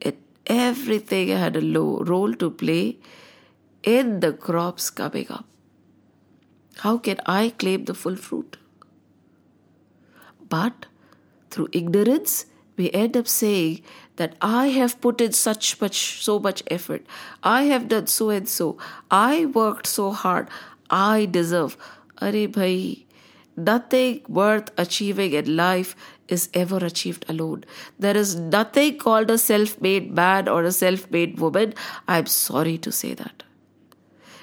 It, 0.00 0.18
everything 0.46 1.28
had 1.28 1.56
a 1.56 1.60
low 1.60 2.00
role 2.00 2.34
to 2.34 2.50
play 2.50 2.98
in 3.82 4.20
the 4.20 4.32
crops 4.32 4.90
coming 4.90 5.26
up. 5.30 5.46
How 6.78 6.96
can 6.98 7.20
I 7.26 7.50
claim 7.50 7.84
the 7.84 7.94
full 7.94 8.16
fruit? 8.16 8.56
But 10.48 10.86
through 11.50 11.68
ignorance, 11.72 12.46
we 12.76 12.90
end 12.90 13.16
up 13.16 13.28
saying 13.28 13.82
that 14.20 14.34
I 14.46 14.66
have 14.76 15.00
put 15.00 15.20
in 15.26 15.32
such 15.32 15.80
much, 15.80 16.00
so 16.22 16.38
much 16.38 16.62
effort. 16.78 17.06
I 17.42 17.62
have 17.74 17.88
done 17.88 18.06
so 18.06 18.28
and 18.38 18.48
so. 18.54 18.76
I 19.10 19.46
worked 19.46 19.86
so 19.86 20.10
hard. 20.12 20.48
I 20.90 21.26
deserve. 21.38 21.76
Are 22.20 22.32
bhai, 22.56 23.06
nothing 23.56 24.22
worth 24.28 24.70
achieving 24.86 25.32
in 25.32 25.54
life 25.56 25.94
is 26.28 26.48
ever 26.52 26.84
achieved 26.88 27.24
alone. 27.28 27.64
There 27.98 28.16
is 28.16 28.34
nothing 28.36 28.98
called 28.98 29.30
a 29.30 29.38
self 29.38 29.80
made 29.80 30.12
man 30.22 30.48
or 30.48 30.64
a 30.64 30.72
self 30.72 31.10
made 31.10 31.38
woman. 31.38 31.74
I'm 32.06 32.26
sorry 32.26 32.76
to 32.88 32.92
say 32.92 33.14
that 33.14 33.49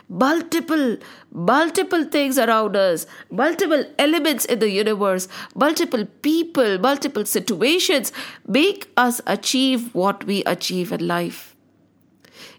multiple 0.10 0.98
multiple 1.32 2.06
things 2.06 2.38
around 2.38 2.76
us 2.78 3.06
multiple 3.30 3.84
elements 4.00 4.46
in 4.46 4.60
the 4.60 4.70
universe 4.70 5.28
multiple 5.54 6.06
people 6.22 6.78
multiple 6.80 7.26
situations 7.26 8.14
make 8.48 8.90
us 8.96 9.20
achieve 9.28 9.94
what 9.94 10.24
we 10.26 10.44
achieve 10.46 10.92
in 10.92 11.06
life. 11.06 11.56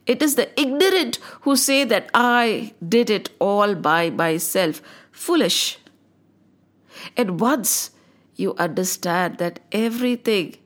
It 0.06 0.22
is 0.22 0.34
the 0.37 0.48
ignorant 0.61 1.18
who 1.42 1.56
say 1.56 1.84
that 1.84 2.11
i 2.14 2.72
did 2.87 3.11
it 3.11 3.30
all 3.38 3.74
by 3.74 4.11
myself. 4.11 4.80
Foolish. 5.12 5.78
And 7.16 7.40
once 7.40 7.90
you 8.37 8.54
understand 8.56 9.38
that 9.38 9.61
everything 9.72 10.56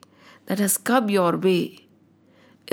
that 0.45 0.59
has 0.59 0.77
come 0.77 1.09
your 1.09 1.37
way 1.37 1.82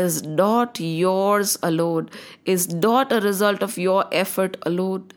is 0.03 0.23
not 0.41 0.81
yours 0.81 1.57
alone, 1.71 2.11
is 2.57 2.69
not 2.73 3.13
a 3.13 3.21
result 3.21 3.63
of 3.63 3.79
your 3.87 4.05
effort 4.25 4.57
alone. 4.75 5.09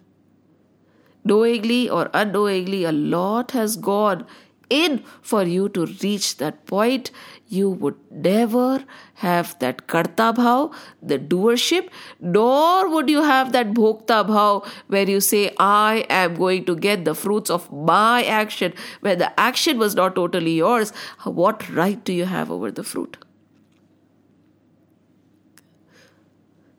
Knowingly 1.25 1.89
or 1.89 2.09
unknowingly, 2.13 2.83
a 2.83 2.91
lot 2.91 3.51
has 3.51 3.77
gone 3.77 4.25
in 4.69 4.97
for 5.21 5.43
you 5.43 5.69
to 5.69 5.85
reach 6.01 6.37
that 6.37 6.65
point. 6.65 7.11
You 7.47 7.69
would 7.69 7.95
never 8.11 8.83
have 9.15 9.57
that 9.59 9.87
karta 9.87 10.29
bhav, 10.37 10.73
the 11.01 11.19
doership, 11.19 11.89
nor 12.19 12.89
would 12.89 13.09
you 13.09 13.21
have 13.21 13.51
that 13.53 13.73
bhokta 13.73 14.21
bhav 14.27 14.65
where 14.87 15.09
you 15.09 15.19
say, 15.19 15.43
I 15.57 16.05
am 16.09 16.35
going 16.35 16.65
to 16.65 16.75
get 16.75 17.05
the 17.05 17.15
fruits 17.15 17.49
of 17.49 17.71
my 17.71 18.23
action, 18.23 18.73
where 19.01 19.15
the 19.15 19.29
action 19.39 19.77
was 19.77 19.95
not 19.95 20.15
totally 20.15 20.55
yours. 20.55 20.91
What 21.23 21.69
right 21.69 22.03
do 22.03 22.11
you 22.13 22.25
have 22.25 22.51
over 22.51 22.71
the 22.71 22.83
fruit? 22.83 23.22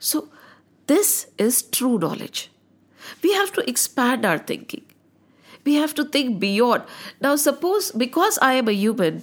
So, 0.04 0.28
this 0.86 1.28
is 1.38 1.62
true 1.62 1.98
knowledge. 1.98 2.50
We 3.22 3.32
have 3.32 3.52
to 3.54 3.66
expand 3.68 4.26
our 4.26 4.36
thinking. 4.36 4.82
We 5.64 5.76
have 5.76 5.94
to 5.94 6.04
think 6.04 6.40
beyond. 6.40 6.82
Now, 7.22 7.36
suppose 7.36 7.90
because 7.90 8.38
I 8.42 8.52
am 8.54 8.68
a 8.68 8.72
human, 8.72 9.22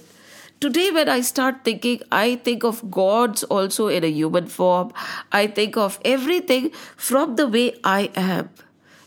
today 0.58 0.90
when 0.90 1.08
I 1.08 1.20
start 1.20 1.62
thinking, 1.62 2.02
I 2.10 2.34
think 2.34 2.64
of 2.64 2.90
gods 2.90 3.44
also 3.44 3.86
in 3.86 4.02
a 4.02 4.08
human 4.08 4.48
form. 4.48 4.92
I 5.30 5.46
think 5.46 5.76
of 5.76 6.00
everything 6.04 6.70
from 6.96 7.36
the 7.36 7.46
way 7.46 7.76
I 7.84 8.10
am. 8.16 8.50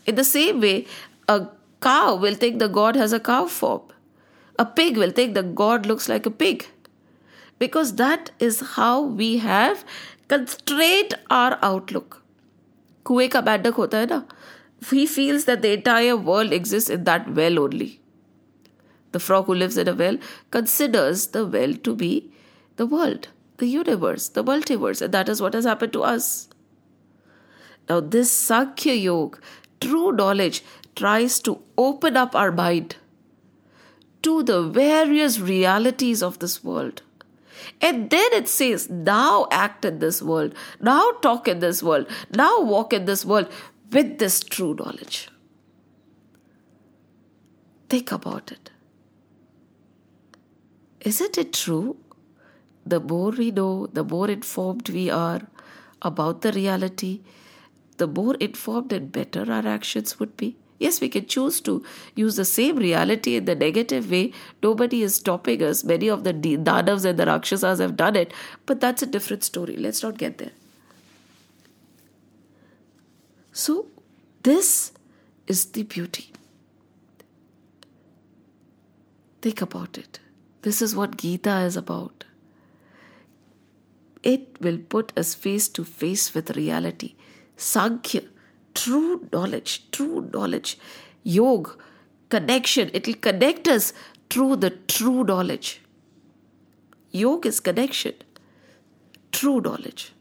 In 0.06 0.14
the 0.14 0.24
same 0.24 0.62
way, 0.62 0.86
a 1.28 1.46
cow 1.82 2.14
will 2.14 2.36
think 2.36 2.58
the 2.58 2.68
god 2.68 2.96
has 2.96 3.12
a 3.12 3.20
cow 3.20 3.46
form. 3.48 3.82
A 4.58 4.64
pig 4.64 4.96
will 4.96 5.10
think 5.10 5.34
the 5.34 5.42
god 5.42 5.84
looks 5.84 6.08
like 6.08 6.24
a 6.24 6.30
pig. 6.30 6.68
Because 7.58 7.96
that 7.96 8.30
is 8.38 8.60
how 8.76 9.02
we 9.02 9.38
have 9.38 9.84
constrain 10.28 11.08
our 11.30 11.58
outlook 11.62 12.22
कुएं 13.04 13.28
का 13.28 13.40
बैडक 13.40 13.74
होता 13.74 14.24
he 14.90 15.06
feels 15.06 15.44
that 15.46 15.62
the 15.62 15.72
entire 15.72 16.16
world 16.16 16.52
exists 16.52 16.90
in 16.90 17.04
that 17.04 17.34
well 17.34 17.58
only. 17.58 18.00
The 19.12 19.18
frog 19.18 19.46
who 19.46 19.54
lives 19.54 19.78
in 19.78 19.88
a 19.88 19.94
well 19.94 20.18
considers 20.50 21.28
the 21.28 21.46
well 21.46 21.74
to 21.74 21.94
be 21.94 22.30
the 22.76 22.86
world, 22.86 23.28
the 23.56 23.66
universe, 23.66 24.28
the 24.28 24.44
multiverse, 24.44 25.00
and 25.00 25.14
that 25.14 25.28
is 25.28 25.40
what 25.40 25.54
has 25.54 25.64
happened 25.64 25.92
to 25.94 26.02
us. 26.02 26.48
Now, 27.88 28.00
this 28.00 28.30
Sankhya 28.30 28.94
Yoga, 28.94 29.38
true 29.80 30.12
knowledge, 30.12 30.62
tries 30.94 31.40
to 31.40 31.60
open 31.78 32.16
up 32.16 32.34
our 32.34 32.52
mind 32.52 32.96
to 34.22 34.42
the 34.42 34.62
various 34.62 35.38
realities 35.38 36.22
of 36.22 36.38
this 36.40 36.62
world. 36.62 37.02
And 37.80 38.10
then 38.10 38.32
it 38.32 38.48
says, 38.48 38.88
now 38.90 39.46
act 39.50 39.84
in 39.84 39.98
this 39.98 40.22
world, 40.22 40.54
now 40.80 41.12
talk 41.22 41.48
in 41.48 41.60
this 41.60 41.82
world, 41.82 42.08
now 42.34 42.60
walk 42.60 42.92
in 42.92 43.04
this 43.04 43.24
world 43.24 43.48
with 43.90 44.18
this 44.18 44.42
true 44.42 44.74
knowledge. 44.74 45.28
Think 47.88 48.12
about 48.12 48.50
it. 48.52 48.70
Isn't 51.00 51.38
it 51.38 51.52
true? 51.52 51.96
The 52.84 53.00
more 53.00 53.30
we 53.30 53.50
know, 53.50 53.86
the 53.86 54.04
more 54.04 54.28
informed 54.28 54.88
we 54.88 55.08
are 55.10 55.42
about 56.02 56.40
the 56.42 56.52
reality, 56.52 57.22
the 57.96 58.06
more 58.06 58.34
informed 58.36 58.92
and 58.92 59.10
better 59.10 59.50
our 59.50 59.66
actions 59.66 60.18
would 60.18 60.36
be. 60.36 60.56
Yes, 60.78 61.00
we 61.00 61.08
can 61.08 61.26
choose 61.26 61.60
to 61.62 61.82
use 62.14 62.36
the 62.36 62.44
same 62.44 62.76
reality 62.76 63.36
in 63.36 63.46
the 63.46 63.54
negative 63.54 64.10
way. 64.10 64.32
Nobody 64.62 65.02
is 65.02 65.14
stopping 65.14 65.62
us. 65.62 65.84
Many 65.84 66.08
of 66.08 66.24
the 66.24 66.34
Danavs 66.34 67.04
and 67.04 67.18
the 67.18 67.26
Rakshasas 67.26 67.78
have 67.78 67.96
done 67.96 68.16
it, 68.16 68.32
but 68.66 68.80
that's 68.80 69.02
a 69.02 69.06
different 69.06 69.42
story. 69.42 69.76
Let's 69.76 70.02
not 70.02 70.18
get 70.18 70.38
there. 70.38 70.52
So, 73.52 73.86
this 74.42 74.92
is 75.46 75.64
the 75.66 75.82
beauty. 75.84 76.32
Think 79.40 79.62
about 79.62 79.96
it. 79.96 80.20
This 80.62 80.82
is 80.82 80.94
what 80.94 81.16
Gita 81.16 81.60
is 81.60 81.76
about. 81.76 82.24
It 84.22 84.60
will 84.60 84.78
put 84.78 85.16
us 85.16 85.34
face 85.34 85.68
to 85.70 85.84
face 85.84 86.34
with 86.34 86.56
reality. 86.56 87.14
Sankhya 87.56 88.22
true 88.76 89.28
knowledge, 89.32 89.90
true 89.90 90.28
knowledge, 90.32 90.78
yoga, 91.22 91.72
connection. 92.28 92.90
It 92.92 93.06
will 93.06 93.20
connect 93.28 93.68
us 93.68 93.92
through 94.30 94.56
the 94.56 94.70
true 94.70 95.24
knowledge. 95.24 95.80
Yoga 97.10 97.48
is 97.48 97.60
connection, 97.60 98.14
true 99.32 99.60
knowledge. 99.60 100.12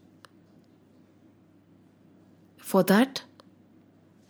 For 2.58 2.84
that, 2.84 3.24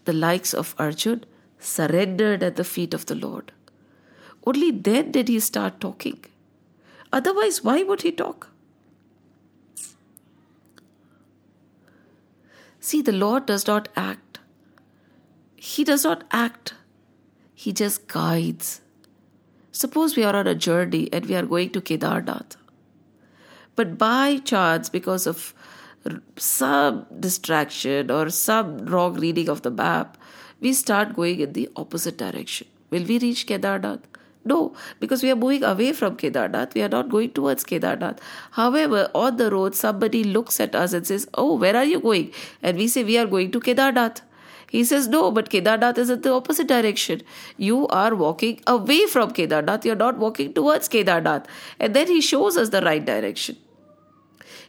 the 0.05 0.13
likes 0.13 0.53
of 0.53 0.75
Arjun 0.77 1.23
surrendered 1.59 2.43
at 2.43 2.55
the 2.55 2.63
feet 2.63 2.93
of 2.93 3.05
the 3.05 3.15
Lord. 3.15 3.51
Only 4.45 4.71
then 4.71 5.11
did 5.11 5.27
he 5.27 5.39
start 5.39 5.79
talking. 5.79 6.23
Otherwise, 7.11 7.63
why 7.63 7.81
would 7.83 8.01
he 8.01 8.11
talk? 8.11 8.49
See, 12.85 13.01
the 13.01 13.13
Lord 13.13 13.47
does 13.47 13.65
not 13.65 13.89
act. 13.95 14.37
He 15.55 15.83
does 15.83 16.03
not 16.03 16.23
act. 16.29 16.75
He 17.55 17.73
just 17.73 18.07
guides. 18.07 18.81
Suppose 19.71 20.15
we 20.15 20.23
are 20.23 20.35
on 20.35 20.45
a 20.45 20.53
journey 20.53 21.09
and 21.11 21.25
we 21.25 21.33
are 21.33 21.47
going 21.47 21.71
to 21.71 21.81
Kedarnath. 21.81 22.57
But 23.75 23.97
by 23.97 24.37
chance, 24.37 24.89
because 24.89 25.25
of 25.25 25.55
some 26.37 27.07
distraction 27.19 28.11
or 28.11 28.29
some 28.29 28.77
wrong 28.85 29.15
reading 29.15 29.49
of 29.49 29.63
the 29.63 29.71
map, 29.71 30.19
we 30.59 30.71
start 30.71 31.15
going 31.15 31.39
in 31.39 31.53
the 31.53 31.67
opposite 31.75 32.19
direction. 32.19 32.67
Will 32.91 33.03
we 33.05 33.17
reach 33.17 33.47
Kedarnath? 33.47 34.03
No, 34.47 34.73
because 34.99 35.23
we 35.23 35.31
are 35.31 35.35
moving 35.35 35.63
away 35.63 35.91
from 35.91 36.17
Kedarnath. 36.17 36.75
We 36.75 36.83
are 36.83 36.89
not 36.89 37.09
going 37.09 37.31
towards 37.31 37.63
Kedarnath. 37.63 38.19
However, 38.51 39.09
on 39.15 39.37
the 39.37 39.49
road, 39.49 39.73
somebody 39.73 40.23
looks 40.23 40.59
at 40.59 40.75
us 40.75 40.93
and 40.93 41.05
says, 41.05 41.27
Oh, 41.33 41.55
where 41.55 41.75
are 41.75 41.83
you 41.83 41.99
going? 41.99 42.31
And 42.61 42.77
we 42.77 42.87
say, 42.87 43.03
We 43.03 43.17
are 43.17 43.25
going 43.25 43.51
to 43.51 43.59
Kedarnath. 43.59 44.21
He 44.69 44.83
says, 44.83 45.07
No, 45.07 45.31
but 45.31 45.49
Kedarnath 45.49 45.97
is 45.97 46.11
in 46.11 46.21
the 46.21 46.31
opposite 46.31 46.67
direction. 46.67 47.23
You 47.57 47.87
are 47.87 48.13
walking 48.13 48.61
away 48.67 49.07
from 49.07 49.31
Kedarnath. 49.31 49.83
You're 49.83 49.95
not 49.95 50.17
walking 50.19 50.53
towards 50.53 50.89
Kedarnath. 50.89 51.45
And 51.79 51.95
then 51.95 52.07
he 52.07 52.21
shows 52.21 52.55
us 52.55 52.69
the 52.69 52.81
right 52.81 53.03
direction. 53.03 53.57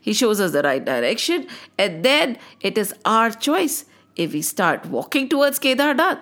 He 0.01 0.13
shows 0.13 0.41
us 0.41 0.53
the 0.53 0.63
right 0.63 0.85
direction, 0.85 1.49
and 1.77 2.05
then 2.05 2.39
it 2.61 2.79
is 2.79 2.95
our 3.05 3.31
choice. 3.31 3.87
If 4.15 4.35
we 4.35 4.41
start 4.41 4.87
walking 4.87 5.29
towards 5.29 5.59
Kedarnath, 5.59 6.21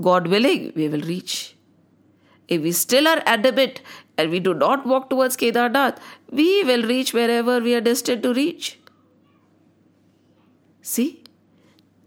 God 0.00 0.26
willing, 0.28 0.72
we 0.74 0.88
will 0.88 1.02
reach. 1.02 1.55
If 2.48 2.62
we 2.62 2.72
still 2.72 3.08
are 3.08 3.22
adamant 3.26 3.80
and 4.16 4.30
we 4.30 4.40
do 4.40 4.54
not 4.54 4.86
walk 4.86 5.10
towards 5.10 5.36
Kedarnath, 5.36 5.98
we 6.30 6.64
will 6.64 6.82
reach 6.82 7.12
wherever 7.12 7.60
we 7.60 7.74
are 7.74 7.80
destined 7.80 8.22
to 8.22 8.32
reach. 8.34 8.78
See? 10.80 11.22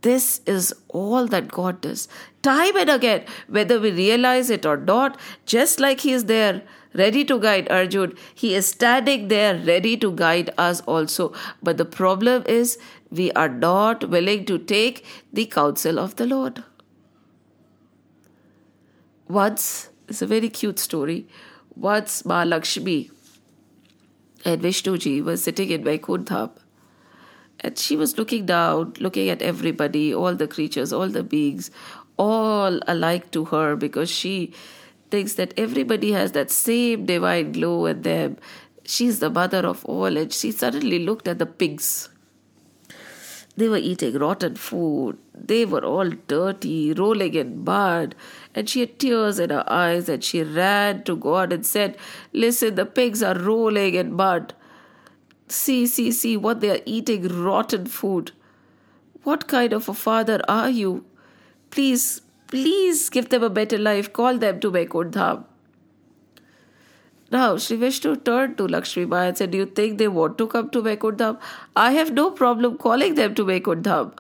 This 0.02 0.40
is 0.46 0.74
all 0.88 1.28
that 1.28 1.50
God 1.52 1.82
does. 1.82 2.08
Time 2.42 2.78
and 2.78 2.90
again, 2.90 3.26
whether 3.48 3.82
we 3.82 3.92
realize 3.92 4.50
it 4.50 4.66
or 4.66 4.78
not, 4.78 5.20
just 5.46 5.82
like 5.82 6.00
He 6.00 6.14
is 6.14 6.26
there, 6.26 6.62
ready 6.94 7.26
to 7.26 7.38
guide 7.38 7.70
Arjun, 7.70 8.16
He 8.34 8.56
is 8.56 8.66
standing 8.66 9.28
there, 9.28 9.58
ready 9.58 9.98
to 9.98 10.14
guide 10.14 10.52
us 10.58 10.80
also. 10.82 11.34
But 11.62 11.76
the 11.76 11.84
problem 11.84 12.44
is, 12.48 12.78
we 13.12 13.32
are 13.34 13.50
not 13.50 14.10
willing 14.10 14.46
to 14.46 14.58
take 14.58 15.06
the 15.34 15.46
counsel 15.48 16.00
of 16.00 16.16
the 16.16 16.26
Lord. 16.26 16.64
once, 19.30 19.89
it's 20.10 20.22
a 20.22 20.28
very 20.28 20.50
cute 20.50 20.80
story. 20.80 21.28
Once 21.76 22.24
Mahalakshmi 22.24 23.12
and 24.46 24.62
Vishnuji 24.62 25.24
were 25.24 25.38
sitting 25.38 25.70
in 25.70 25.84
Vaikuntha 25.84 26.52
and 27.62 27.78
she 27.78 27.96
was 27.96 28.18
looking 28.18 28.46
down, 28.46 28.94
looking 29.00 29.30
at 29.30 29.42
everybody, 29.42 30.14
all 30.14 30.36
the 30.36 30.48
creatures, 30.48 30.94
all 30.94 31.08
the 31.08 31.24
beings, 31.24 31.72
all 32.18 32.80
alike 32.88 33.32
to 33.32 33.46
her 33.46 33.76
because 33.76 34.10
she 34.10 34.54
thinks 35.12 35.34
that 35.34 35.54
everybody 35.58 36.12
has 36.12 36.32
that 36.34 36.52
same 36.52 37.06
divine 37.06 37.52
glow 37.52 37.86
in 37.86 38.02
them. 38.02 38.38
She's 38.84 39.20
the 39.20 39.30
mother 39.30 39.60
of 39.60 39.86
all, 39.86 40.18
and 40.18 40.34
she 40.34 40.52
suddenly 40.52 41.00
looked 41.00 41.28
at 41.28 41.38
the 41.38 41.46
pigs. 41.46 42.10
They 43.60 43.68
were 43.68 43.78
eating 43.78 44.18
rotten 44.18 44.56
food. 44.56 45.18
They 45.34 45.66
were 45.66 45.84
all 45.84 46.10
dirty, 46.28 46.94
rolling 46.94 47.34
in 47.34 47.66
mud. 47.66 48.16
And 48.56 48.70
she 48.70 48.80
had 48.82 48.98
tears 49.00 49.38
in 49.38 49.50
her 49.50 49.66
eyes 49.68 50.08
and 50.08 50.24
she 50.24 50.44
ran 50.44 51.04
to 51.04 51.18
God 51.18 51.52
and 51.52 51.66
said, 51.66 51.98
Listen, 52.32 52.76
the 52.76 52.86
pigs 52.86 53.22
are 53.22 53.38
rolling 53.38 53.96
in 53.96 54.14
mud. 54.14 54.54
See, 55.50 55.86
see, 55.88 56.12
see 56.12 56.38
what 56.38 56.62
they 56.62 56.70
are 56.70 56.82
eating 56.86 57.28
rotten 57.44 57.86
food. 57.86 58.32
What 59.24 59.48
kind 59.50 59.74
of 59.74 59.90
a 59.90 59.94
father 59.94 60.40
are 60.48 60.70
you? 60.70 61.04
Please, 61.70 62.22
please 62.48 63.10
give 63.10 63.28
them 63.28 63.44
a 63.44 63.50
better 63.50 63.78
life. 63.78 64.14
Call 64.14 64.38
them 64.38 64.62
to 64.62 64.72
Vaikunt 64.72 65.16
Dham. 65.16 65.44
Now, 67.32 67.58
Sri 67.58 67.78
Vishnu 67.78 68.16
turned 68.16 68.58
to 68.58 68.68
Lakshmi 68.68 69.08
and 69.12 69.38
said, 69.38 69.52
Do 69.52 69.58
you 69.60 69.66
think 69.66 69.98
they 69.98 70.08
want 70.08 70.38
to 70.40 70.48
come 70.48 70.70
to 70.72 70.82
Vaikunt 70.82 71.18
Dham? 71.18 71.40
I 71.76 71.92
have 71.92 72.12
no 72.12 72.32
problem 72.32 72.78
calling 72.78 73.16
them 73.16 73.36
to 73.36 73.44
Vaikunt 73.44 73.84
Dham. 73.84 74.14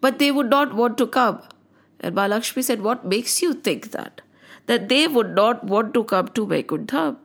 But 0.00 0.18
they 0.18 0.32
would 0.32 0.50
not 0.50 0.74
want 0.74 0.98
to 0.98 1.06
come. 1.06 1.40
And 2.00 2.16
Mahalakshmi 2.16 2.64
said, 2.64 2.82
What 2.82 3.04
makes 3.04 3.40
you 3.42 3.54
think 3.54 3.92
that? 3.92 4.22
That 4.66 4.88
they 4.88 5.06
would 5.06 5.34
not 5.36 5.64
want 5.64 5.94
to 5.94 6.02
come 6.04 6.28
to 6.28 6.46
Vaikunt 6.46 6.88
Dham? 6.88 7.16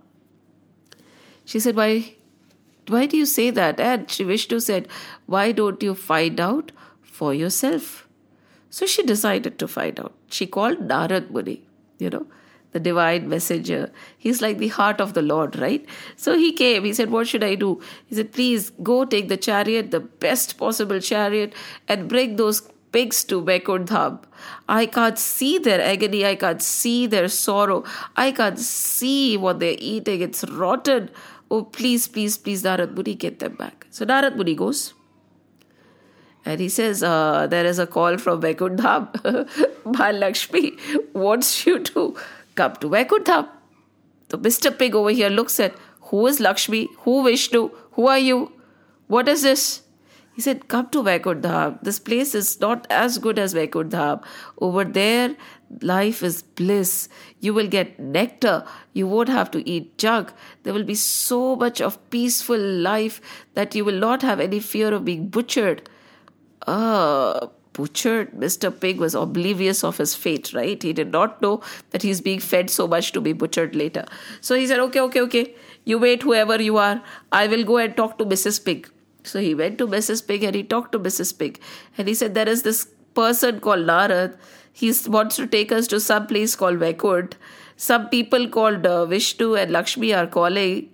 She 1.45 1.60
said, 1.60 1.76
Why 1.76 2.14
why 2.88 3.06
do 3.06 3.18
you 3.18 3.26
say 3.26 3.49
that? 3.52 3.80
And 3.80 4.10
Sri 4.10 4.26
Vishnu 4.26 4.60
said, 4.60 4.88
Why 5.26 5.52
don't 5.52 5.82
you 5.82 5.95
find 5.95 6.39
out 6.39 6.72
for 7.02 7.34
yourself? 7.34 8.08
So 8.70 8.86
she 8.86 9.04
decided 9.04 9.60
to 9.60 9.68
find 9.68 9.99
out. 9.99 10.14
She 10.30 10.47
called 10.47 10.88
Narad 10.88 11.30
Muni, 11.32 11.62
you 11.99 12.10
know, 12.10 12.26
the 12.72 12.80
divine 12.80 13.28
messenger. 13.28 13.91
He's 14.17 14.41
like 14.41 14.57
the 14.57 14.69
heart 14.69 15.01
of 15.01 15.13
the 15.13 15.22
Lord, 15.22 15.57
right? 15.59 15.86
So 16.15 16.38
he 16.38 16.51
came. 16.53 16.84
He 16.86 16.93
said, 16.93 17.09
What 17.11 17.28
should 17.28 17.43
I 17.43 17.55
do? 17.55 17.82
He 18.07 18.15
said, 18.15 18.32
Please 18.32 18.69
go 18.82 19.05
take 19.05 19.28
the 19.28 19.38
chariot, 19.38 19.91
the 19.91 19.99
best 19.99 20.57
possible 20.57 20.99
chariot, 20.99 21.53
and 21.88 22.07
bring 22.07 22.36
those 22.38 22.61
pigs 22.91 23.24
to 23.26 23.41
Vaikunt 23.41 23.89
Dham. 23.89 24.19
I 24.67 24.86
can't 24.86 25.17
see 25.17 25.57
their 25.57 25.82
agony. 25.82 26.26
I 26.26 26.36
can't 26.36 26.61
see 26.61 27.07
their 27.07 27.28
sorrow. 27.28 27.84
I 28.15 28.32
can't 28.32 28.59
see 28.59 29.38
what 29.38 29.59
they're 29.59 29.78
eating. 29.80 30.22
It's 30.22 30.43
rotten. 30.49 31.09
Oh, 31.49 31.63
please, 31.63 32.07
please, 32.07 32.38
please, 32.38 32.63
Narad 32.63 32.93
Muni, 32.93 33.15
get 33.15 33.39
them 33.39 33.55
back. 33.55 33.86
So 33.89 34.05
Narad 34.05 34.36
Muni 34.36 34.55
goes. 34.55 34.93
And 36.43 36.59
he 36.59 36.69
says, 36.69 37.03
uh, 37.03 37.47
There 37.47 37.65
is 37.65 37.78
a 37.80 37.86
call 37.86 38.17
from 38.17 38.41
Dham. 38.41 39.11
Mahalakshmi 39.84 41.13
wants 41.13 41.65
you 41.65 41.80
to 41.80 42.17
come 42.56 42.76
to 42.78 42.89
Vaikunt 42.89 43.26
Dham. 43.26 43.47
So 44.30 44.38
Mr. 44.38 44.78
Pig 44.78 44.95
over 44.95 45.10
here 45.10 45.30
looks 45.30 45.60
at 45.60 45.76
who 46.10 46.28
is 46.28 46.39
Lakshmi? 46.39 46.88
Who 46.99 47.24
Vishnu? 47.24 47.70
Who 47.93 48.08
are 48.08 48.20
you? 48.20 48.52
What 49.08 49.28
is 49.28 49.41
this? 49.41 49.82
He 50.34 50.41
said, 50.41 50.68
Come 50.70 50.89
to 50.89 51.04
Vaikunt 51.04 51.41
Dham. 51.41 51.82
This 51.84 51.99
place 51.99 52.34
is 52.34 52.60
not 52.62 52.88
as 52.89 53.18
good 53.18 53.38
as 53.38 53.54
Vaikunt 53.54 53.91
Dham. 53.91 54.24
Over 54.60 54.86
there, 54.86 55.36
life 55.82 56.24
is 56.24 56.41
bliss. 56.41 57.10
You 57.39 57.54
will 57.54 57.68
get 57.68 57.99
nectar. 57.99 58.66
You 58.93 59.08
won't 59.08 59.30
have 59.30 59.52
to 59.52 59.70
eat 59.70 59.97
junk. 59.97 60.32
There 60.64 60.74
will 60.74 60.84
be 60.84 60.95
so 60.95 61.56
much 61.56 61.82
of 61.82 61.97
peaceful 62.10 62.58
life 62.58 63.20
that 63.56 63.76
you 63.76 63.84
will 63.84 63.99
not 63.99 64.22
have 64.22 64.39
any 64.39 64.60
fear 64.60 64.93
of 64.93 65.06
being 65.06 65.28
butchered. 65.28 65.89
Ah, 66.66 67.49
butchered. 67.74 68.32
Mr. 68.32 68.72
Pig 68.78 68.99
was 68.99 69.15
oblivious 69.15 69.84
of 69.84 69.97
his 69.97 70.15
fate, 70.15 70.53
right? 70.53 70.82
He 70.82 70.93
did 70.93 71.11
not 71.11 71.41
know 71.41 71.61
that 71.91 72.01
he's 72.01 72.22
being 72.22 72.39
fed 72.39 72.69
so 72.69 72.88
much 72.88 73.11
to 73.13 73.22
be 73.22 73.34
butchered 73.34 73.76
later. 73.76 74.05
So 74.41 74.55
he 74.55 74.67
said, 74.67 74.80
Okay, 74.80 74.99
okay, 75.01 75.22
okay. 75.22 75.55
You 75.86 75.97
wait, 75.97 76.24
whoever 76.24 76.61
you 76.61 76.78
are. 76.78 77.01
I 77.32 77.47
will 77.47 77.63
go 77.63 77.78
and 77.78 77.95
talk 77.95 78.17
to 78.19 78.26
Mrs. 78.26 78.63
Pig. 78.63 78.89
So 79.24 79.39
he 79.39 79.53
went 79.55 79.78
to 79.80 79.88
Mrs. 79.88 80.26
Pig 80.28 80.43
and 80.43 80.55
he 80.55 80.63
talked 80.63 80.91
to 80.93 80.99
Mrs. 80.99 81.38
Pig. 81.38 81.59
And 81.97 82.07
he 82.07 82.13
said, 82.13 82.34
There 82.34 82.49
is 82.49 82.63
this 82.63 82.88
person 83.13 83.59
called 83.59 83.86
Narad. 83.86 84.38
He 84.74 84.93
wants 85.07 85.36
to 85.36 85.47
take 85.47 85.72
us 85.72 85.88
to 85.88 85.99
some 85.99 86.28
place 86.28 86.55
called 86.55 86.80
Vaikunt. 86.80 87.36
Some 87.76 88.09
people 88.09 88.47
called 88.47 88.86
uh, 88.86 89.05
Vishnu 89.05 89.55
and 89.55 89.72
Lakshmi 89.72 90.13
are 90.13 90.28
calling. 90.28 90.89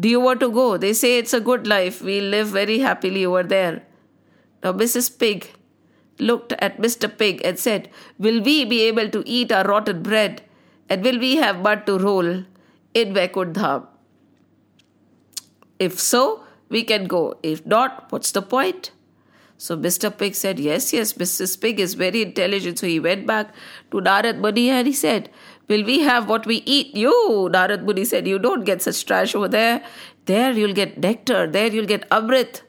Do 0.00 0.08
you 0.08 0.20
want 0.20 0.40
to 0.40 0.50
go? 0.50 0.76
They 0.76 0.92
say 0.94 1.18
it's 1.18 1.34
a 1.34 1.40
good 1.40 1.66
life. 1.66 2.00
We 2.00 2.20
live 2.20 2.48
very 2.48 2.78
happily 2.78 3.26
over 3.26 3.42
there. 3.42 3.82
Now, 4.64 4.72
Mrs. 4.72 5.18
Pig 5.18 5.50
looked 6.18 6.52
at 6.54 6.78
Mr. 6.78 7.16
Pig 7.16 7.40
and 7.44 7.58
said, 7.58 7.88
Will 8.18 8.42
we 8.42 8.64
be 8.64 8.82
able 8.82 9.08
to 9.10 9.22
eat 9.26 9.52
our 9.52 9.64
rotten 9.64 10.02
bread? 10.02 10.42
And 10.88 11.04
will 11.04 11.18
we 11.18 11.36
have 11.36 11.60
mud 11.60 11.86
to 11.86 11.98
roll 11.98 12.44
in 12.94 13.14
Vaikunt 13.14 13.54
Dham? 13.54 13.86
If 15.78 15.98
so, 15.98 16.44
we 16.68 16.84
can 16.84 17.06
go. 17.06 17.38
If 17.42 17.64
not, 17.66 18.10
what's 18.10 18.32
the 18.32 18.42
point? 18.42 18.92
So 19.56 19.76
Mr. 19.76 20.16
Pig 20.16 20.34
said, 20.34 20.58
Yes, 20.58 20.92
yes, 20.92 21.12
Mrs. 21.12 21.60
Pig 21.60 21.78
is 21.78 21.94
very 21.94 22.22
intelligent. 22.22 22.78
So 22.80 22.86
he 22.86 22.98
went 22.98 23.26
back 23.26 23.54
to 23.92 23.98
Narad 23.98 24.38
Muni 24.38 24.70
and 24.70 24.86
he 24.88 24.92
said, 24.92 25.30
Will 25.68 25.84
we 25.84 26.00
have 26.00 26.28
what 26.28 26.46
we 26.46 26.56
eat? 26.66 26.96
You, 26.96 27.48
Narad 27.52 27.84
Muni 27.84 28.04
said, 28.04 28.26
You 28.26 28.38
don't 28.38 28.64
get 28.64 28.82
such 28.82 29.04
trash 29.06 29.34
over 29.34 29.48
there. 29.48 29.84
There 30.26 30.52
you'll 30.52 30.74
get 30.74 30.98
nectar. 30.98 31.46
There 31.46 31.68
you'll 31.68 31.86
get 31.86 32.08
amrit. 32.10 32.62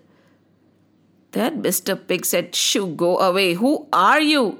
Then 1.33 1.61
Mr. 1.63 1.99
Pig 2.07 2.25
said, 2.25 2.55
Shoo, 2.55 2.87
go 2.95 3.17
away. 3.19 3.53
Who 3.55 3.87
are 3.91 4.21
you? 4.21 4.59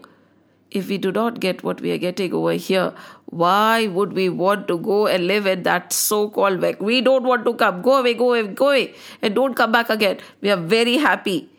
If 0.71 0.89
we 0.89 0.97
do 0.97 1.11
not 1.11 1.39
get 1.39 1.63
what 1.63 1.81
we 1.81 1.91
are 1.91 1.99
getting 1.99 2.33
over 2.33 2.53
here, 2.53 2.93
why 3.27 3.87
would 3.87 4.13
we 4.13 4.27
want 4.29 4.67
to 4.67 4.77
go 4.77 5.05
and 5.05 5.27
live 5.27 5.45
in 5.45 5.63
that 5.63 5.93
so 5.93 6.29
called 6.29 6.59
Vek? 6.59 6.79
We 6.79 7.01
don't 7.01 7.23
want 7.23 7.45
to 7.45 7.53
come. 7.53 7.81
Go 7.83 7.97
away, 7.99 8.15
go 8.15 8.33
away, 8.33 8.47
go 8.47 8.69
away. 8.69 8.95
And 9.21 9.35
don't 9.35 9.53
come 9.53 9.71
back 9.71 9.91
again. 9.91 10.19
We 10.41 10.49
are 10.49 10.57
very 10.57 10.97
happy 10.97 11.49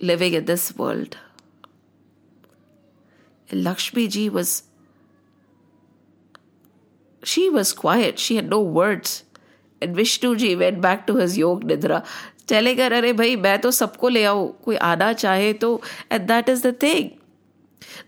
living 0.00 0.32
in 0.32 0.46
this 0.46 0.74
world. 0.74 1.18
Lakshmi 3.52 4.08
ji 4.08 4.28
was 4.30 4.62
she 7.22 7.50
was 7.50 7.72
quiet, 7.72 8.18
she 8.18 8.36
had 8.36 8.48
no 8.48 8.60
words. 8.60 9.24
And 9.80 9.96
Vishnu 9.96 10.36
ji 10.36 10.54
went 10.56 10.80
back 10.80 11.06
to 11.08 11.16
his 11.16 11.36
yog 11.36 11.64
nidra, 11.64 12.06
चलेगा 12.48 12.86
अरे 12.86 13.12
भाई 13.12 13.36
मैं 13.36 13.58
तो 13.60 13.70
सबको 13.70 14.08
ले 14.08 14.24
आओ 14.24 14.46
कोई 14.64 14.76
आना 14.84 15.12
चाहे 15.14 15.52
तो 15.64 15.80
and 16.12 16.26
that 16.28 16.48
is 16.48 16.66
the 16.66 16.74
thing 16.82 17.10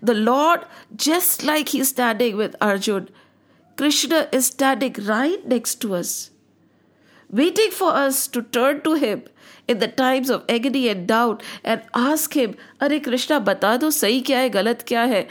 the 0.03 0.11
Lord 0.11 0.61
just 1.01 1.43
like 1.43 1.67
he 1.69 1.83
standing 1.83 2.37
with 2.37 2.55
Arjun 2.61 3.07
Krishna 3.77 4.23
is 4.33 4.43
standing 4.45 5.07
right 5.07 5.47
next 5.49 5.81
to 5.81 5.91
us 5.93 6.13
waiting 7.29 7.71
for 7.71 7.93
us 7.95 8.29
to 8.33 8.41
turn 8.53 8.79
to 8.79 8.93
him 8.95 9.21
in 9.69 9.77
the 9.79 9.91
times 9.97 10.31
of 10.31 10.51
agony 10.51 10.83
and 10.85 11.07
doubt 11.07 11.43
and 11.65 11.79
ask 11.97 12.37
him 12.37 12.53
अरे 12.81 12.99
कृष्णा 12.99 13.39
बता 13.41 13.75
दो 13.77 13.91
सही 13.91 14.19
क्या 14.21 14.39
है 14.39 14.49
गलत 14.49 14.83
क्या 14.87 15.03
है 15.13 15.27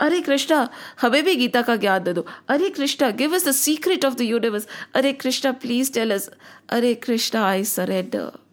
अरे 0.00 0.20
कृष्णा 0.20 0.68
हमें 1.00 1.22
भी 1.24 1.34
गीता 1.36 1.60
का 1.62 1.76
ज्ञान 1.76 2.02
दे 2.04 2.12
दो 2.12 2.24
अरे 2.48 2.68
Krishna 2.70 3.10
give 3.20 3.34
us 3.34 3.46
the 3.48 3.52
secret 3.52 4.04
of 4.04 4.14
the 4.14 4.20
universe 4.22 4.66
अरे 4.94 5.12
कृष्णा 5.22 5.52
प्लीज़ 5.62 5.92
टेल 5.92 6.14
अस 6.14 6.30
अरे 6.70 6.94
कृष्णा 7.04 7.46
आई 7.48 7.64
सरेंडर 7.64 8.45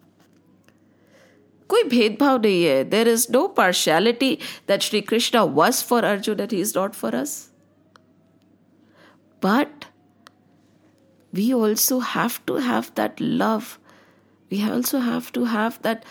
कोई 1.69 1.83
भेदभाव 1.89 2.41
नहीं 2.41 2.63
है 2.63 2.83
there 2.89 3.07
is 3.07 3.27
no 3.31 3.47
partiality 3.57 4.37
that 4.67 4.81
Shri 4.81 5.01
Krishna 5.11 5.43
was 5.59 5.83
for 5.89 6.03
Arjun 6.03 6.39
and 6.39 6.53
he 6.53 6.61
is 6.61 6.73
not 6.77 6.93
for 7.01 7.15
us 7.15 7.37
but 9.43 9.85
we 11.31 11.53
also 11.53 11.99
have 11.99 12.43
to 12.47 12.55
have 12.55 12.93
that 12.95 13.19
love. 13.19 13.79
We 14.49 14.63
also 14.63 14.99
have 14.99 15.31
to 15.33 15.45
have 15.45 15.81
that 15.83 16.03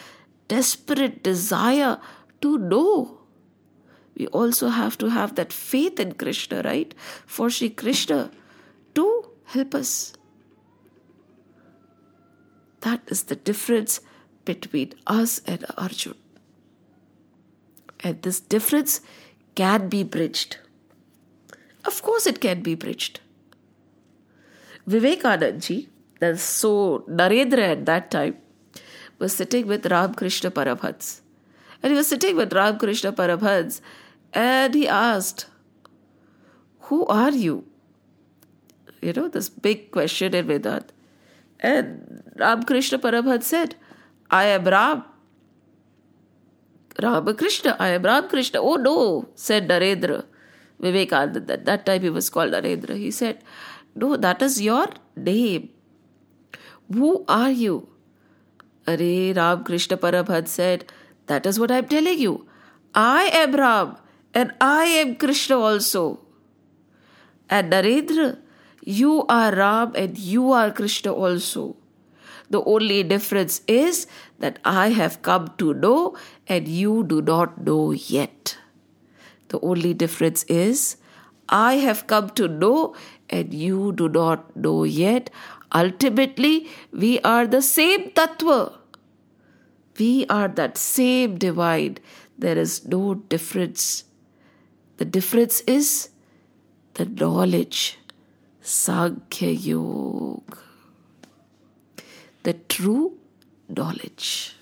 desperate 0.47 1.23
desire 1.23 1.99
to 2.41 2.59
know. 2.59 3.19
We 4.17 4.27
also 4.29 4.69
have 4.69 4.97
to 4.99 5.11
have 5.11 5.35
that 5.37 5.53
faith 5.53 6.01
in 6.01 6.13
Krishna, 6.13 6.63
right? 6.63 6.95
For 7.27 7.51
Sri 7.51 7.71
Krishna 7.71 8.31
to 8.95 9.31
help 9.47 9.75
us. 9.75 10.13
That 12.81 13.01
is 13.09 13.25
the 13.25 13.37
difference 13.37 14.01
between 14.46 14.94
us 15.08 15.42
and 15.46 15.66
Arjun. 15.78 16.16
And 18.04 18.22
this 18.22 18.40
difference 18.40 19.02
can 19.56 19.90
be 19.90 20.04
bridged. 20.04 20.58
Of 21.86 22.02
course, 22.02 22.28
it 22.28 22.42
can 22.42 22.62
be 22.62 22.76
bridged. 22.76 23.20
Vivekanand 24.88 25.66
ji, 25.66 25.90
that's 26.20 26.42
so 26.42 27.06
Narendra 27.10 27.72
at 27.72 27.86
that 27.86 28.12
time, 28.12 28.38
was 29.20 29.34
sitting 29.34 29.68
with 29.68 29.86
Ramakrishna 29.86 30.52
Paramhans. 30.52 31.22
And 31.82 31.92
he 31.92 31.98
was 31.98 32.08
sitting 32.08 32.36
with 32.36 32.54
Ramakrishna 32.54 33.14
Paramhans 33.14 33.82
and 34.34 34.74
he 34.74 34.88
asked, 34.88 35.46
Who 36.88 37.06
are 37.06 37.32
you? 37.32 37.66
You 39.02 39.14
know, 39.14 39.28
this 39.28 39.50
big 39.50 39.92
question 39.92 40.34
in 40.34 40.48
Vedant. 40.48 40.90
And 41.60 42.24
Ramakrishna 42.38 43.00
Parabhat 43.00 43.44
said, 43.44 43.76
I 44.34 44.46
am 44.58 44.66
Ram. 44.74 45.04
Ramakrishna, 47.02 47.76
I 47.80 47.90
am 47.90 48.04
Ramakrishna. 48.04 48.62
Oh 48.62 48.76
no, 48.76 49.30
said 49.36 49.68
Narendra. 49.68 50.26
Vivekananda, 50.80 51.54
at 51.54 51.66
that 51.66 51.86
time 51.86 52.02
he 52.02 52.10
was 52.10 52.30
called 52.30 52.54
Narendra. 52.54 52.98
He 52.98 53.12
said, 53.12 53.44
No, 53.96 54.18
that 54.18 54.42
is 54.42 54.62
your 54.62 54.88
name. 55.16 55.70
Who 56.92 57.26
are 57.28 57.52
you? 57.52 57.90
Are 58.88 58.98
Ram 58.98 59.64
Krishna 59.64 59.98
Parabhat 59.98 60.48
said, 60.48 60.92
That 61.28 61.46
is 61.46 61.60
what 61.60 61.72
I 61.72 61.78
am 61.78 61.88
telling 61.88 62.20
you. 62.20 62.48
I 62.96 63.30
am 63.34 63.56
Ram 63.56 63.98
and 64.34 64.52
I 64.60 64.86
am 64.86 65.16
Krishna 65.16 65.60
also. 65.60 66.20
And 67.50 67.72
Narendra, 67.72 68.40
you 68.82 69.26
are 69.28 69.56
Ram 69.56 69.94
and 69.96 70.18
you 70.18 70.52
are 70.52 70.72
Krishna 70.72 71.14
also. 71.14 71.78
The 72.54 72.64
only 72.66 73.02
difference 73.02 73.62
is 73.68 74.06
that 74.38 74.60
I 74.64 74.90
have 74.90 75.24
come 75.24 75.48
to 75.58 75.74
know 75.74 76.16
and 76.48 76.68
you 76.68 77.04
do 77.04 77.20
not 77.20 77.66
know 77.66 77.92
yet. 77.92 78.58
The 79.48 79.60
only 79.62 79.96
difference 79.96 80.44
is 80.44 80.98
I 81.50 81.78
have 81.86 82.06
come 82.06 82.30
to 82.42 82.48
know 82.48 82.96
and 83.28 83.56
you 83.56 83.92
do 83.94 84.08
not 84.08 84.56
know 84.56 84.84
yet. 84.84 85.32
Ultimately, 85.74 86.68
we 86.92 87.20
are 87.22 87.48
the 87.48 87.64
same 87.64 88.12
tattva. 88.12 88.74
We 89.98 90.28
are 90.30 90.48
that 90.48 90.78
same 90.78 91.40
divine. 91.40 91.98
There 92.38 92.58
is 92.58 92.88
no 92.88 93.16
difference. 93.16 94.04
The 94.98 95.06
difference 95.06 95.62
is 95.62 96.10
the 96.94 97.06
knowledge. 97.06 97.98
Sankhya 98.62 99.50
Yoga 99.50 100.63
The 102.43 102.55
true 102.55 103.19
knowledge. 103.69 104.55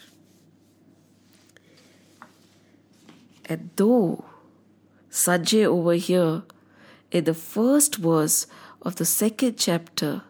And 3.45 3.71
though 3.77 4.25
Sanjay 5.11 5.65
over 5.65 5.95
here 5.95 6.43
in 7.11 7.25
the 7.25 7.35
first 7.35 7.97
verse 7.97 8.47
of 8.83 8.97
the 8.97 9.05
second 9.05 9.57
chapter 9.57 10.23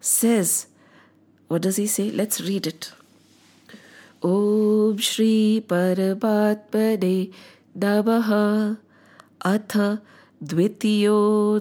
says, 0.00 0.66
what 1.48 1.62
does 1.62 1.76
he 1.76 1.86
say? 1.86 2.10
Let's 2.10 2.40
read 2.40 2.66
it. 2.66 2.92
Om 4.22 4.98
Shri 4.98 5.62
Paramatmane 5.66 7.32
Namaha 7.78 8.78
अथ 9.44 9.72
द्वितीयोऽध्यायः 10.42 11.54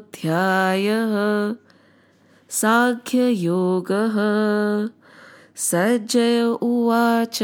साङ्ख्ययोगः 2.60 4.16
सज्जय 5.57 6.43
उवाच। 6.43 7.39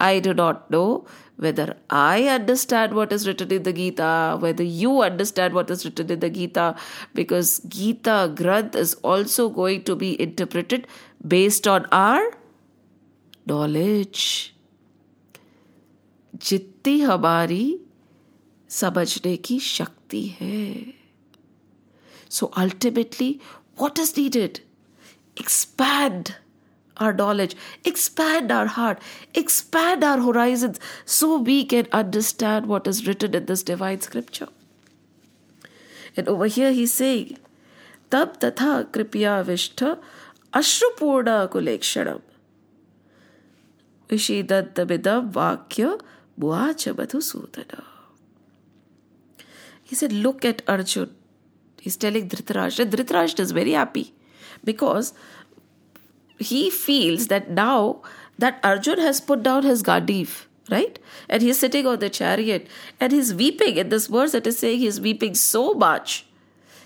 I 0.01 0.21
do 0.21 0.35
not 0.35 0.71
know 0.71 1.07
whether 1.37 1.77
I 1.91 2.29
understand 2.29 2.95
what 2.95 3.13
is 3.13 3.27
written 3.27 3.53
in 3.53 3.63
the 3.63 3.73
Gita, 3.73 4.39
whether 4.41 4.63
you 4.63 5.03
understand 5.03 5.55
what 5.55 5.71
is 5.71 5.85
written 5.85 6.11
in 6.11 6.21
the 6.21 6.31
Gita, 6.31 6.77
because 7.15 7.59
Gita 7.61 8.33
Granth 8.35 8.75
is 8.75 8.95
also 8.95 9.49
going 9.49 9.83
to 9.85 9.97
be 9.97 10.21
interpreted 10.21 10.87
based 11.27 11.67
on 11.69 11.87
our 11.93 12.31
knowledge. 13.47 14.53
जितनी 16.37 17.01
हमारी 17.01 17.65
समझने 18.71 19.37
की 19.47 19.59
शक्ति 19.67 20.23
है 20.41 20.95
so 22.31 22.47
ultimately 22.63 23.39
what 23.81 23.99
is 23.99 24.17
needed? 24.17 24.61
Expand 25.42 26.36
our 26.98 27.14
knowledge, 27.14 27.56
expand 27.84 28.52
our 28.52 28.68
heart, 28.68 29.00
expand 29.34 30.04
our 30.04 30.20
horizons 30.26 30.80
so 31.04 31.38
we 31.40 31.66
can 31.66 31.88
understand 31.92 32.68
what 32.68 32.90
is 32.92 33.08
written 33.08 33.34
in 33.40 33.48
this 33.48 33.64
divine 33.64 34.02
scripture. 34.02 34.50
And 36.16 36.28
over 36.28 36.46
here 36.46 36.72
he's 36.72 36.94
saying, 36.94 37.40
Tab 38.12 38.40
tatha 38.40 38.86
kripya 38.92 39.34
vishta 39.50 39.98
ashrupurna 40.54 41.50
kulekshanam. 41.50 42.22
Vishidantamidam 44.10 45.32
vakya 45.32 46.00
uvacha 46.40 46.94
madhusudana. 46.94 47.84
He 49.84 49.96
said, 49.96 50.14
Look 50.14 50.46
at 50.46 50.62
Arjun. 50.68 51.16
He's 51.82 51.98
telling 51.98 52.30
Dhritarashtra. 52.30 52.86
Dhritarashtra 52.86 53.40
is 53.40 53.52
very 53.52 53.72
happy 53.72 54.14
because 54.64 55.14
he 56.38 56.70
feels 56.70 57.28
that 57.28 57.50
now 57.50 58.02
that 58.38 58.60
Arjun 58.64 59.00
has 59.00 59.22
put 59.22 59.44
down 59.44 59.64
his 59.64 59.84
Gandiv, 59.84 60.46
right? 60.70 60.98
And 61.30 61.42
he's 61.42 61.60
sitting 61.60 61.86
on 61.86 62.00
the 62.00 62.10
chariot 62.10 62.68
and 63.00 63.12
he's 63.12 63.34
weeping. 63.34 63.78
In 63.78 63.90
this 63.90 64.08
verse, 64.08 64.34
it 64.34 64.48
is 64.48 64.58
saying 64.58 64.80
he's 64.80 65.00
weeping 65.00 65.36
so 65.36 65.74
much. 65.74 66.26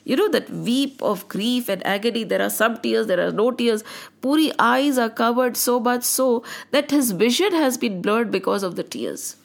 You 0.03 0.15
know 0.15 0.29
that 0.29 0.49
weep 0.51 1.01
of 1.01 1.27
grief 1.27 1.67
and 1.67 1.85
agony. 1.85 2.23
There 2.23 2.41
are 2.41 2.49
some 2.49 2.77
tears, 2.79 3.07
there 3.07 3.25
are 3.27 3.31
no 3.31 3.49
tears. 3.51 3.83
Puri 4.21 4.51
eyes 4.59 4.99
are 4.99 5.09
covered 5.09 5.57
so 5.57 5.79
much 5.79 6.03
so 6.03 6.43
that 6.71 6.91
his 6.91 7.11
vision 7.11 7.53
has 7.53 7.77
been 7.77 8.01
blurred 8.01 8.29
because 8.29 8.61
of 8.61 8.75
the 8.75 8.83
tears. 8.83 9.35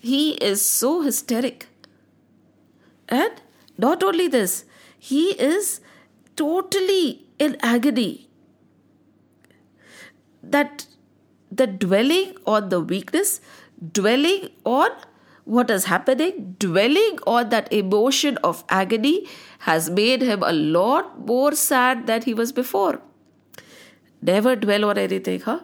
He 0.00 0.32
is 0.34 0.64
so 0.64 1.02
hysteric. 1.02 1.66
And 3.08 3.32
not 3.76 4.02
only 4.02 4.28
this, 4.28 4.64
he 4.98 5.32
is 5.32 5.80
totally 6.40 7.26
in 7.38 7.56
agony 7.74 8.28
that 10.42 10.86
the 11.50 11.66
dwelling 11.66 12.34
on 12.46 12.68
the 12.68 12.80
weakness, 12.80 13.40
dwelling 13.92 14.48
on 14.64 14.90
what 15.44 15.70
is 15.70 15.86
happening, 15.86 16.54
dwelling 16.58 17.18
on 17.26 17.48
that 17.48 17.72
emotion 17.72 18.36
of 18.38 18.62
agony 18.68 19.26
has 19.60 19.90
made 19.90 20.22
him 20.22 20.42
a 20.42 20.52
lot 20.52 21.26
more 21.26 21.52
sad 21.52 22.06
than 22.06 22.22
he 22.22 22.34
was 22.34 22.52
before. 22.52 23.00
Never 24.22 24.54
dwell 24.54 24.84
on 24.84 24.98
anything, 24.98 25.40
huh? 25.40 25.60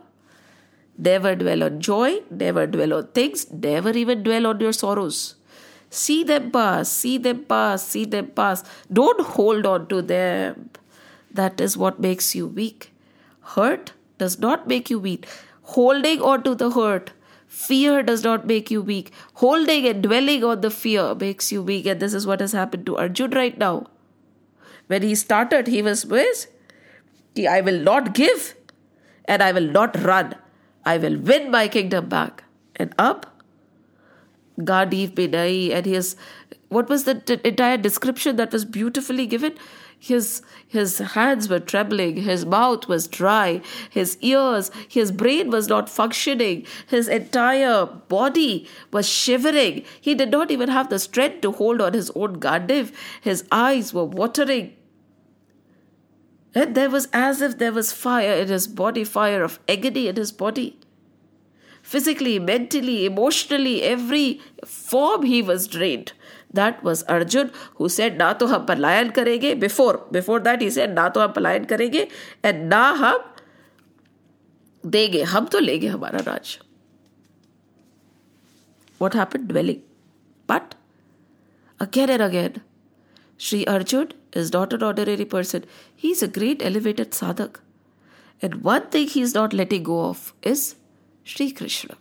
Never 0.99 1.35
dwell 1.37 1.63
on 1.63 1.81
joy, 1.81 2.21
never 2.31 2.67
dwell 2.67 2.95
on 2.95 3.09
things, 3.09 3.51
never 3.53 3.91
even 3.91 4.23
dwell 4.23 4.47
on 4.47 4.61
your 4.61 4.73
sorrows. 4.73 5.37
See 5.91 6.25
them 6.25 6.51
pass, 6.51 6.89
see 6.89 7.19
them 7.19 7.45
pass, 7.45 7.87
see 7.87 8.05
them 8.05 8.29
pass. 8.29 8.65
Don't 8.93 9.21
hold 9.21 9.67
on 9.67 9.87
to 9.89 10.03
them. 10.03 10.71
That 11.33 11.61
is 11.61 11.77
what 11.77 12.01
makes 12.01 12.35
you 12.35 12.47
weak. 12.47 12.93
Hurt 13.41 13.93
does 14.19 14.39
not 14.39 14.67
make 14.67 14.91
you 14.91 14.99
weak. 14.99 15.27
Holding 15.63 16.21
on 16.23 16.43
to 16.45 16.55
the 16.55 16.71
hurt, 16.71 17.13
fear 17.47 18.03
does 18.03 18.25
not 18.25 18.47
make 18.47 18.71
you 18.71 18.83
weak. 18.83 19.13
Holding 19.35 19.87
and 19.87 20.03
dwelling 20.03 20.45
on 20.45 20.61
the 20.61 20.71
fear 20.71 21.15
makes 21.15 21.53
you 21.53 21.63
weak. 21.63 21.87
And 21.87 22.01
this 22.01 22.15
is 22.15 22.27
what 22.27 22.41
has 22.41 22.53
happened 22.53 22.87
to 22.87 22.97
Arjun 22.97 23.31
right 23.31 23.57
now. 23.57 23.87
When 24.87 25.03
he 25.03 25.15
started, 25.15 25.67
he 25.67 25.83
was 25.83 26.07
with, 26.07 26.47
I 27.49 27.61
will 27.61 27.79
not 27.79 28.15
give 28.15 28.55
and 29.25 29.43
I 29.43 29.53
will 29.53 29.69
not 29.69 30.01
run. 30.03 30.35
I 30.85 30.99
will 30.99 31.19
win 31.19 31.51
my 31.51 31.69
kingdom 31.69 32.09
back. 32.09 32.45
And 32.77 32.95
up, 32.99 33.36
Gandiv 34.59 35.15
Binai, 35.15 35.73
and 35.73 35.87
his, 35.87 36.17
what 36.69 36.89
was 36.89 37.05
the 37.05 37.41
entire 37.45 37.77
description 37.77 38.37
that 38.37 38.53
was 38.53 38.65
beautifully 38.65 39.27
given? 39.27 39.55
His, 39.99 40.43
his 40.69 40.99
hands 40.99 41.49
were 41.49 41.59
trembling, 41.59 42.17
his 42.19 42.45
mouth 42.45 42.87
was 42.87 43.09
dry, 43.09 43.63
his 43.91 44.19
ears, 44.21 44.71
his 44.89 45.11
brain 45.11 45.51
was 45.51 45.69
not 45.69 45.89
functioning, 45.89 46.67
his 46.87 47.09
entire 47.09 47.87
body 47.87 48.69
was 48.93 49.09
shivering. 49.09 49.85
He 50.01 50.15
did 50.15 50.31
not 50.31 50.51
even 50.51 50.69
have 50.69 50.91
the 50.91 50.99
strength 50.99 51.41
to 51.43 51.53
hold 51.53 51.81
on 51.81 51.95
his 51.95 52.11
own 52.15 52.41
Gandiv. 52.41 52.93
His 53.21 53.45
eyes 53.51 53.95
were 53.95 54.05
watering. 54.05 54.77
And 56.55 56.75
there 56.75 56.91
was 56.91 57.09
as 57.13 57.41
if 57.43 57.59
there 57.59 57.73
was 57.73 57.93
fire 57.93 58.35
in 58.35 58.49
his 58.49 58.67
body, 58.67 59.05
fire 59.05 59.43
of 59.43 59.59
agony 59.69 60.09
in 60.09 60.17
his 60.17 60.33
body 60.33 60.79
physically, 61.95 62.39
mentally, 62.39 63.07
emotionally, 63.07 63.75
every 63.95 64.41
form 64.65 65.25
he 65.33 65.41
was 65.51 65.69
drained. 65.75 66.13
That 66.53 66.83
was 66.83 67.03
Arjun 67.15 67.51
who 67.77 67.89
said, 67.89 68.19
Na 68.19 68.33
to 68.43 68.47
hum 68.53 68.67
palayan 68.67 69.13
karenge. 69.19 69.61
Before, 69.61 69.99
before 70.11 70.41
that, 70.41 70.61
he 70.61 70.71
said, 70.71 70.95
Na 70.95 71.09
to 71.09 71.21
hum 71.21 71.33
palayan 71.33 71.67
karenge 71.73 72.11
and 72.43 72.69
na 72.69 72.85
hum 73.03 73.21
dege. 74.97 75.25
Hum 75.35 75.49
to 75.49 75.61
lege 75.67 75.91
hamara 75.97 76.25
Raj. 76.27 76.59
What 78.99 79.15
happened? 79.15 79.49
Dwelling. 79.49 79.83
But 80.47 80.75
again 81.79 82.11
and 82.11 82.23
again, 82.23 82.63
Sri 83.37 83.65
Arjun 83.67 84.13
is 84.33 84.53
not 84.53 84.73
an 84.73 84.83
ordinary 84.83 85.29
person. 85.37 85.65
He 85.95 86.11
is 86.17 86.23
a 86.23 86.29
great 86.41 86.65
elevated 86.71 87.13
sadhak. 87.13 87.61
And 88.43 88.63
one 88.63 88.91
thing 88.97 89.09
he 89.09 89.23
is 89.29 89.35
not 89.35 89.53
letting 89.53 89.83
go 89.83 90.01
of 90.07 90.35
is 90.43 90.75
Sri 91.27 91.51
Krishna. 91.51 91.97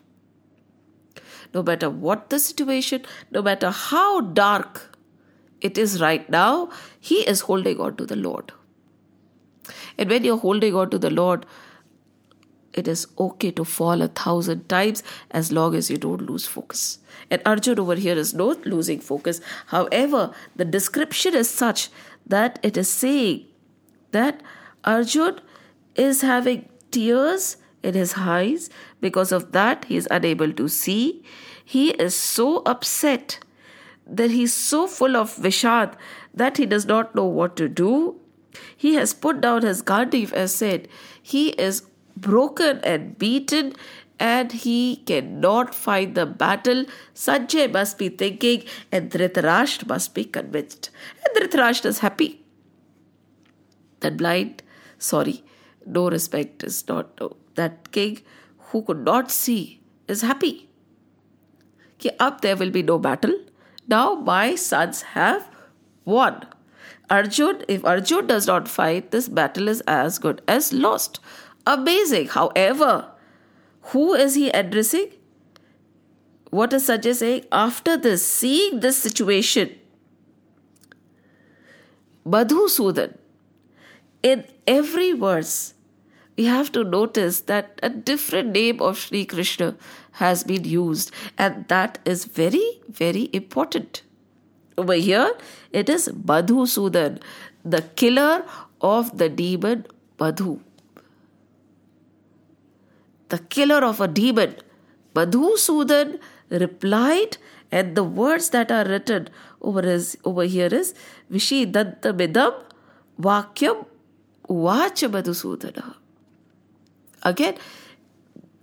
No 1.53 1.63
matter 1.63 1.89
what 1.89 2.29
the 2.29 2.37
situation, 2.37 3.05
no 3.31 3.41
matter 3.41 3.71
how 3.71 4.21
dark 4.21 4.97
it 5.61 5.79
is 5.79 5.99
right 5.99 6.29
now, 6.29 6.69
he 6.99 7.15
is 7.27 7.41
holding 7.41 7.79
on 7.79 7.95
to 7.97 8.05
the 8.05 8.15
Lord. 8.15 8.51
And 9.97 10.11
when 10.11 10.23
you're 10.23 10.37
holding 10.37 10.75
on 10.75 10.91
to 10.91 10.99
the 10.99 11.09
Lord, 11.09 11.47
it 12.73 12.87
is 12.87 13.07
okay 13.17 13.49
to 13.51 13.65
fall 13.65 14.03
a 14.03 14.09
thousand 14.09 14.69
times 14.69 15.01
as 15.31 15.51
long 15.51 15.73
as 15.73 15.89
you 15.89 15.97
don't 15.97 16.21
lose 16.29 16.45
focus. 16.45 16.99
And 17.31 17.41
Arjun 17.45 17.79
over 17.79 17.95
here 17.95 18.15
is 18.15 18.33
not 18.35 18.63
losing 18.65 18.99
focus. 18.99 19.41
However, 19.67 20.31
the 20.55 20.65
description 20.65 21.33
is 21.33 21.49
such 21.49 21.89
that 22.27 22.59
it 22.61 22.77
is 22.77 22.89
saying 22.89 23.45
that 24.11 24.43
Arjun 24.83 25.39
is 25.95 26.21
having 26.21 26.69
tears 26.91 27.57
in 27.85 27.93
his 27.93 28.13
eyes. 28.17 28.69
Because 28.99 29.31
of 29.31 29.51
that, 29.53 29.85
he 29.85 29.97
is 29.97 30.07
unable 30.11 30.53
to 30.53 30.67
see. 30.67 31.23
He 31.63 31.89
is 31.91 32.17
so 32.17 32.61
upset 32.65 33.39
that 34.05 34.31
he 34.31 34.43
is 34.43 34.53
so 34.53 34.85
full 34.87 35.15
of 35.15 35.35
vishad 35.35 35.95
that 36.33 36.57
he 36.57 36.65
does 36.65 36.85
not 36.85 37.15
know 37.15 37.25
what 37.25 37.55
to 37.57 37.67
do. 37.67 38.19
He 38.75 38.95
has 38.95 39.13
put 39.13 39.41
down 39.41 39.63
his 39.63 39.81
Gandiv 39.81 40.33
as 40.33 40.53
said. 40.53 40.87
He 41.21 41.49
is 41.49 41.83
broken 42.15 42.79
and 42.83 43.17
beaten 43.17 43.73
and 44.19 44.51
he 44.51 44.97
cannot 45.07 45.75
fight 45.75 46.15
the 46.15 46.25
battle. 46.25 46.85
Sanjay 47.13 47.71
must 47.71 47.97
be 47.97 48.09
thinking 48.09 48.63
and 48.91 49.11
Dhritarashtra 49.11 49.87
must 49.87 50.13
be 50.13 50.23
convinced. 50.23 50.89
And 51.25 51.85
is 51.85 51.99
happy. 51.99 52.41
That 53.99 54.17
blind, 54.17 54.61
sorry, 54.97 55.43
no 55.85 56.09
respect 56.09 56.63
is 56.63 56.87
not, 56.87 57.19
no. 57.19 57.37
that 57.55 57.91
king 57.91 58.21
who 58.69 58.81
could 58.81 59.03
not 59.03 59.31
see 59.31 59.81
is 60.07 60.21
happy. 60.21 60.69
Ki 61.97 62.11
up 62.19 62.41
there 62.41 62.55
will 62.55 62.71
be 62.71 62.83
no 62.83 62.97
battle. 62.99 63.33
Now 63.87 64.15
my 64.15 64.55
sons 64.55 65.01
have 65.13 65.49
won. 66.03 66.45
Arjun, 67.09 67.63
if 67.67 67.85
Arjun 67.85 68.27
does 68.27 68.47
not 68.47 68.67
fight, 68.67 69.11
this 69.11 69.27
battle 69.27 69.67
is 69.67 69.81
as 69.81 70.17
good 70.17 70.41
as 70.47 70.73
lost. 70.73 71.19
Amazing. 71.67 72.27
However, 72.29 73.11
who 73.93 74.13
is 74.13 74.35
he 74.35 74.49
addressing? 74.49 75.11
What 76.49 76.73
is 76.73 76.87
Sanjay 76.87 77.13
saying? 77.15 77.45
After 77.51 77.97
this, 77.97 78.25
seeing 78.25 78.79
this 78.79 78.97
situation, 78.97 79.75
Madhusudan, 82.25 83.17
in 84.23 84.45
every 84.65 85.11
verse, 85.11 85.74
we 86.37 86.45
have 86.45 86.71
to 86.73 86.83
notice 86.83 87.41
that 87.41 87.79
a 87.81 87.89
different 87.89 88.49
name 88.49 88.81
of 88.81 88.97
Sri 88.97 89.25
Krishna 89.25 89.75
has 90.13 90.43
been 90.43 90.63
used, 90.63 91.11
and 91.37 91.67
that 91.69 91.99
is 92.05 92.25
very, 92.25 92.81
very 92.89 93.29
important. 93.33 94.03
Over 94.77 94.93
here, 94.93 95.33
it 95.71 95.89
is 95.89 96.09
Madhusudan, 96.09 97.21
the 97.63 97.81
killer 97.81 98.43
of 98.81 99.17
the 99.17 99.29
demon 99.29 99.85
Madhu 100.19 100.59
the 103.29 103.39
killer 103.39 103.83
of 103.83 104.01
a 104.01 104.07
demon. 104.07 104.55
Madhusudan 105.13 106.19
replied, 106.49 107.37
and 107.71 107.95
the 107.95 108.03
words 108.03 108.49
that 108.49 108.71
are 108.71 108.85
written 108.85 109.29
over, 109.61 109.81
his, 109.81 110.17
over 110.23 110.43
here 110.43 110.67
is 110.67 110.93
Vishi 111.31 111.71
Danta 111.71 112.13
Midam 112.13 112.53
Vakyam 113.19 113.85
Uvacha 114.47 115.09
Madhusudana. 115.09 115.95
Again, 117.25 117.55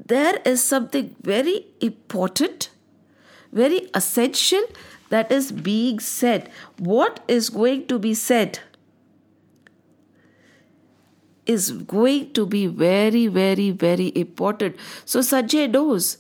there 0.07 0.41
is 0.45 0.65
something 0.65 1.15
very 1.21 1.67
important, 1.81 2.71
very 3.53 3.91
essential 3.93 4.63
that 5.11 5.31
is 5.31 5.53
being 5.53 6.01
said. 6.01 6.51
What 6.79 7.21
is 7.29 7.51
going 7.51 7.87
to 7.89 7.99
be 7.99 8.15
said? 8.15 8.61
is 11.47 11.71
going 11.73 12.33
to 12.33 12.47
be 12.47 12.67
very, 12.67 13.27
very, 13.27 13.71
very 13.71 14.13
important. 14.15 14.77
So 15.05 15.21
Sanjay 15.21 15.71
knows 15.71 16.19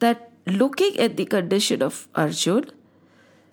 that 0.00 0.30
looking 0.46 0.98
at 0.98 1.16
the 1.16 1.24
condition 1.24 1.82
of 1.82 2.08
Arjun, 2.14 2.70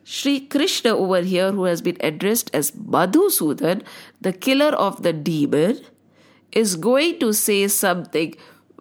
Sri 0.03 0.39
Krishna 0.39 0.95
over 0.95 1.21
here, 1.21 1.51
who 1.51 1.65
has 1.65 1.81
been 1.81 1.97
addressed 1.99 2.49
as 2.53 2.71
Madhusudan, 2.71 3.83
the 4.19 4.33
killer 4.33 4.69
of 4.69 5.03
the 5.03 5.13
demon, 5.13 5.79
is 6.51 6.75
going 6.75 7.19
to 7.19 7.33
say 7.33 7.67
something 7.67 8.35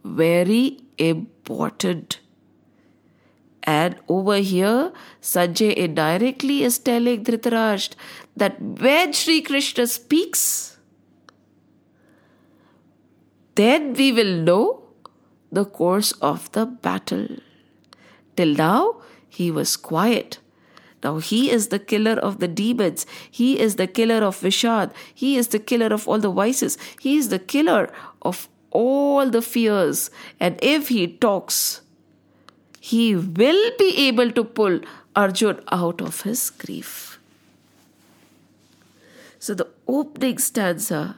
very 0.05 0.81
important. 0.99 2.21
And 3.63 3.97
over 4.09 4.37
here, 4.37 4.93
Sanjay 5.21 5.75
indirectly 5.75 6.63
is 6.65 6.79
telling 6.79 7.25
Dhritarashtra 7.25 7.95
that 8.37 8.61
when 8.61 9.13
Sri 9.13 9.43
Krishna 9.43 9.87
speaks, 9.87 10.79
then 13.55 13.93
we 13.93 14.13
will 14.13 14.37
know 14.43 14.83
the 15.53 15.65
course 15.65 16.13
of 16.33 16.51
the 16.53 16.67
battle. 16.67 17.29
Till 18.37 18.55
now, 18.55 19.03
he 19.29 19.51
was 19.51 19.77
quiet. 19.77 20.40
Now 21.03 21.19
he 21.19 21.51
is 21.51 21.69
the 21.69 21.79
killer 21.79 22.13
of 22.13 22.39
the 22.41 22.49
demons. 22.49 23.07
He 23.31 23.59
is 23.59 23.77
the 23.77 23.87
killer 23.87 24.23
of 24.25 24.39
Vishad. 24.41 24.93
He 25.15 25.37
is 25.37 25.49
the 25.49 25.59
killer 25.59 25.87
of 25.87 26.07
all 26.07 26.19
the 26.19 26.31
vices. 26.31 26.77
He 27.01 27.17
is 27.17 27.29
the 27.31 27.39
killer 27.39 27.91
of 28.23 28.49
all 28.71 29.29
the 29.31 29.43
fears. 29.43 30.11
And 30.39 30.59
if 30.63 30.89
he 30.89 31.07
talks, 31.09 31.81
he 32.81 33.15
will 33.15 33.71
be 33.79 34.09
able 34.09 34.31
to 34.33 34.45
pull 34.45 34.81
Arjun 35.17 35.61
out 35.71 36.01
of 36.01 36.23
his 36.23 36.51
grief. 36.51 37.19
So 39.39 39.55
the 39.55 39.69
opening 39.89 40.39
stanza 40.39 41.17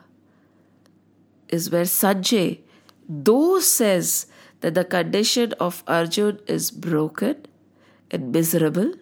is 1.49 1.70
where 1.70 1.85
Sanjay, 1.85 2.61
though 3.09 3.59
says 3.61 4.26
that 4.61 4.74
the 4.74 4.85
condition 4.85 5.53
of 5.59 5.83
Arjun 5.87 6.39
is 6.47 6.70
broken 6.70 7.47
and 8.11 8.33
miserable, 8.33 8.95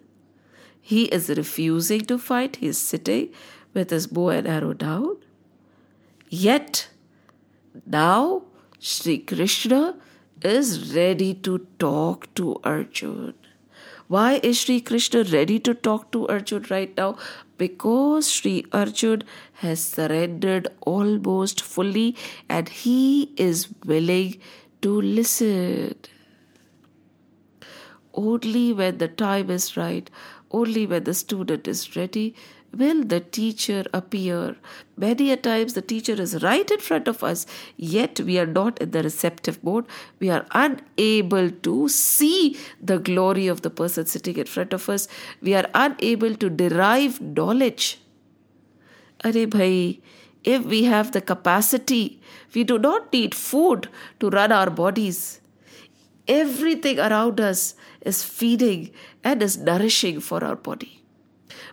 he 0.81 1.05
is 1.05 1.29
refusing 1.29 2.01
to 2.01 2.17
fight, 2.17 2.57
he 2.57 2.67
is 2.67 2.77
sitting 2.77 3.29
with 3.73 3.91
his 3.91 4.07
bow 4.07 4.29
and 4.29 4.47
arrow 4.47 4.73
down. 4.73 5.17
Yet, 6.29 6.89
now 7.85 8.43
Sri 8.79 9.19
Krishna 9.19 9.95
is 10.41 10.95
ready 10.95 11.33
to 11.35 11.67
talk 11.77 12.33
to 12.35 12.59
Arjun. 12.63 13.33
Why 14.07 14.41
is 14.43 14.59
Sri 14.59 14.81
Krishna 14.81 15.23
ready 15.23 15.57
to 15.59 15.73
talk 15.73 16.11
to 16.11 16.27
Arjun 16.27 16.65
right 16.69 16.97
now? 16.97 17.17
Because 17.57 18.29
Sri 18.29 18.65
Arjun 18.73 19.23
has 19.53 19.81
surrendered 19.81 20.67
almost 20.81 21.61
fully 21.61 22.17
and 22.49 22.67
he 22.67 23.31
is 23.37 23.69
willing 23.85 24.41
to 24.81 24.99
listen. 24.99 25.95
Only 28.13 28.73
when 28.73 28.97
the 28.97 29.07
time 29.07 29.49
is 29.49 29.77
right, 29.77 30.09
only 30.51 30.85
when 30.85 31.03
the 31.03 31.13
student 31.13 31.67
is 31.67 31.95
ready, 31.95 32.35
will 32.73 33.03
the 33.03 33.19
teacher 33.19 33.83
appear. 33.93 34.55
Many 34.97 35.31
a 35.31 35.37
times 35.37 35.73
the 35.73 35.81
teacher 35.81 36.13
is 36.13 36.41
right 36.43 36.69
in 36.69 36.79
front 36.79 37.07
of 37.07 37.23
us, 37.23 37.45
yet 37.75 38.19
we 38.19 38.37
are 38.39 38.45
not 38.45 38.81
in 38.81 38.91
the 38.91 39.03
receptive 39.03 39.63
mode. 39.63 39.85
We 40.19 40.29
are 40.29 40.45
unable 40.51 41.51
to 41.51 41.89
see 41.89 42.57
the 42.81 42.99
glory 42.99 43.47
of 43.47 43.61
the 43.61 43.69
person 43.69 44.05
sitting 44.05 44.37
in 44.37 44.45
front 44.45 44.73
of 44.73 44.87
us. 44.89 45.07
We 45.41 45.53
are 45.55 45.67
unable 45.73 46.35
to 46.35 46.49
derive 46.49 47.19
knowledge. 47.21 47.99
Are 49.23 49.31
bhai, 49.31 49.99
if 50.43 50.65
we 50.65 50.85
have 50.85 51.11
the 51.11 51.21
capacity, 51.21 52.21
we 52.55 52.63
do 52.63 52.79
not 52.79 53.13
need 53.13 53.35
food 53.35 53.87
to 54.19 54.29
run 54.29 54.51
our 54.51 54.69
bodies. 54.69 55.39
Everything 56.27 56.99
around 56.99 57.39
us 57.39 57.75
is 58.01 58.23
feeding 58.23 58.91
and 59.23 59.41
is 59.41 59.57
nourishing 59.57 60.19
for 60.19 60.43
our 60.43 60.55
body. 60.55 61.03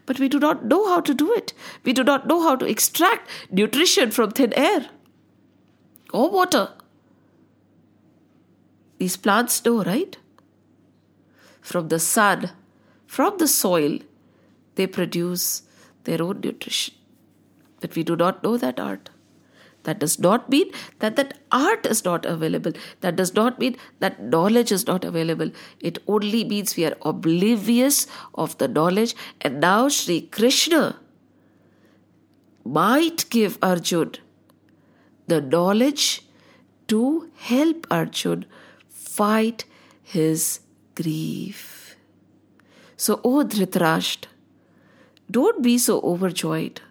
But 0.07 0.19
we 0.19 0.29
do 0.29 0.39
not 0.39 0.65
know 0.65 0.89
how 0.89 1.01
to 1.01 1.15
do 1.15 1.33
it. 1.33 1.53
We 1.85 1.93
do 1.93 2.05
not 2.05 2.27
know 2.27 2.43
how 2.43 2.57
to 2.57 2.67
extract 2.67 3.29
nutrition 3.51 4.11
from 4.11 4.31
thin 4.31 4.53
air 4.55 4.89
or 6.13 6.31
water. 6.31 6.71
These 8.99 9.17
plants 9.17 9.65
know, 9.65 9.83
right? 9.85 10.17
From 11.61 11.89
the 11.89 12.01
sun, 12.01 12.51
from 13.07 13.39
the 13.39 13.49
soil, 13.49 13.99
they 14.75 14.87
produce 14.87 15.63
their 16.05 16.23
own 16.23 16.41
nutrition. 16.41 16.95
But 17.81 17.95
we 17.95 18.03
do 18.03 18.17
not 18.17 18.43
know 18.43 18.57
that 18.57 18.81
art. 18.81 19.11
That 19.89 20.01
does 20.01 20.19
not 20.19 20.51
mean 20.51 20.71
that 20.99 21.17
that 21.17 21.39
art 21.51 21.87
is 21.87 22.05
not 22.05 22.27
available. 22.27 22.73
That 23.01 23.17
does 23.17 23.33
not 23.35 23.59
mean 23.59 23.77
that 24.01 24.23
knowledge 24.23 24.71
is 24.71 24.87
not 24.87 25.07
available. 25.11 25.51
It 25.81 26.01
only 26.07 26.45
means 26.45 26.77
we 26.77 26.85
are 26.85 26.97
oblivious 27.11 28.07
of 28.35 28.59
the 28.59 28.69
knowledge. 28.69 29.15
And 29.41 29.63
now 29.63 29.89
Sri 29.89 30.21
Krishna 30.21 30.97
might 32.67 33.25
give 33.31 33.57
Arjun 33.63 34.13
the 35.27 35.41
knowledge 35.41 36.23
to 36.89 37.31
help 37.37 37.87
Arjun 37.91 38.45
fight 38.91 39.65
his 40.03 40.61
grief. 40.95 41.97
So, 42.99 43.21
O 43.25 43.43
Dhritarashtra, 43.43 44.27
don't 45.31 45.63
be 45.63 45.79
so 45.79 46.01
overjoyed. 46.03 46.83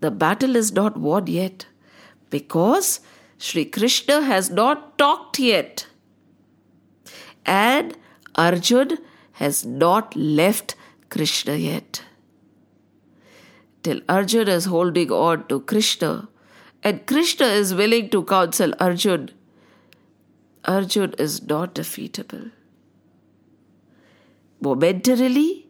The 0.00 0.10
battle 0.10 0.56
is 0.56 0.72
not 0.72 0.96
won 0.96 1.28
yet 1.28 1.67
because 2.30 3.00
Sri 3.38 3.64
Krishna 3.64 4.22
has 4.22 4.50
not 4.50 4.98
talked 4.98 5.38
yet. 5.38 5.86
And 7.46 7.96
Arjun 8.34 8.98
has 9.32 9.64
not 9.64 10.14
left 10.16 10.74
Krishna 11.08 11.56
yet. 11.56 12.02
Till 13.82 14.00
Arjun 14.08 14.48
is 14.48 14.64
holding 14.66 15.10
on 15.10 15.46
to 15.48 15.60
Krishna 15.60 16.28
and 16.82 17.06
Krishna 17.06 17.46
is 17.46 17.74
willing 17.74 18.08
to 18.10 18.22
counsel 18.24 18.72
Arjun, 18.78 19.30
Arjun 20.64 21.14
is 21.18 21.42
not 21.42 21.74
defeatable. 21.74 22.50
Momentarily, 24.60 25.68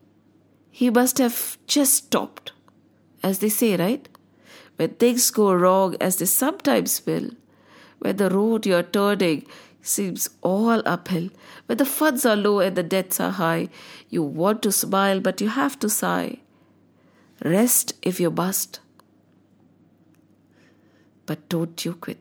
he 0.71 0.91
must 0.91 1.19
have 1.19 1.59
just 1.67 1.95
stopped, 1.95 2.53
as 3.23 3.39
they 3.39 3.49
say, 3.49 3.77
right? 3.77 4.09
When 4.79 4.91
things 4.91 5.31
go 5.33 5.53
wrong, 5.53 5.97
as 6.01 6.17
they 6.17 6.25
sometimes 6.25 7.05
will, 7.05 7.31
when 7.99 8.17
the 8.17 8.31
road 8.31 8.65
you're 8.65 8.85
turning 8.85 9.45
seems 9.83 10.31
all 10.41 10.83
uphill, 10.87 11.31
when 11.67 11.79
the 11.79 11.85
funds 11.85 12.25
are 12.25 12.37
low 12.37 12.61
and 12.61 12.77
the 12.77 12.85
debts 12.85 13.19
are 13.19 13.33
high, 13.33 13.69
you 14.09 14.23
want 14.23 14.63
to 14.63 14.71
smile 14.71 15.19
but 15.19 15.41
you 15.41 15.49
have 15.49 15.77
to 15.81 15.89
sigh. 15.89 16.39
Rest 17.45 17.95
if 18.03 18.21
you 18.21 18.31
must, 18.31 18.79
but 21.27 21.49
don't 21.49 21.85
you 21.85 21.95
quit. 21.95 22.19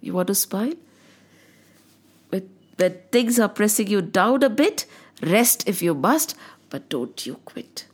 You 0.00 0.14
want 0.14 0.28
to 0.28 0.34
smile? 0.34 0.74
When, 2.30 2.48
when 2.78 2.98
things 3.10 3.38
are 3.38 3.48
pressing 3.50 3.88
you 3.88 4.00
down 4.00 4.42
a 4.42 4.48
bit, 4.48 4.86
rest 5.20 5.68
if 5.68 5.82
you 5.82 5.94
must, 5.94 6.34
but 6.70 6.88
don't 6.88 7.26
you 7.26 7.34
quit. 7.44 7.86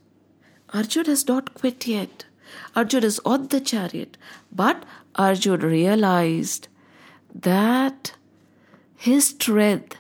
Arjun 0.72 1.06
has 1.06 1.26
not 1.26 1.54
quit 1.54 1.84
yet. 1.88 2.26
Arjun 2.74 3.04
is 3.04 3.20
on 3.24 3.48
the 3.48 3.60
chariot, 3.60 4.16
but 4.52 4.84
Arjun 5.14 5.60
realized 5.60 6.68
that 7.34 8.12
his 8.96 9.26
strength 9.28 9.96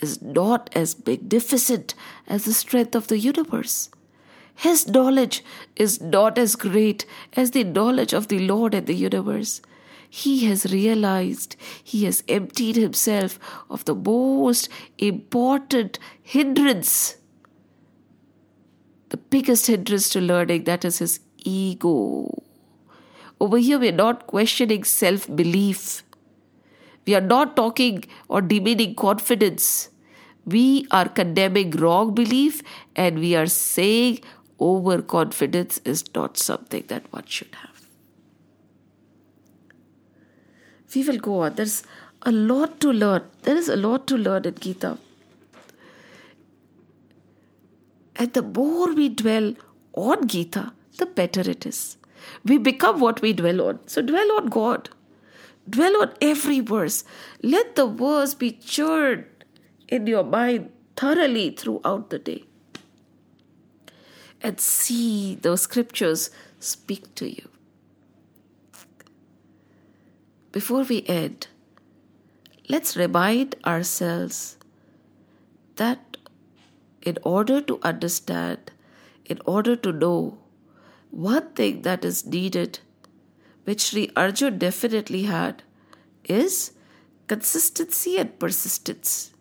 is 0.00 0.20
not 0.20 0.70
as 0.74 1.06
magnificent 1.06 1.94
as 2.26 2.44
the 2.44 2.52
strength 2.52 2.94
of 2.94 3.06
the 3.08 3.18
universe. 3.18 3.90
His 4.54 4.86
knowledge 4.86 5.42
is 5.76 6.00
not 6.00 6.38
as 6.38 6.56
great 6.56 7.06
as 7.34 7.50
the 7.50 7.64
knowledge 7.64 8.12
of 8.12 8.28
the 8.28 8.38
Lord 8.38 8.74
and 8.74 8.86
the 8.86 8.94
universe. 8.94 9.60
He 10.08 10.46
has 10.46 10.72
realized 10.72 11.56
he 11.82 12.04
has 12.04 12.22
emptied 12.28 12.76
himself 12.76 13.38
of 13.68 13.84
the 13.84 13.94
most 13.94 14.68
important 14.98 15.98
hindrance, 16.22 17.16
the 19.08 19.16
biggest 19.16 19.66
hindrance 19.66 20.08
to 20.10 20.20
learning, 20.20 20.64
that 20.64 20.84
is 20.84 20.98
his 20.98 21.18
ego. 21.44 22.42
Over 23.40 23.58
here, 23.58 23.78
we're 23.78 23.92
not 23.92 24.26
questioning 24.26 24.84
self 24.84 25.26
belief. 25.34 26.02
We 27.06 27.14
are 27.14 27.20
not 27.20 27.56
talking 27.56 28.04
or 28.28 28.40
demeaning 28.40 28.94
confidence. 28.94 29.90
We 30.46 30.86
are 30.90 31.08
condemning 31.08 31.70
wrong 31.72 32.14
belief 32.14 32.62
and 32.96 33.18
we 33.18 33.34
are 33.34 33.46
saying 33.46 34.20
overconfidence 34.60 35.80
is 35.84 36.04
not 36.14 36.36
something 36.36 36.84
that 36.88 37.12
one 37.12 37.26
should 37.26 37.54
have. 37.54 37.74
We 40.94 41.02
will 41.04 41.18
go 41.18 41.40
on. 41.40 41.54
There's 41.54 41.82
a 42.22 42.30
lot 42.30 42.80
to 42.80 42.92
learn. 42.92 43.24
There 43.42 43.56
is 43.56 43.68
a 43.68 43.76
lot 43.76 44.06
to 44.06 44.16
learn 44.16 44.44
in 44.44 44.54
Gita. 44.54 44.98
And 48.16 48.32
the 48.32 48.42
more 48.42 48.94
we 48.94 49.08
dwell 49.08 49.54
on 49.94 50.28
Gita, 50.28 50.72
the 50.98 51.06
better 51.06 51.48
it 51.48 51.66
is. 51.66 51.96
We 52.44 52.58
become 52.58 53.00
what 53.00 53.20
we 53.20 53.32
dwell 53.32 53.60
on. 53.60 53.80
So 53.86 54.02
dwell 54.02 54.32
on 54.32 54.46
God. 54.46 54.90
Dwell 55.68 56.00
on 56.02 56.12
every 56.20 56.60
verse. 56.60 57.04
Let 57.42 57.76
the 57.76 57.86
verse 57.86 58.34
be 58.34 58.52
churned 58.52 59.26
in 59.88 60.06
your 60.06 60.24
mind 60.24 60.70
thoroughly 60.96 61.50
throughout 61.50 62.10
the 62.10 62.18
day. 62.18 62.44
And 64.42 64.60
see 64.60 65.36
those 65.36 65.62
scriptures 65.62 66.30
speak 66.60 67.14
to 67.14 67.28
you. 67.28 67.48
Before 70.52 70.82
we 70.82 71.02
end, 71.06 71.48
let's 72.68 72.96
remind 72.96 73.56
ourselves 73.64 74.56
that 75.76 76.16
in 77.02 77.18
order 77.22 77.60
to 77.60 77.78
understand, 77.82 78.70
in 79.24 79.40
order 79.46 79.76
to 79.76 79.92
know, 79.92 80.38
one 81.13 81.49
thing 81.53 81.81
that 81.83 82.05
is 82.05 82.25
needed, 82.25 82.79
which 83.63 83.81
Sri 83.81 84.11
Arjun 84.15 84.57
definitely 84.57 85.23
had, 85.23 85.63
is 86.25 86.71
consistency 87.27 88.17
and 88.17 88.37
persistence. 88.39 89.31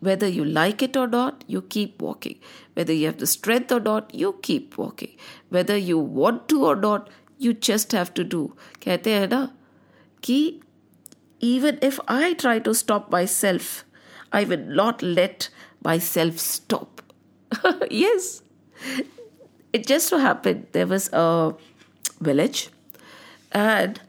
Whether 0.00 0.28
you 0.28 0.44
like 0.44 0.80
it 0.80 0.96
or 0.96 1.08
not, 1.08 1.44
you 1.48 1.60
keep 1.60 2.00
walking. 2.00 2.38
Whether 2.74 2.92
you 2.92 3.06
have 3.06 3.18
the 3.18 3.26
strength 3.26 3.72
or 3.72 3.80
not, 3.80 4.14
you 4.14 4.38
keep 4.42 4.78
walking. 4.78 5.16
Whether 5.48 5.76
you 5.76 5.98
want 5.98 6.48
to 6.50 6.64
or 6.64 6.76
not, 6.76 7.10
you 7.36 7.52
just 7.52 7.92
have 7.92 8.14
to 8.14 8.24
do. 8.24 8.56
कहते 8.80 9.12
हैं 9.12 9.28
ना 9.28 9.50
कि 10.22 10.60
even 11.40 11.78
if 11.82 11.98
I 12.08 12.34
try 12.34 12.58
to 12.60 12.74
stop 12.74 13.10
myself, 13.10 13.84
I 14.32 14.44
will 14.44 14.64
not 14.80 15.02
let 15.02 15.48
myself 15.82 16.38
stop. 16.38 17.02
yes, 17.90 18.42
it 19.73 19.87
just 19.87 20.07
so 20.07 20.17
happened 20.17 20.67
there 20.71 20.87
was 20.87 21.09
a 21.13 21.53
village, 22.19 22.69
and 23.51 23.99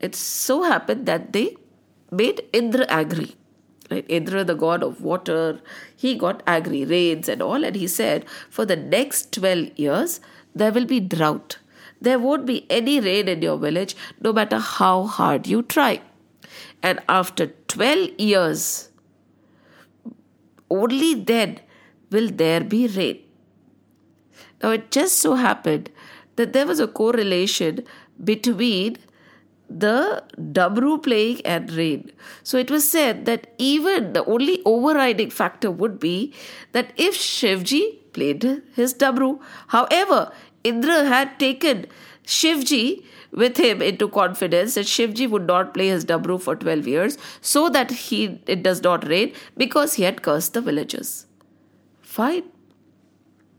it 0.00 0.14
so 0.14 0.62
happened 0.62 1.06
that 1.06 1.32
they 1.32 1.56
made 2.10 2.42
Indra 2.52 2.86
angry. 2.88 3.34
Right? 3.90 4.04
Indra, 4.08 4.44
the 4.44 4.54
god 4.54 4.82
of 4.82 5.00
water, 5.00 5.60
he 5.96 6.14
got 6.14 6.42
angry, 6.46 6.84
rains 6.84 7.28
and 7.28 7.40
all, 7.40 7.64
and 7.64 7.74
he 7.74 7.86
said, 7.86 8.26
For 8.50 8.66
the 8.66 8.76
next 8.76 9.32
12 9.32 9.78
years, 9.78 10.20
there 10.54 10.72
will 10.72 10.84
be 10.84 11.00
drought. 11.00 11.58
There 12.00 12.18
won't 12.18 12.44
be 12.44 12.66
any 12.70 13.00
rain 13.00 13.28
in 13.28 13.40
your 13.42 13.56
village, 13.56 13.96
no 14.20 14.32
matter 14.32 14.58
how 14.58 15.04
hard 15.04 15.46
you 15.46 15.62
try. 15.62 16.02
And 16.82 17.00
after 17.08 17.46
12 17.68 18.20
years, 18.20 18.90
only 20.70 21.14
then 21.14 21.60
will 22.10 22.28
there 22.28 22.62
be 22.62 22.86
rain. 22.88 23.20
Now, 24.62 24.70
it 24.70 24.90
just 24.90 25.18
so 25.18 25.34
happened 25.34 25.90
that 26.36 26.52
there 26.52 26.66
was 26.66 26.80
a 26.80 26.88
correlation 26.88 27.84
between 28.22 28.96
the 29.68 30.24
Damru 30.36 31.02
playing 31.02 31.40
and 31.44 31.70
rain. 31.72 32.10
So 32.42 32.56
it 32.58 32.70
was 32.70 32.88
said 32.88 33.26
that 33.26 33.52
even 33.58 34.12
the 34.14 34.24
only 34.24 34.62
overriding 34.64 35.30
factor 35.30 35.70
would 35.70 36.00
be 36.00 36.32
that 36.72 36.92
if 36.96 37.14
Shivji 37.16 37.98
played 38.12 38.62
his 38.74 38.94
Damru, 38.94 39.40
however, 39.68 40.32
Indra 40.64 41.04
had 41.04 41.38
taken 41.38 41.86
Shivji 42.24 43.04
with 43.30 43.58
him 43.58 43.82
into 43.82 44.08
confidence 44.08 44.74
that 44.74 44.86
Shivji 44.86 45.28
would 45.28 45.46
not 45.46 45.74
play 45.74 45.88
his 45.88 46.04
Damru 46.04 46.40
for 46.40 46.56
12 46.56 46.88
years 46.88 47.18
so 47.40 47.68
that 47.68 47.90
he 47.90 48.40
it 48.46 48.62
does 48.62 48.82
not 48.82 49.06
rain 49.06 49.32
because 49.56 49.94
he 49.94 50.02
had 50.02 50.22
cursed 50.22 50.54
the 50.54 50.60
villagers. 50.60 51.26
Fine. 52.00 52.44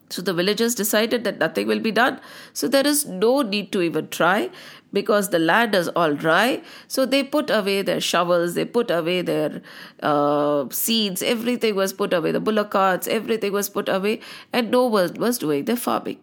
So 0.09 0.21
the 0.23 0.33
villagers 0.33 0.73
decided 0.73 1.23
that 1.23 1.37
nothing 1.39 1.67
will 1.67 1.79
be 1.79 1.91
done. 1.91 2.19
So 2.53 2.67
there 2.67 2.85
is 2.85 3.05
no 3.05 3.41
need 3.41 3.71
to 3.73 3.81
even 3.81 4.07
try 4.09 4.49
because 4.91 5.29
the 5.29 5.39
land 5.39 5.75
is 5.75 5.87
all 5.89 6.13
dry. 6.15 6.61
So 6.87 7.05
they 7.05 7.23
put 7.23 7.49
away 7.49 7.83
their 7.83 8.01
shovels, 8.01 8.55
they 8.55 8.65
put 8.65 8.89
away 8.89 9.21
their 9.21 9.61
uh, 10.01 10.65
seeds, 10.71 11.21
everything 11.21 11.75
was 11.75 11.93
put 11.93 12.13
away, 12.13 12.31
the 12.31 12.39
bullock 12.39 12.71
carts, 12.71 13.07
everything 13.07 13.53
was 13.53 13.69
put 13.69 13.87
away, 13.87 14.21
and 14.51 14.71
no 14.71 14.85
one 14.87 15.13
was 15.15 15.37
doing 15.37 15.65
their 15.65 15.75
farming. 15.75 16.19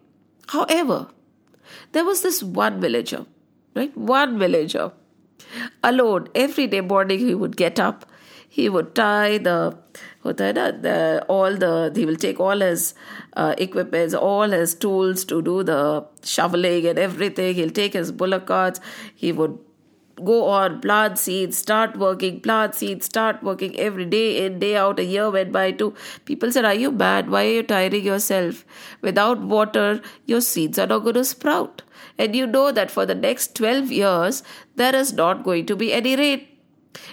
However, 0.49 1.07
there 1.93 2.05
was 2.05 2.21
this 2.21 2.43
one 2.43 2.81
villager, 2.81 3.25
right? 3.73 3.95
One 3.97 4.37
villager 4.37 4.91
alone. 5.83 6.27
Every 6.35 6.67
day 6.67 6.81
morning 6.81 7.19
he 7.19 7.35
would 7.35 7.55
get 7.55 7.79
up, 7.79 8.05
he 8.49 8.69
would 8.69 8.95
tie 8.95 9.37
the 9.37 9.77
all 11.27 11.55
the 11.55 11.91
he 11.95 12.05
will 12.05 12.15
take 12.15 12.39
all 12.39 12.59
his 12.59 12.93
uh, 13.35 13.55
equipments, 13.57 14.13
all 14.13 14.49
his 14.49 14.75
tools 14.75 15.25
to 15.25 15.41
do 15.41 15.63
the 15.63 16.05
shoveling 16.23 16.85
and 16.85 16.99
everything. 16.99 17.55
He'll 17.55 17.69
take 17.69 17.93
his 17.93 18.11
bullock 18.11 18.45
carts. 18.47 18.79
He 19.15 19.31
would 19.31 19.57
go 20.23 20.45
on, 20.45 20.81
plant 20.81 21.19
seeds, 21.19 21.57
start 21.57 21.97
working, 21.97 22.39
plant 22.41 22.75
seeds, 22.75 23.05
start 23.05 23.43
working 23.43 23.77
every 23.79 24.05
day 24.05 24.45
in, 24.45 24.59
day 24.59 24.75
out. 24.75 24.99
A 24.99 25.03
year 25.03 25.29
went 25.29 25.51
by 25.51 25.71
too. 25.71 25.93
People 26.25 26.51
said, 26.51 26.65
Are 26.65 26.73
you 26.73 26.91
mad? 26.91 27.29
Why 27.29 27.45
are 27.45 27.51
you 27.51 27.63
tiring 27.63 28.03
yourself? 28.03 28.65
Without 29.01 29.39
water, 29.41 30.01
your 30.25 30.41
seeds 30.41 30.79
are 30.79 30.87
not 30.87 30.99
going 30.99 31.15
to 31.15 31.25
sprout. 31.25 31.83
And 32.17 32.35
you 32.35 32.47
know 32.47 32.71
that 32.71 32.91
for 32.91 33.05
the 33.05 33.15
next 33.15 33.55
12 33.55 33.91
years, 33.91 34.43
there 34.75 34.95
is 34.95 35.13
not 35.13 35.43
going 35.43 35.65
to 35.67 35.75
be 35.75 35.93
any 35.93 36.15
rain. 36.15 36.47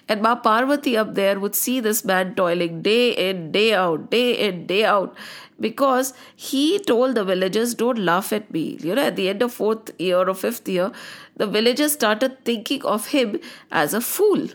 And 0.09 0.23
Ma 0.23 0.35
Parvati 0.37 0.97
up 0.97 1.15
there 1.15 1.39
would 1.41 1.55
see 1.55 1.81
this 1.81 2.05
man 2.05 2.35
toiling 2.35 2.83
day 2.83 3.11
in, 3.11 3.53
day 3.53 3.75
out, 3.75 4.11
day 4.11 4.33
in, 4.49 4.67
day 4.67 4.85
out, 4.85 5.17
because 5.61 6.13
he 6.37 6.79
told 6.79 7.15
the 7.15 7.25
villagers, 7.25 7.75
Don't 7.75 7.99
laugh 7.99 8.33
at 8.33 8.53
me. 8.53 8.79
You 8.81 8.95
know, 8.95 9.03
at 9.03 9.17
the 9.17 9.29
end 9.29 9.43
of 9.43 9.53
fourth 9.53 9.91
year 9.99 10.29
or 10.29 10.35
fifth 10.35 10.69
year, 10.69 10.93
the 11.37 11.47
villagers 11.47 11.93
started 11.93 12.45
thinking 12.45 12.85
of 12.85 13.09
him 13.09 13.39
as 13.71 13.95
a 13.95 14.01
fool. 14.01 14.49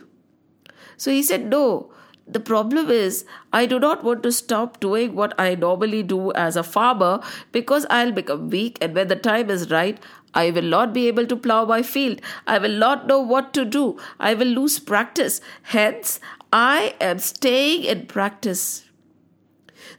So 0.97 1.11
he 1.11 1.23
said, 1.23 1.45
No, 1.49 1.91
the 2.33 2.39
problem 2.39 2.89
is 2.89 3.25
I 3.53 3.65
do 3.65 3.79
not 3.79 4.03
want 4.03 4.23
to 4.23 4.31
stop 4.31 4.79
doing 4.79 5.15
what 5.15 5.33
I 5.39 5.55
normally 5.55 6.03
do 6.03 6.31
as 6.33 6.55
a 6.55 6.63
farmer 6.63 7.21
because 7.51 7.85
I'll 7.89 8.11
become 8.11 8.49
weak, 8.49 8.77
and 8.81 8.95
when 8.95 9.07
the 9.07 9.15
time 9.15 9.49
is 9.49 9.69
right, 9.71 9.99
I 10.33 10.51
will 10.51 10.63
not 10.63 10.93
be 10.93 11.07
able 11.07 11.25
to 11.27 11.35
plow 11.35 11.65
my 11.65 11.81
field. 11.81 12.21
I 12.45 12.59
will 12.59 12.77
not 12.77 13.07
know 13.07 13.19
what 13.19 13.53
to 13.53 13.65
do. 13.65 13.97
I 14.19 14.33
will 14.33 14.47
lose 14.47 14.79
practice. 14.79 15.41
Hence, 15.63 16.19
I 16.53 16.95
am 17.01 17.19
staying 17.19 17.83
in 17.83 18.05
practice. 18.05 18.88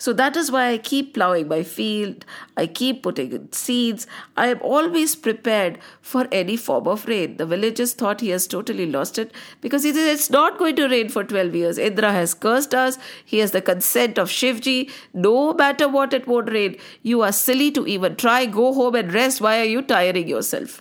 So 0.05 0.13
that 0.15 0.37
is 0.41 0.51
why 0.51 0.61
I 0.71 0.79
keep 0.79 1.13
plowing 1.13 1.49
my 1.49 1.63
field. 1.63 2.25
I 2.57 2.67
keep 2.67 3.03
putting 3.03 3.33
in 3.33 3.53
seeds. 3.53 4.07
I 4.35 4.47
am 4.53 4.63
always 4.63 5.15
prepared 5.15 5.79
for 6.01 6.27
any 6.33 6.57
form 6.57 6.89
of 6.89 7.05
rain. 7.07 7.37
The 7.37 7.45
villagers 7.45 7.93
thought 7.93 8.23
he 8.23 8.31
has 8.31 8.47
totally 8.47 8.87
lost 8.87 9.19
it 9.19 9.35
because 9.61 9.83
he 9.83 9.93
said 9.93 10.09
it's 10.15 10.31
not 10.31 10.57
going 10.59 10.77
to 10.77 10.89
rain 10.89 11.11
for 11.11 11.23
12 11.23 11.55
years. 11.55 11.77
Indra 11.77 12.13
has 12.13 12.33
cursed 12.33 12.75
us. 12.75 12.97
He 13.27 13.41
has 13.41 13.51
the 13.51 13.61
consent 13.61 14.17
of 14.17 14.31
Shivji. 14.31 14.91
No 15.13 15.53
matter 15.53 15.87
what, 15.87 16.15
it 16.15 16.27
won't 16.27 16.51
rain. 16.51 16.79
You 17.03 17.21
are 17.21 17.33
silly 17.33 17.71
to 17.73 17.87
even 17.87 18.17
try. 18.17 18.47
Go 18.47 18.73
home 18.73 18.95
and 18.95 19.13
rest. 19.13 19.43
Why 19.43 19.61
are 19.61 19.71
you 19.77 19.83
tiring 19.83 20.29
yourself? 20.29 20.81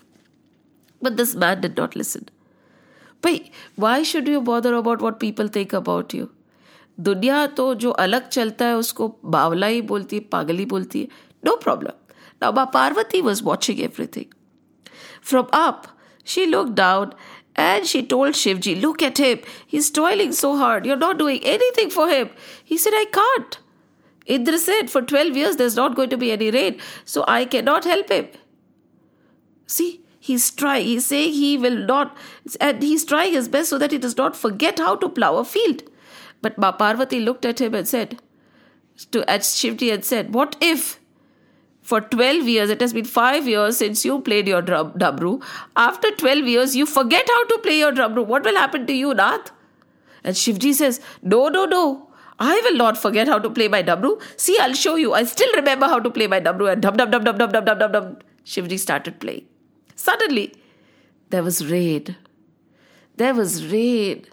But 1.02 1.18
this 1.18 1.36
man 1.36 1.60
did 1.60 1.76
not 1.76 1.94
listen. 1.94 2.30
Why 3.76 4.04
should 4.04 4.30
you 4.30 4.42
bother 4.42 4.76
about 4.76 5.02
what 5.02 5.20
people 5.20 5.50
think 5.50 5.74
about 5.74 6.14
you? 6.14 6.32
दुनिया 7.00 7.46
तो 7.48 7.74
जो 7.76 7.90
अलग 7.90 8.28
चलता 8.30 8.66
है 8.66 8.78
उसको 8.78 9.08
बावला 9.26 9.68
ही 9.68 9.82
बोलती 9.82 10.16
है 10.16 10.22
पागली 10.22 10.66
बोलती 10.66 11.02
है। 11.02 11.08
नो 11.46 11.56
प्रॉब्लम 11.56 12.14
नाउ 12.42 12.52
बा 12.52 12.66
Parvati 12.66 13.22
was 13.22 13.44
watching 13.44 13.80
everything 13.80 14.26
from 15.24 15.46
up 15.54 15.84
she 16.26 16.46
look 16.46 16.68
down 16.68 17.12
and 17.60 17.86
she 17.86 18.02
told 18.02 18.36
Shiv 18.36 18.58
ji 18.58 18.76
look 18.76 19.04
at 19.04 19.20
him 19.20 19.38
he 19.72 19.78
is 19.78 19.94
toiling 19.94 20.34
so 20.34 20.54
hard 20.54 20.86
you 20.86 20.94
are 20.94 21.00
not 21.00 21.16
doing 21.16 21.46
anything 21.78 21.92
for 21.92 22.14
him 22.14 22.28
he 22.72 22.78
said 22.78 22.96
I 22.96 23.06
can't 23.06 23.56
Indra 24.28 24.58
said 24.58 24.90
for 24.90 25.04
twelve 25.04 25.38
years 25.38 25.56
there 25.56 25.66
is 25.66 25.80
not 25.80 25.96
going 25.96 26.12
to 26.12 26.18
be 26.18 26.30
any 26.30 26.50
rain 26.50 26.78
so 27.06 27.22
I 27.22 27.46
can 27.46 27.66
not 27.66 27.88
help 27.88 28.12
him 28.12 28.26
see 29.68 29.92
He's 30.28 30.46
trying, 30.52 30.86
he's 30.86 31.06
saying 31.06 31.34
he 31.34 31.58
will 31.58 31.78
not, 31.90 32.10
and 32.60 32.82
he's 32.84 33.04
trying 33.12 33.34
his 33.34 33.46
best 33.48 33.70
so 33.74 33.78
that 33.78 33.94
he 33.94 33.98
does 33.98 34.18
not 34.18 34.36
forget 34.36 34.82
how 34.86 34.96
to 35.04 35.08
plow 35.20 35.30
a 35.38 35.44
field. 35.52 35.84
But 36.42 36.58
Parvati 36.58 37.20
looked 37.20 37.46
at 37.46 37.60
him 37.60 37.76
and 37.76 37.88
said, 37.88 38.22
to 39.12 39.30
at 39.30 39.42
Shivji 39.42 39.94
and 39.94 40.04
said, 40.04 40.34
What 40.34 40.56
if 40.62 41.00
for 41.82 42.02
12 42.02 42.48
years, 42.48 42.70
it 42.70 42.82
has 42.82 42.94
been 42.94 43.06
5 43.06 43.48
years 43.48 43.78
since 43.78 44.06
you 44.06 44.20
played 44.22 44.48
your 44.48 44.62
drum, 44.62 44.92
damru. 44.94 45.44
After 45.76 46.12
12 46.12 46.48
years, 46.48 46.76
you 46.76 46.86
forget 46.86 47.28
how 47.28 47.46
to 47.46 47.58
play 47.60 47.80
your 47.80 47.92
damru. 47.92 48.26
What 48.26 48.44
will 48.44 48.56
happen 48.56 48.86
to 48.88 48.94
you, 48.94 49.14
Nath? 49.14 49.52
And 50.24 50.36
Shivji 50.36 50.74
says, 50.74 51.00
No, 51.24 51.48
no, 51.48 51.66
no. 51.66 52.06
I 52.42 52.62
will 52.64 52.78
not 52.78 52.98
forget 52.98 53.28
how 53.28 53.40
to 53.40 53.50
play 53.50 53.68
my 53.68 53.84
damru. 53.84 54.22
See, 54.38 54.58
I'll 54.60 54.74
show 54.74 54.96
you. 54.96 55.14
I 55.14 55.24
still 55.24 55.52
remember 55.56 55.88
how 55.88 56.00
to 56.00 56.10
play 56.10 56.28
my 56.28 56.40
damru. 56.40 56.72
And 56.72 56.82
dum 56.82 56.96
dum 56.96 57.12
dum 57.12 57.24
dum 57.24 57.38
dum 57.38 57.52
dum 57.52 57.66
dum 57.66 57.80
dum 57.80 57.92
dum. 57.92 58.18
Shivji 58.46 58.80
started 58.80 59.20
playing. 59.20 59.46
Suddenly, 59.96 60.54
there 61.30 61.44
was 61.44 61.66
rain. 61.70 62.16
There 63.18 63.34
was 63.34 63.66
rain. 63.72 64.26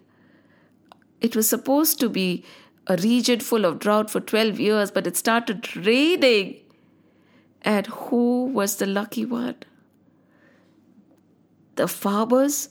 It 1.21 1.35
was 1.35 1.49
supposed 1.49 1.99
to 2.01 2.09
be 2.09 2.45
a 2.87 2.97
region 2.97 3.41
full 3.41 3.65
of 3.65 3.79
drought 3.79 4.11
for 4.11 4.21
12 4.21 4.61
years, 4.61 4.91
but 4.91 5.07
it 5.07 5.17
started 5.17 5.77
raining. 5.77 6.61
And 7.63 7.87
who 7.87 8.47
was 8.47 8.77
the 8.77 8.87
lucky 8.87 9.25
one? 9.25 9.57
The 11.75 11.89
farmers 11.89 12.69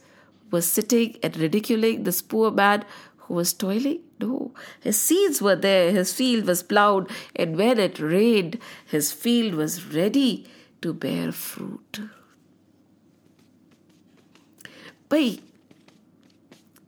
were 0.51 0.61
sitting 0.61 1.17
and 1.21 1.35
ridiculing 1.37 2.03
this 2.03 2.21
poor 2.21 2.51
man 2.51 2.85
who 3.17 3.33
was 3.33 3.53
toiling? 3.53 4.01
No. 4.19 4.53
His 4.79 4.99
seeds 4.99 5.41
were 5.41 5.55
there, 5.55 5.91
his 5.91 6.13
field 6.13 6.45
was 6.45 6.63
plowed, 6.63 7.09
and 7.35 7.57
when 7.57 7.79
it 7.79 7.99
rained, 7.99 8.59
his 8.85 9.11
field 9.11 9.55
was 9.55 9.93
ready 9.93 10.45
to 10.81 10.93
bear 10.93 11.31
fruit. 11.31 12.01
But 15.09 15.39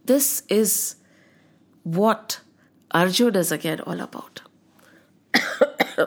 this 0.05 0.43
is 0.47 0.96
what 1.95 2.39
Arjuna 2.91 3.39
is 3.39 3.51
again 3.51 3.81
all 3.81 3.99
about. 4.01 4.41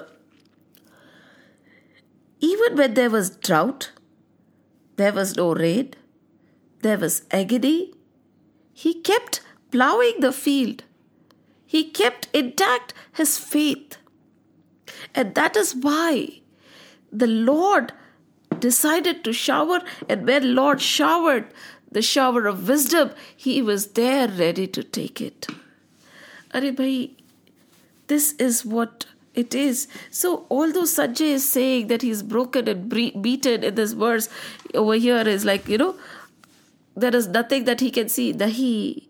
Even 2.40 2.76
when 2.76 2.94
there 2.94 3.10
was 3.10 3.30
drought, 3.30 3.92
there 4.96 5.12
was 5.12 5.36
no 5.36 5.54
rain, 5.54 5.94
there 6.82 6.98
was 6.98 7.22
agony, 7.30 7.92
he 8.72 8.94
kept 8.94 9.42
plowing 9.70 10.20
the 10.20 10.32
field. 10.32 10.84
He 11.66 11.84
kept 11.84 12.28
intact 12.32 12.94
his 13.12 13.38
faith. 13.38 13.96
And 15.14 15.34
that 15.34 15.56
is 15.56 15.74
why 15.74 16.40
the 17.12 17.26
Lord 17.26 17.92
decided 18.58 19.24
to 19.24 19.32
shower, 19.32 19.80
and 20.08 20.26
when 20.26 20.54
Lord 20.54 20.80
showered 20.80 21.52
the 21.90 22.02
shower 22.02 22.46
of 22.46 22.68
wisdom, 22.68 23.10
he 23.36 23.62
was 23.62 23.88
there 23.88 24.28
ready 24.28 24.66
to 24.66 24.82
take 24.82 25.20
it. 25.20 25.46
Are 26.52 26.72
bhai, 26.72 27.10
this 28.08 28.32
is 28.32 28.64
what 28.64 29.06
it 29.34 29.54
is. 29.54 29.86
So, 30.10 30.46
although 30.50 30.82
Sanjay 30.82 31.32
is 31.34 31.50
saying 31.50 31.86
that 31.86 32.02
he's 32.02 32.22
broken 32.22 32.68
and 32.68 32.88
beaten 32.88 33.62
in 33.62 33.74
this 33.74 33.92
verse, 33.92 34.28
over 34.74 34.94
here 34.94 35.20
is 35.20 35.44
like, 35.44 35.68
you 35.68 35.78
know, 35.78 35.94
there 36.96 37.14
is 37.14 37.28
nothing 37.28 37.64
that 37.64 37.80
he 37.80 37.90
can 37.90 38.08
see. 38.08 38.32
Dahi. 38.32 39.06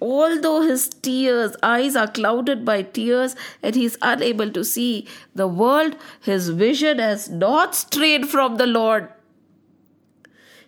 Although 0.00 0.60
his 0.60 0.88
tears, 0.88 1.56
eyes 1.62 1.96
are 1.96 2.06
clouded 2.06 2.64
by 2.64 2.82
tears, 2.82 3.34
and 3.62 3.74
he 3.74 3.84
is 3.86 3.96
unable 4.02 4.50
to 4.50 4.64
see 4.64 5.06
the 5.34 5.48
world, 5.48 5.96
his 6.20 6.48
vision 6.50 6.98
has 6.98 7.28
not 7.28 7.74
strayed 7.74 8.28
from 8.28 8.56
the 8.56 8.66
Lord. 8.66 9.08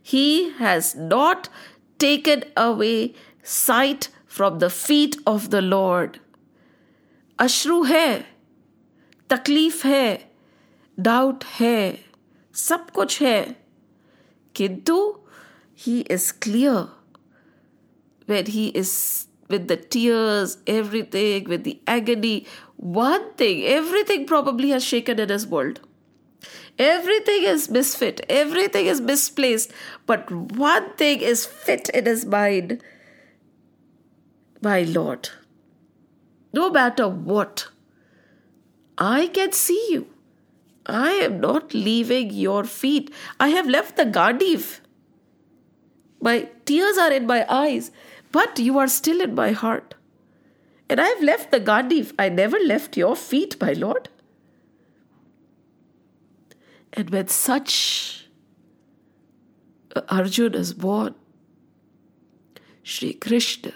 He 0.02 0.50
has 0.52 0.94
not 0.94 1.48
taken 1.98 2.44
away 2.56 3.14
sight 3.42 4.08
from 4.35 4.59
the 4.59 4.69
feet 4.69 5.17
of 5.25 5.49
the 5.49 5.61
Lord. 5.61 6.19
अश्रु 7.39 7.81
है 7.83 8.19
तकलीफ 9.29 9.85
है 9.85 10.31
doubt 10.99 11.43
है 11.59 12.05
सब 12.53 12.89
कुछ 12.91 13.21
है 13.21 13.41
किंतु 14.55 14.97
he 15.85 15.99
is 15.99 16.31
clear 16.41 16.89
when 18.31 18.45
he 18.45 18.67
is 18.81 19.27
with 19.49 19.67
the 19.67 19.75
tears, 19.75 20.57
everything, 20.65 21.47
with 21.53 21.63
the 21.63 21.79
agony, 21.85 22.47
one 22.77 23.33
thing, 23.33 23.63
everything 23.65 24.25
probably 24.25 24.69
has 24.69 24.83
shaken 24.83 25.19
in 25.19 25.29
his 25.29 25.45
world. 25.45 25.81
Everything 26.79 27.43
is 27.43 27.69
misfit, 27.69 28.21
everything 28.29 28.85
is 28.85 29.01
misplaced, 29.01 29.71
but 30.05 30.31
one 30.31 30.89
thing 30.95 31.19
is 31.19 31.45
fit 31.45 31.89
in 31.89 32.05
his 32.05 32.25
mind 32.25 32.81
my 34.62 34.82
Lord. 34.82 35.30
No 36.52 36.70
matter 36.70 37.08
what, 37.08 37.68
I 38.98 39.26
can 39.28 39.52
see 39.52 39.88
you. 39.90 40.06
I 40.86 41.10
am 41.12 41.40
not 41.40 41.74
leaving 41.74 42.30
your 42.30 42.64
feet. 42.64 43.12
I 43.38 43.48
have 43.48 43.68
left 43.68 43.96
the 43.96 44.06
Gandiv. 44.06 44.80
My 46.20 46.48
tears 46.64 46.96
are 46.96 47.12
in 47.12 47.26
my 47.26 47.44
eyes, 47.48 47.90
but 48.32 48.58
you 48.58 48.78
are 48.78 48.88
still 48.88 49.20
in 49.20 49.34
my 49.34 49.50
heart. 49.52 49.94
And 50.88 51.00
I 51.00 51.08
have 51.08 51.22
left 51.22 51.50
the 51.50 51.60
Gandiv. 51.60 52.12
I 52.18 52.28
never 52.28 52.58
left 52.58 52.96
your 52.96 53.16
feet, 53.16 53.60
my 53.60 53.72
Lord. 53.72 54.08
And 56.92 57.10
when 57.10 57.28
such 57.28 58.28
Arjun 60.08 60.54
is 60.54 60.72
born, 60.72 61.14
Sri 62.82 63.12
Krishna 63.12 63.74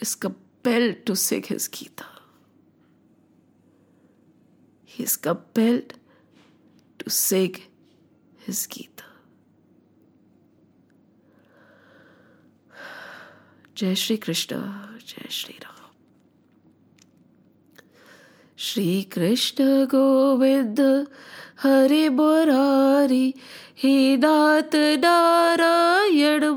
is 0.00 0.14
compelled 0.14 1.06
to 1.06 1.16
seek 1.16 1.46
his 1.46 1.68
Gita. 1.68 2.06
He 4.84 5.04
is 5.04 5.16
compelled 5.16 5.94
to 6.98 7.10
seek 7.10 7.70
his 8.44 8.66
Gita. 8.66 9.04
Jai 13.74 13.94
Shri 13.94 14.18
Krishna, 14.18 14.90
Jai 15.04 15.28
Shri 15.28 15.56
Ram. 15.62 15.74
Shri 18.56 19.04
Krishna 19.04 19.86
Govind 19.86 20.78
Hare 20.78 22.10
Murari 22.10 23.36
He 23.72 24.16
Nath 24.16 24.72
Narayan 24.72 26.56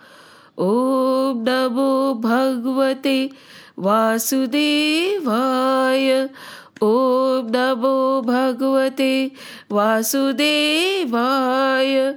ॐ 0.61 1.43
नमो 1.47 2.13
भगवते 2.13 3.29
वासुदेवाय। 3.79 6.29
ॐ 6.83 7.51
नमो 7.55 8.21
भगवते 8.21 9.31
वासुदेवाय। 9.71 12.15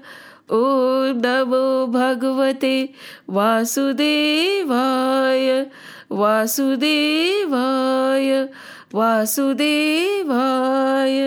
ॐ 0.50 1.20
नमो 1.24 1.86
भगवते 1.86 2.90
वासुदेवाय। 3.28 5.66
वासुदेवाय। 6.10 8.48
वासुदेवाय। 8.94 11.20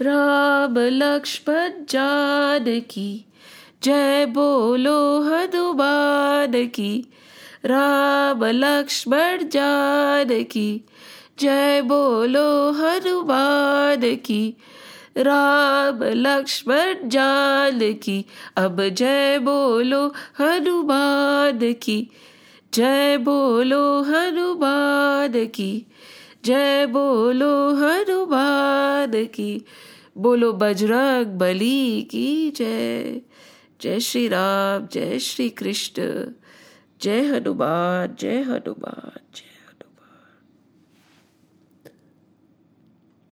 राम 0.00 0.78
लक्ष्मण 0.78 1.70
जानकी। 1.90 3.24
जय 3.84 4.26
बोलो 4.26 5.20
हनुमान 5.20 6.66
की। 6.66 7.08
राम 7.64 8.44
लक्ष्मण 8.44 9.48
जान 9.48 10.44
की। 10.44 10.84
जय 11.40 11.82
बोलो 11.82 12.72
हनुमान 12.72 14.16
की। 14.16 14.56
राम 15.18 15.98
लक्ष्मण 16.02 17.08
जान 17.08 17.78
की। 17.78 18.24
अब 18.56 18.88
जय 18.88 19.38
बोलो 19.38 20.06
हनुमान 20.38 21.72
की। 21.72 22.10
जय 22.74 23.16
बोलो 23.16 24.02
हनुमान 24.02 25.46
की। 25.46 25.86
जय 26.44 26.86
बोलो 26.86 27.74
हनुमान 27.74 29.24
की। 29.24 29.64
बोलो 30.18 30.52
बजरंग 30.52 31.26
बली 31.26 32.02
की 32.02 32.50
जय। 32.50 33.20
जय 33.82 34.00
श्री 34.00 34.28
राम 34.28 34.86
जय 34.86 35.18
श्री 35.18 35.48
कृष्ण 35.50 36.02
जय 37.00 37.20
हनुमान 37.20 38.14
जय 38.20 38.42
हनुमान 38.42 39.20
जय 39.34 39.51